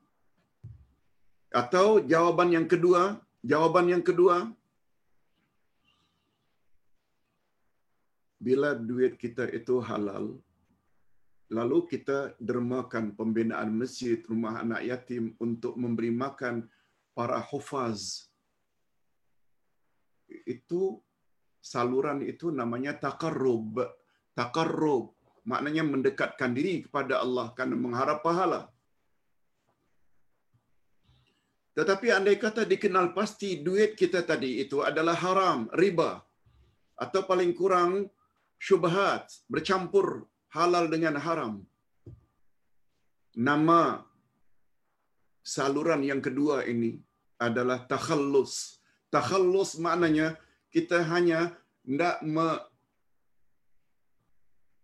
Atau 1.55 2.02
jawaban 2.02 2.51
yang 2.51 2.66
kedua, 2.66 3.18
jawaban 3.42 3.86
yang 3.90 4.02
kedua, 4.02 4.51
bila 8.42 8.74
duit 8.74 9.14
kita 9.16 9.46
itu 9.55 9.78
halal, 9.78 10.36
lalu 11.48 11.78
kita 11.88 12.34
dermakan 12.42 13.14
pembinaan 13.14 13.70
masjid, 13.70 14.18
rumah 14.26 14.60
anak 14.60 14.82
yatim 14.82 15.32
untuk 15.38 15.78
memberi 15.78 16.10
makan 16.10 16.66
para 17.14 17.38
hufaz. 17.38 18.26
Itu 20.43 21.01
saluran 21.62 22.20
itu 22.32 22.51
namanya 22.51 22.93
takarrub. 23.05 23.81
Takarrub 24.39 25.15
maknanya 25.51 25.85
mendekatkan 25.86 26.52
diri 26.59 26.74
kepada 26.85 27.20
Allah 27.24 27.47
karena 27.56 27.77
mengharap 27.85 28.20
pahala. 28.27 28.61
Tetapi 31.74 32.06
andai 32.16 32.39
kata 32.39 32.62
dikenal 32.73 33.06
pasti 33.19 33.59
duit 33.66 33.98
kita 33.98 34.23
tadi 34.23 34.62
itu 34.62 34.78
adalah 34.90 35.16
haram, 35.24 35.66
riba 35.74 36.23
atau 36.94 37.20
paling 37.31 37.51
kurang 37.59 38.06
syubhat, 38.62 39.27
bercampur 39.51 40.06
halal 40.55 40.86
dengan 40.86 41.19
haram. 41.19 41.55
Nama 43.35 43.98
saluran 45.43 46.06
yang 46.06 46.23
kedua 46.23 46.62
ini 46.73 47.02
adalah 47.43 47.82
takhallus. 47.90 48.78
Takhallus 49.15 49.78
maknanya 49.85 50.35
kita 50.74 50.99
hanya 51.11 51.55
tidak 51.86 52.19
me 52.35 52.49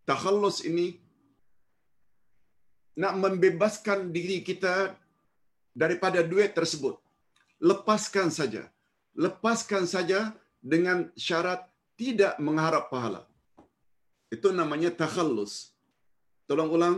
takhallus 0.07 0.63
ini 0.71 0.87
nak 3.03 3.19
membebaskan 3.23 4.15
diri 4.15 4.39
kita 4.49 4.95
daripada 5.75 6.23
duit 6.23 6.55
tersebut. 6.59 6.95
Lepaskan 7.59 8.29
saja. 8.39 8.63
Lepaskan 9.19 9.85
saja 9.95 10.31
dengan 10.63 11.11
syarat 11.27 11.67
tidak 11.99 12.39
mengharap 12.47 12.87
pahala. 12.93 13.23
Itu 14.31 14.55
namanya 14.55 14.95
takhallus. 14.95 15.75
Tolong 16.47 16.71
ulang. 16.77 16.97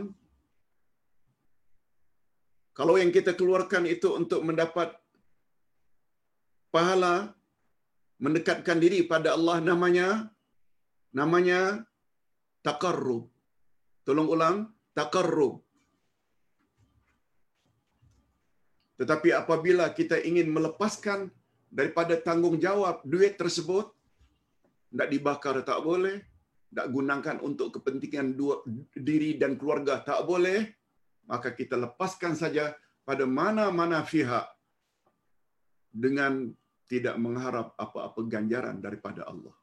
Kalau 2.76 3.00
yang 3.00 3.12
kita 3.16 3.32
keluarkan 3.36 3.84
itu 3.88 4.08
untuk 4.20 4.40
mendapat 4.48 5.01
pahala, 6.74 7.36
mendekatkan 8.24 8.78
diri 8.84 9.04
pada 9.12 9.36
Allah 9.36 9.60
namanya 9.60 10.08
namanya 11.12 11.84
takarrub. 12.64 13.28
Tolong 14.02 14.28
ulang, 14.34 14.56
takarrub. 14.96 15.60
Tetapi 18.98 19.28
apabila 19.34 19.84
kita 19.98 20.16
ingin 20.28 20.48
melepaskan 20.56 21.30
daripada 21.68 22.14
tanggungjawab 22.18 23.04
duit 23.12 23.34
tersebut, 23.40 23.90
tidak 24.90 25.08
dibakar 25.12 25.56
tak 25.64 25.80
boleh, 25.82 26.20
tidak 26.72 26.86
gunakan 26.88 27.36
untuk 27.48 27.68
kepentingan 27.78 28.32
dua, 28.38 28.60
diri 28.96 29.36
dan 29.40 29.56
keluarga 29.60 30.00
tak 30.00 30.20
boleh, 30.28 30.70
maka 31.28 31.50
kita 31.52 31.76
lepaskan 31.76 32.36
saja 32.36 32.76
pada 33.02 33.24
mana-mana 33.26 34.04
pihak 34.04 34.46
dengan 35.92 36.54
tidak 36.92 37.16
mengharap 37.16 37.72
apa-apa 37.80 38.20
ganjaran 38.28 38.76
daripada 38.76 39.24
Allah. 39.24 39.56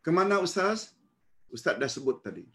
Kemana 0.00 0.40
Ustaz? 0.40 0.96
Ustaz 1.52 1.76
dah 1.76 1.90
sebut 1.92 2.24
tadi. 2.24 2.48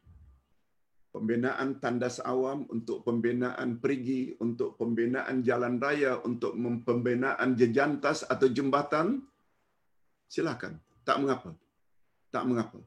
Pembinaan 1.13 1.77
tandas 1.77 2.17
awam 2.23 2.65
untuk 2.73 3.05
pembinaan 3.05 3.77
perigi, 3.77 4.33
untuk 4.41 4.81
pembinaan 4.81 5.45
jalan 5.45 5.77
raya, 5.77 6.17
untuk 6.25 6.57
pembinaan 6.87 7.53
jejantas 7.53 8.25
atau 8.25 8.49
jembatan, 8.49 9.21
silakan. 10.25 10.81
Tak 11.05 11.21
mengapa. 11.21 11.51
Tak 12.33 12.43
mengapa. 12.49 12.79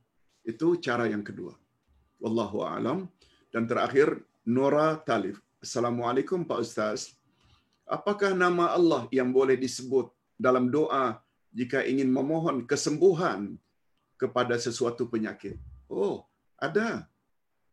Itu 0.42 0.74
cara 0.82 1.06
yang 1.06 1.22
kedua. 1.22 1.54
Wallahu 2.18 2.66
a'lam. 2.66 3.06
Dan 3.52 3.70
terakhir, 3.70 4.18
Nora 4.48 4.98
Talif. 5.06 5.38
Assalamualaikum 5.62 6.42
Pak 6.42 6.58
Ustaz. 6.64 7.14
Apakah 7.84 8.32
nama 8.32 8.72
Allah 8.72 9.02
yang 9.12 9.28
boleh 9.28 9.56
disebut 9.60 10.08
dalam 10.40 10.72
doa 10.72 11.20
jika 11.52 11.84
ingin 11.84 12.08
memohon 12.08 12.64
kesembuhan 12.64 13.60
kepada 14.16 14.56
sesuatu 14.56 15.04
penyakit? 15.04 15.60
Oh, 15.88 16.24
ada. 16.56 17.04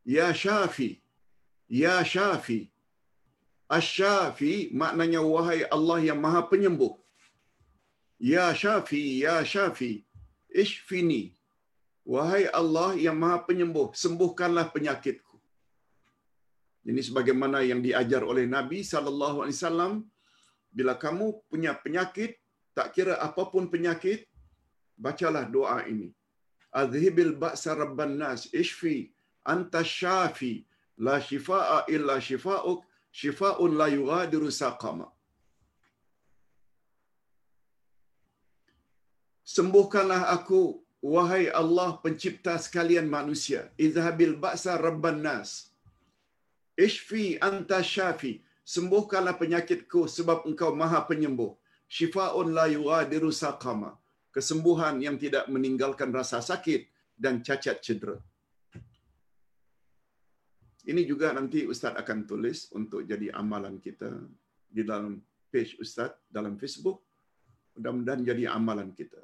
Ya 0.03 0.27
Syafi. 0.35 0.99
Ya 1.71 2.03
Syafi. 2.03 2.67
Asy-Syafi 3.71 4.75
maknanya 4.75 5.23
wahai 5.23 5.63
Allah 5.71 5.99
yang 6.03 6.19
Maha 6.19 6.43
Penyembuh. 6.51 6.99
Ya 8.19 8.51
Syafi, 8.51 9.23
ya 9.23 9.39
Syafi. 9.47 10.03
Ishfini. 10.51 11.23
Wahai 12.03 12.51
Allah 12.51 12.99
yang 12.99 13.15
Maha 13.15 13.39
Penyembuh, 13.47 13.95
sembuhkanlah 13.95 14.75
penyakitku. 14.75 15.30
Ini 16.89 17.01
sebagaimana 17.07 17.61
yang 17.61 17.81
diajar 17.85 18.21
oleh 18.25 18.45
Nabi 18.49 18.81
sallallahu 18.81 19.45
alaihi 19.45 19.57
wasallam, 19.59 19.93
bila 20.73 20.93
kamu 21.03 21.45
punya 21.51 21.71
penyakit, 21.83 22.41
tak 22.77 22.95
kira 22.95 23.15
apapun 23.27 23.69
penyakit, 23.73 24.25
bacalah 24.97 25.45
doa 25.45 25.77
ini. 25.93 26.09
Azhibil 26.81 27.33
ba'sa 27.43 27.71
rabban 27.75 28.15
nas, 28.21 28.47
ishfi 28.61 29.11
anta 29.53 29.83
syafi, 29.83 30.53
la 30.97 31.19
shifaa 31.29 31.85
illa 31.95 32.15
shifauk, 32.27 32.79
shifaun 33.11 33.75
la 33.81 33.87
yughadiru 33.97 34.49
saqama. 34.61 35.07
Sembuhkanlah 39.43 40.31
aku, 40.31 40.79
wahai 41.03 41.51
Allah 41.61 41.99
pencipta 42.03 42.55
sekalian 42.55 43.09
manusia. 43.17 43.67
Izhabil 43.75 44.39
ba'sa 44.39 44.79
rabban 44.79 45.19
nas. 45.27 45.70
Ishfi 46.87 47.25
anta 47.49 47.79
syafi. 47.93 48.33
Sembuhkanlah 48.73 49.35
penyakitku 49.41 50.01
sebab 50.17 50.47
engkau 50.49 50.71
maha 50.81 50.99
penyembuh. 51.09 51.51
Shifa'un 51.95 52.49
la 52.57 52.65
yughadiru 52.75 53.29
saqama. 53.41 53.91
Kesembuhan 54.35 54.95
yang 55.05 55.17
tidak 55.23 55.45
meninggalkan 55.53 56.09
rasa 56.19 56.39
sakit 56.49 56.81
dan 57.23 57.43
cacat 57.47 57.77
cedera. 57.85 58.17
Ini 60.91 61.01
juga 61.11 61.27
nanti 61.37 61.59
Ustaz 61.73 61.93
akan 62.01 62.19
tulis 62.29 62.59
untuk 62.79 63.01
jadi 63.11 63.27
amalan 63.41 63.75
kita 63.85 64.09
di 64.75 64.81
dalam 64.87 65.19
page 65.53 65.75
Ustaz 65.83 66.15
dalam 66.37 66.55
Facebook. 66.61 66.97
Mudah-mudahan 67.75 68.23
jadi 68.29 68.43
amalan 68.57 68.89
kita. 68.99 69.21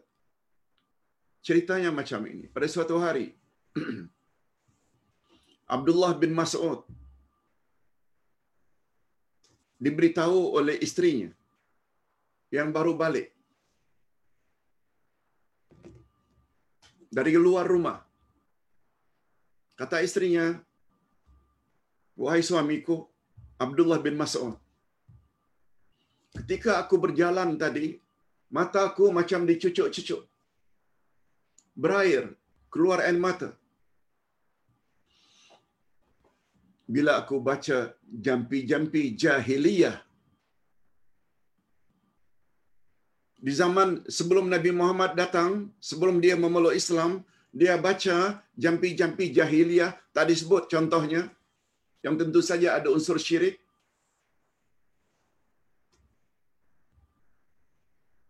Ceritanya 1.47 1.89
macam 1.99 2.21
ini. 2.27 2.45
Pada 2.51 2.67
suatu 2.67 2.99
hari, 2.99 3.31
Abdullah 5.75 6.11
bin 6.21 6.35
Mas'ud 6.35 6.83
diberitahu 9.85 10.57
oleh 10.59 10.75
istrinya 10.85 11.29
yang 12.57 12.69
baru 12.75 12.93
balik 13.01 13.27
dari 17.17 17.33
luar 17.45 17.65
rumah. 17.73 17.97
Kata 19.77 20.01
istrinya, 20.07 20.45
Wahai 22.17 22.41
suamiku, 22.41 23.05
Abdullah 23.61 24.01
bin 24.01 24.17
Mas'ud, 24.17 24.57
ketika 26.33 26.81
aku 26.81 26.97
berjalan 26.97 27.53
tadi, 27.61 28.01
mataku 28.49 29.13
macam 29.13 29.45
dicucuk-cucuk. 29.45 30.21
Berair, 31.77 32.33
keluar 32.73 33.05
air 33.05 33.17
mata. 33.21 33.49
Bila 36.95 37.11
aku 37.21 37.37
baca 37.49 37.77
jampi-jampi 38.25 39.01
jahiliyah 39.23 39.97
di 43.45 43.53
zaman 43.61 43.89
sebelum 44.17 44.45
Nabi 44.53 44.71
Muhammad 44.79 45.11
datang, 45.21 45.69
sebelum 45.89 46.15
dia 46.23 46.35
memeluk 46.43 46.73
Islam, 46.81 47.11
dia 47.59 47.73
baca 47.85 48.15
jampi-jampi 48.63 49.25
jahiliyah, 49.37 49.91
tadi 50.17 50.33
sebut 50.41 50.63
contohnya, 50.73 51.21
yang 52.05 52.15
tentu 52.21 52.41
saja 52.49 52.69
ada 52.77 52.89
unsur 52.95 53.17
syirik. 53.25 53.55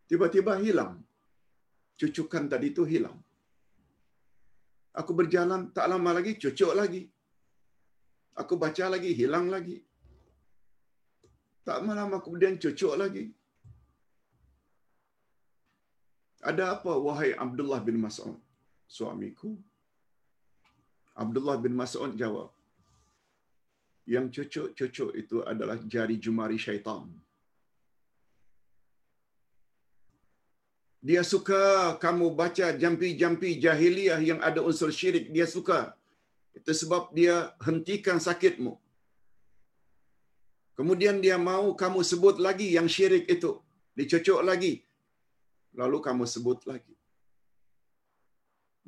Tiba-tiba 0.07 0.55
hilang. 0.63 0.93
Cucukan 1.99 2.43
tadi 2.51 2.67
itu 2.71 2.83
hilang. 2.91 3.17
Aku 4.99 5.11
berjalan, 5.19 5.61
tak 5.75 5.87
lama 5.91 6.11
lagi, 6.17 6.31
cucuk 6.43 6.71
lagi. 6.79 7.01
Aku 8.41 8.53
baca 8.63 8.85
lagi, 8.93 9.11
hilang 9.19 9.47
lagi. 9.55 9.77
Tak 11.67 11.79
malam 11.87 12.13
aku 12.15 12.25
kemudian 12.25 12.55
cucuk 12.63 12.93
lagi. 13.01 13.25
Ada 16.49 16.65
apa 16.75 16.91
wahai 17.05 17.31
Abdullah 17.45 17.79
bin 17.87 17.97
Mas'ud? 18.03 18.37
Suamiku. 18.95 19.51
Abdullah 21.23 21.57
bin 21.63 21.73
Mas'ud 21.81 22.11
jawab. 22.21 22.49
Yang 24.13 24.25
cucuk-cucuk 24.35 25.11
itu 25.21 25.37
adalah 25.51 25.77
jari 25.93 26.15
jemari 26.25 26.59
syaitan. 26.65 27.03
Dia 31.07 31.21
suka 31.31 31.63
kamu 32.03 32.27
baca 32.39 32.67
jampi-jampi 32.81 33.49
jahiliyah 33.63 34.19
yang 34.29 34.39
ada 34.47 34.61
unsur 34.69 34.91
syirik. 34.99 35.25
Dia 35.35 35.47
suka. 35.55 35.79
Itu 36.57 36.71
sebab 36.81 37.13
dia 37.17 37.35
hentikan 37.67 38.17
sakitmu. 38.27 38.73
Kemudian 40.77 41.17
dia 41.25 41.37
mau 41.49 41.65
kamu 41.81 42.01
sebut 42.11 42.35
lagi 42.45 42.67
yang 42.77 42.87
syirik 42.95 43.25
itu. 43.35 43.51
Dicocok 43.97 44.41
lagi. 44.49 44.73
Lalu 45.79 45.97
kamu 46.07 46.25
sebut 46.33 46.59
lagi. 46.71 46.93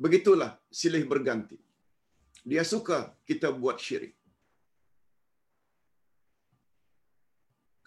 Begitulah 0.04 0.52
silih 0.80 1.04
berganti. 1.12 1.58
Dia 2.50 2.64
suka 2.74 3.00
kita 3.30 3.50
buat 3.62 3.78
syirik. 3.86 4.14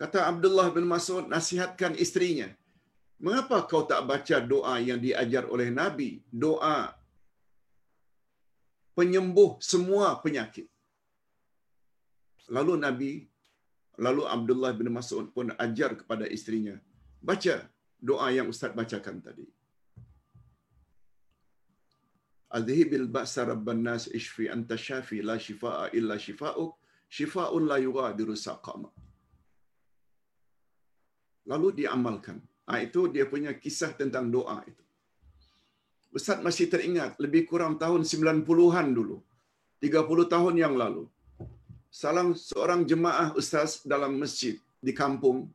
Kata 0.01 0.27
Abdullah 0.31 0.69
bin 0.77 0.87
Mas'ud 0.93 1.25
nasihatkan 1.35 1.95
istrinya, 2.05 2.49
"Mengapa 3.23 3.59
kau 3.71 3.83
tak 3.93 4.03
baca 4.11 4.37
doa 4.53 4.75
yang 4.89 4.99
diajar 5.07 5.47
oleh 5.55 5.69
Nabi? 5.71 6.11
Doa 6.45 6.77
penyembuh 8.99 9.51
semua 9.73 10.09
penyakit." 10.25 10.69
Lalu 12.57 12.75
Nabi 12.87 13.13
lalu 14.05 14.23
Abdullah 14.35 14.73
bin 14.81 14.89
Mas'ud 14.99 15.27
pun 15.37 15.49
ajar 15.65 15.91
kepada 16.01 16.25
istrinya, 16.37 16.77
"Baca 17.29 17.57
doa 18.11 18.29
yang 18.37 18.49
ustaz 18.53 18.73
bacakan 18.81 19.19
tadi." 19.27 19.47
Adhibil 22.59 23.09
ba'sa 23.17 23.43
rabban 23.51 23.81
nas 23.89 24.05
ishfi 24.19 24.45
anta 24.55 24.77
syafi 24.87 25.19
la 25.29 25.37
shifaa 25.47 25.85
illa 25.99 26.17
shifaa'uk 26.27 26.73
shifaa'un 27.17 27.65
la 27.71 27.79
yughadiru 27.87 28.35
saqama. 28.47 28.91
Lalu 31.51 31.69
diamalkan. 31.81 32.39
Ha, 32.69 32.73
itu 32.87 33.01
dia 33.15 33.25
punya 33.33 33.53
kisah 33.63 33.93
tentang 34.01 34.27
doa 34.35 34.59
itu. 34.71 34.85
Ustaz 36.13 36.39
masih 36.45 36.69
teringat 36.69 37.17
lebih 37.17 37.49
kurang 37.49 37.81
tahun 37.81 38.05
90-an 38.05 38.87
dulu. 38.93 39.25
30 39.81 40.33
tahun 40.33 40.55
yang 40.61 40.75
lalu. 40.77 41.09
Salam 41.89 42.37
seorang 42.37 42.85
jemaah 42.85 43.33
ustaz 43.37 43.81
dalam 43.85 44.17
masjid 44.21 44.57
di 44.81 44.93
kampung 44.97 45.49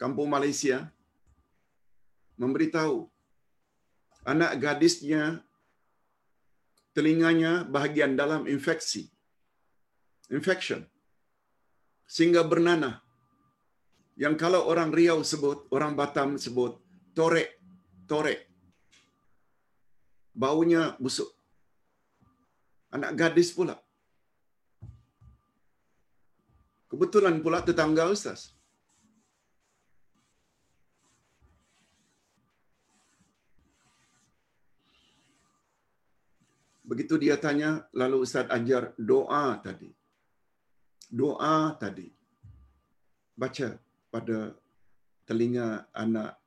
kampung 0.00 0.28
Malaysia 0.28 0.88
memberitahu 2.36 3.08
anak 4.24 4.52
gadisnya 4.60 5.44
telinganya 6.96 7.64
bahagian 7.68 8.16
dalam 8.16 8.48
infeksi. 8.48 9.12
Infection. 10.32 10.80
Sehingga 12.08 12.40
bernanah. 12.40 13.04
Yang 14.16 14.34
kalau 14.40 14.64
orang 14.70 14.94
Riau 14.94 15.20
sebut, 15.26 15.66
orang 15.74 15.92
Batam 15.98 16.40
sebut, 16.40 16.78
torek. 17.12 17.60
Torek. 18.06 18.53
Baunya 20.34 20.98
busuk. 20.98 21.30
Anak 22.90 23.14
gadis 23.14 23.54
pula. 23.54 23.78
Kebetulan 26.90 27.38
pula 27.42 27.62
tetangga 27.62 28.10
Ustaz. 28.10 28.54
Begitu 36.84 37.16
dia 37.16 37.34
tanya, 37.40 37.88
lalu 37.96 38.22
Ustaz 38.22 38.46
ajar 38.46 38.94
doa 38.94 39.58
tadi. 39.58 39.90
Doa 41.10 41.74
tadi. 41.80 42.06
Baca 43.34 43.74
pada 44.14 44.54
telinga 45.26 45.88
anak 45.90 46.38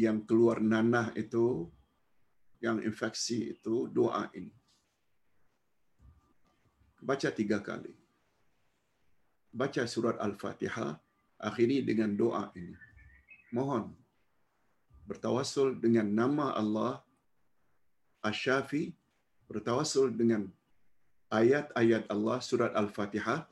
yang 0.00 0.24
keluar 0.26 0.58
nanah 0.64 1.12
itu, 1.14 1.70
yang 2.60 2.78
infeksi 2.84 3.56
itu, 3.56 3.88
doa 3.88 4.28
ini. 4.36 4.52
Baca 7.00 7.28
tiga 7.32 7.64
kali. 7.64 7.92
Baca 9.50 9.82
surat 9.88 10.20
Al-Fatihah, 10.20 11.00
akhiri 11.40 11.82
dengan 11.82 12.12
doa 12.14 12.52
ini. 12.54 12.76
Mohon 13.50 13.96
bertawasul 15.10 15.74
dengan 15.82 16.06
nama 16.06 16.54
Allah 16.54 17.02
Asyafi 18.22 18.94
bertawasul 19.50 20.14
dengan 20.14 20.46
ayat-ayat 21.34 22.06
Allah 22.06 22.38
surat 22.38 22.70
Al-Fatihah 22.78 23.42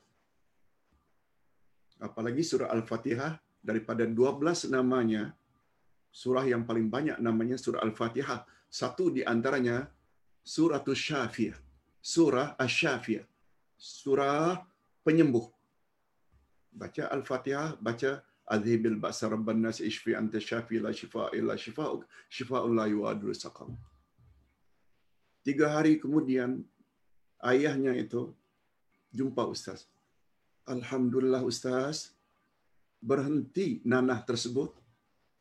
apalagi 1.99 2.47
surah 2.47 2.71
Al-Fatihah 2.71 3.35
daripada 3.59 4.07
12 4.07 4.71
namanya 4.71 5.35
surah 6.15 6.47
yang 6.47 6.63
paling 6.63 6.87
banyak 6.87 7.19
namanya 7.19 7.59
surah 7.59 7.83
Al-Fatihah 7.83 8.47
satu 8.69 9.09
di 9.09 9.21
antaranya 9.25 9.89
surah 10.45 10.81
Syafiyah 10.85 11.57
surah 11.99 12.55
Asy-Syafiyah 12.55 13.25
surah 13.75 14.61
penyembuh 15.03 15.49
baca 16.71 17.03
Al-Fatihah 17.11 17.75
baca 17.81 18.23
Azhibil 18.49 18.97
ba'sa 18.97 19.29
rabban 19.29 19.61
nas 19.61 19.77
ishfi 19.77 20.17
anta 20.17 20.41
syafi 20.41 20.81
la 20.81 20.89
shifa 20.89 21.29
illa 21.37 21.53
shifa'uk 21.53 22.01
shifa'un 22.33 22.73
la 22.73 22.89
yu'adiru 22.89 23.29
saqam 23.29 23.77
Tiga 25.39 25.71
hari 25.71 25.95
kemudian, 25.97 26.61
ayahnya 27.39 27.95
itu 27.95 28.35
jumpa 29.15 29.47
Ustaz. 29.47 29.87
Alhamdulillah 30.67 31.41
Ustaz, 31.47 32.11
berhenti 32.99 33.79
nanah 33.87 34.19
tersebut. 34.21 34.75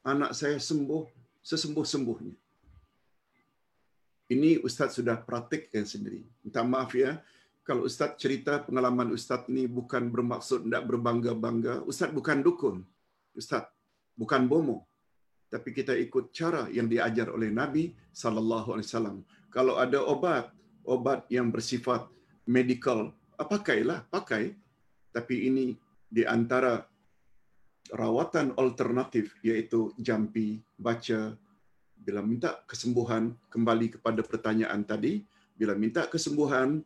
Anak 0.06 0.32
saya 0.38 0.56
sembuh 0.62 1.04
sesembuh-sembuhnya. 1.42 2.32
Ini 4.28 4.60
Ustaz 4.60 5.00
sudah 5.00 5.16
praktikkan 5.16 5.88
sendiri. 5.88 6.24
Minta 6.44 6.60
maaf 6.60 6.92
ya, 6.92 7.16
kalau 7.64 7.88
Ustaz 7.88 8.20
cerita 8.20 8.60
pengalaman 8.60 9.12
Ustaz 9.12 9.48
ini 9.48 9.64
bukan 9.64 10.12
bermaksud 10.12 10.68
tidak 10.68 10.84
berbangga-bangga. 10.84 11.84
Ustaz 11.88 12.12
bukan 12.12 12.44
dukun. 12.44 12.84
Ustaz 13.32 13.68
bukan 14.16 14.44
bomo. 14.44 14.84
Tapi 15.48 15.72
kita 15.72 15.96
ikut 15.96 16.28
cara 16.36 16.68
yang 16.68 16.92
diajar 16.92 17.32
oleh 17.32 17.48
Nabi 17.48 17.96
sallallahu 18.12 18.76
alaihi 18.76 18.88
wasallam 18.92 19.18
kalau 19.48 19.80
ada 19.80 20.04
obat, 20.04 20.52
obat 20.84 21.24
yang 21.32 21.48
bersifat 21.48 22.04
medical, 22.44 23.16
ah, 23.40 23.48
pakailah, 23.48 24.04
pakai. 24.12 24.52
Tapi 25.08 25.48
ini 25.48 25.72
di 26.04 26.28
antara 26.28 26.84
rawatan 27.88 28.52
alternatif 28.60 29.32
iaitu 29.40 29.96
jampi, 29.96 30.60
baca, 30.76 31.32
bila 32.02 32.24
minta 32.24 32.62
kesembuhan, 32.64 33.34
kembali 33.52 33.98
kepada 33.98 34.20
pertanyaan 34.24 34.80
tadi, 34.86 35.22
bila 35.58 35.74
minta 35.74 36.06
kesembuhan 36.06 36.80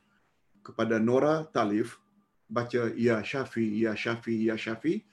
kepada 0.64 0.97
Nora 0.97 1.44
Talif, 1.48 2.01
baca 2.48 2.93
Ya 2.97 3.20
Syafi, 3.20 3.84
Ya 3.84 3.93
Syafi, 3.93 4.48
Ya 4.48 4.56
Syafi, 4.56 5.05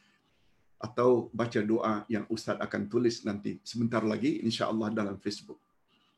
atau 0.80 1.28
baca 1.36 1.60
doa 1.60 2.08
yang 2.08 2.24
Ustaz 2.32 2.56
akan 2.56 2.88
tulis 2.88 3.28
nanti 3.28 3.60
sebentar 3.68 4.00
lagi 4.00 4.40
insya-Allah 4.48 4.92
dalam 4.96 5.20
Facebook. 5.20 5.60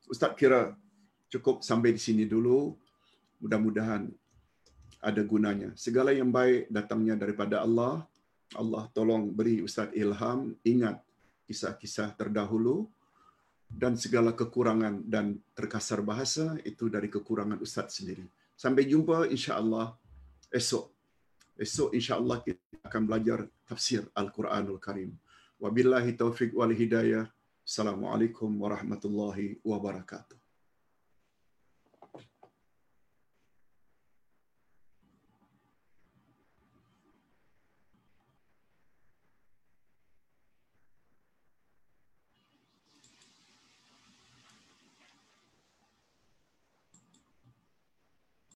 Ustaz 0.06 0.38
kira 0.38 0.78
cukup 1.34 1.66
sampai 1.66 1.98
di 1.98 2.02
sini 2.02 2.30
dulu. 2.30 2.78
Mudah-mudahan 3.42 4.06
ada 5.02 5.22
gunanya. 5.26 5.74
Segala 5.74 6.14
yang 6.14 6.30
baik 6.30 6.70
datangnya 6.70 7.18
daripada 7.18 7.66
Allah. 7.66 8.06
Allah 8.54 8.86
tolong 8.94 9.34
beri 9.34 9.66
Ustaz 9.66 9.90
ilham, 9.98 10.54
ingat 10.62 11.02
kisah-kisah 11.50 12.14
terdahulu 12.14 12.86
dan 13.72 13.96
segala 13.96 14.36
kekurangan 14.36 15.08
dan 15.08 15.40
terkasar 15.56 16.04
bahasa 16.04 16.60
itu 16.68 16.92
dari 16.92 17.08
kekurangan 17.08 17.58
Ustaz 17.64 18.02
sendiri. 18.02 18.28
Sampai 18.58 18.86
jumpa 18.86 19.32
insya-Allah 19.32 19.96
esok. 20.52 20.92
Esok 21.56 21.96
insya-Allah 21.96 22.44
kita 22.44 22.62
akan 22.86 23.02
belajar 23.08 23.40
tafsir 23.66 24.06
Al-Quranul 24.18 24.82
Karim. 24.82 25.16
Wabillahi 25.62 26.18
taufiq 26.18 26.58
wal 26.58 26.74
hidayah. 26.74 27.30
Assalamualaikum 27.62 28.50
warahmatullahi 28.58 29.62
wabarakatuh. 29.62 30.41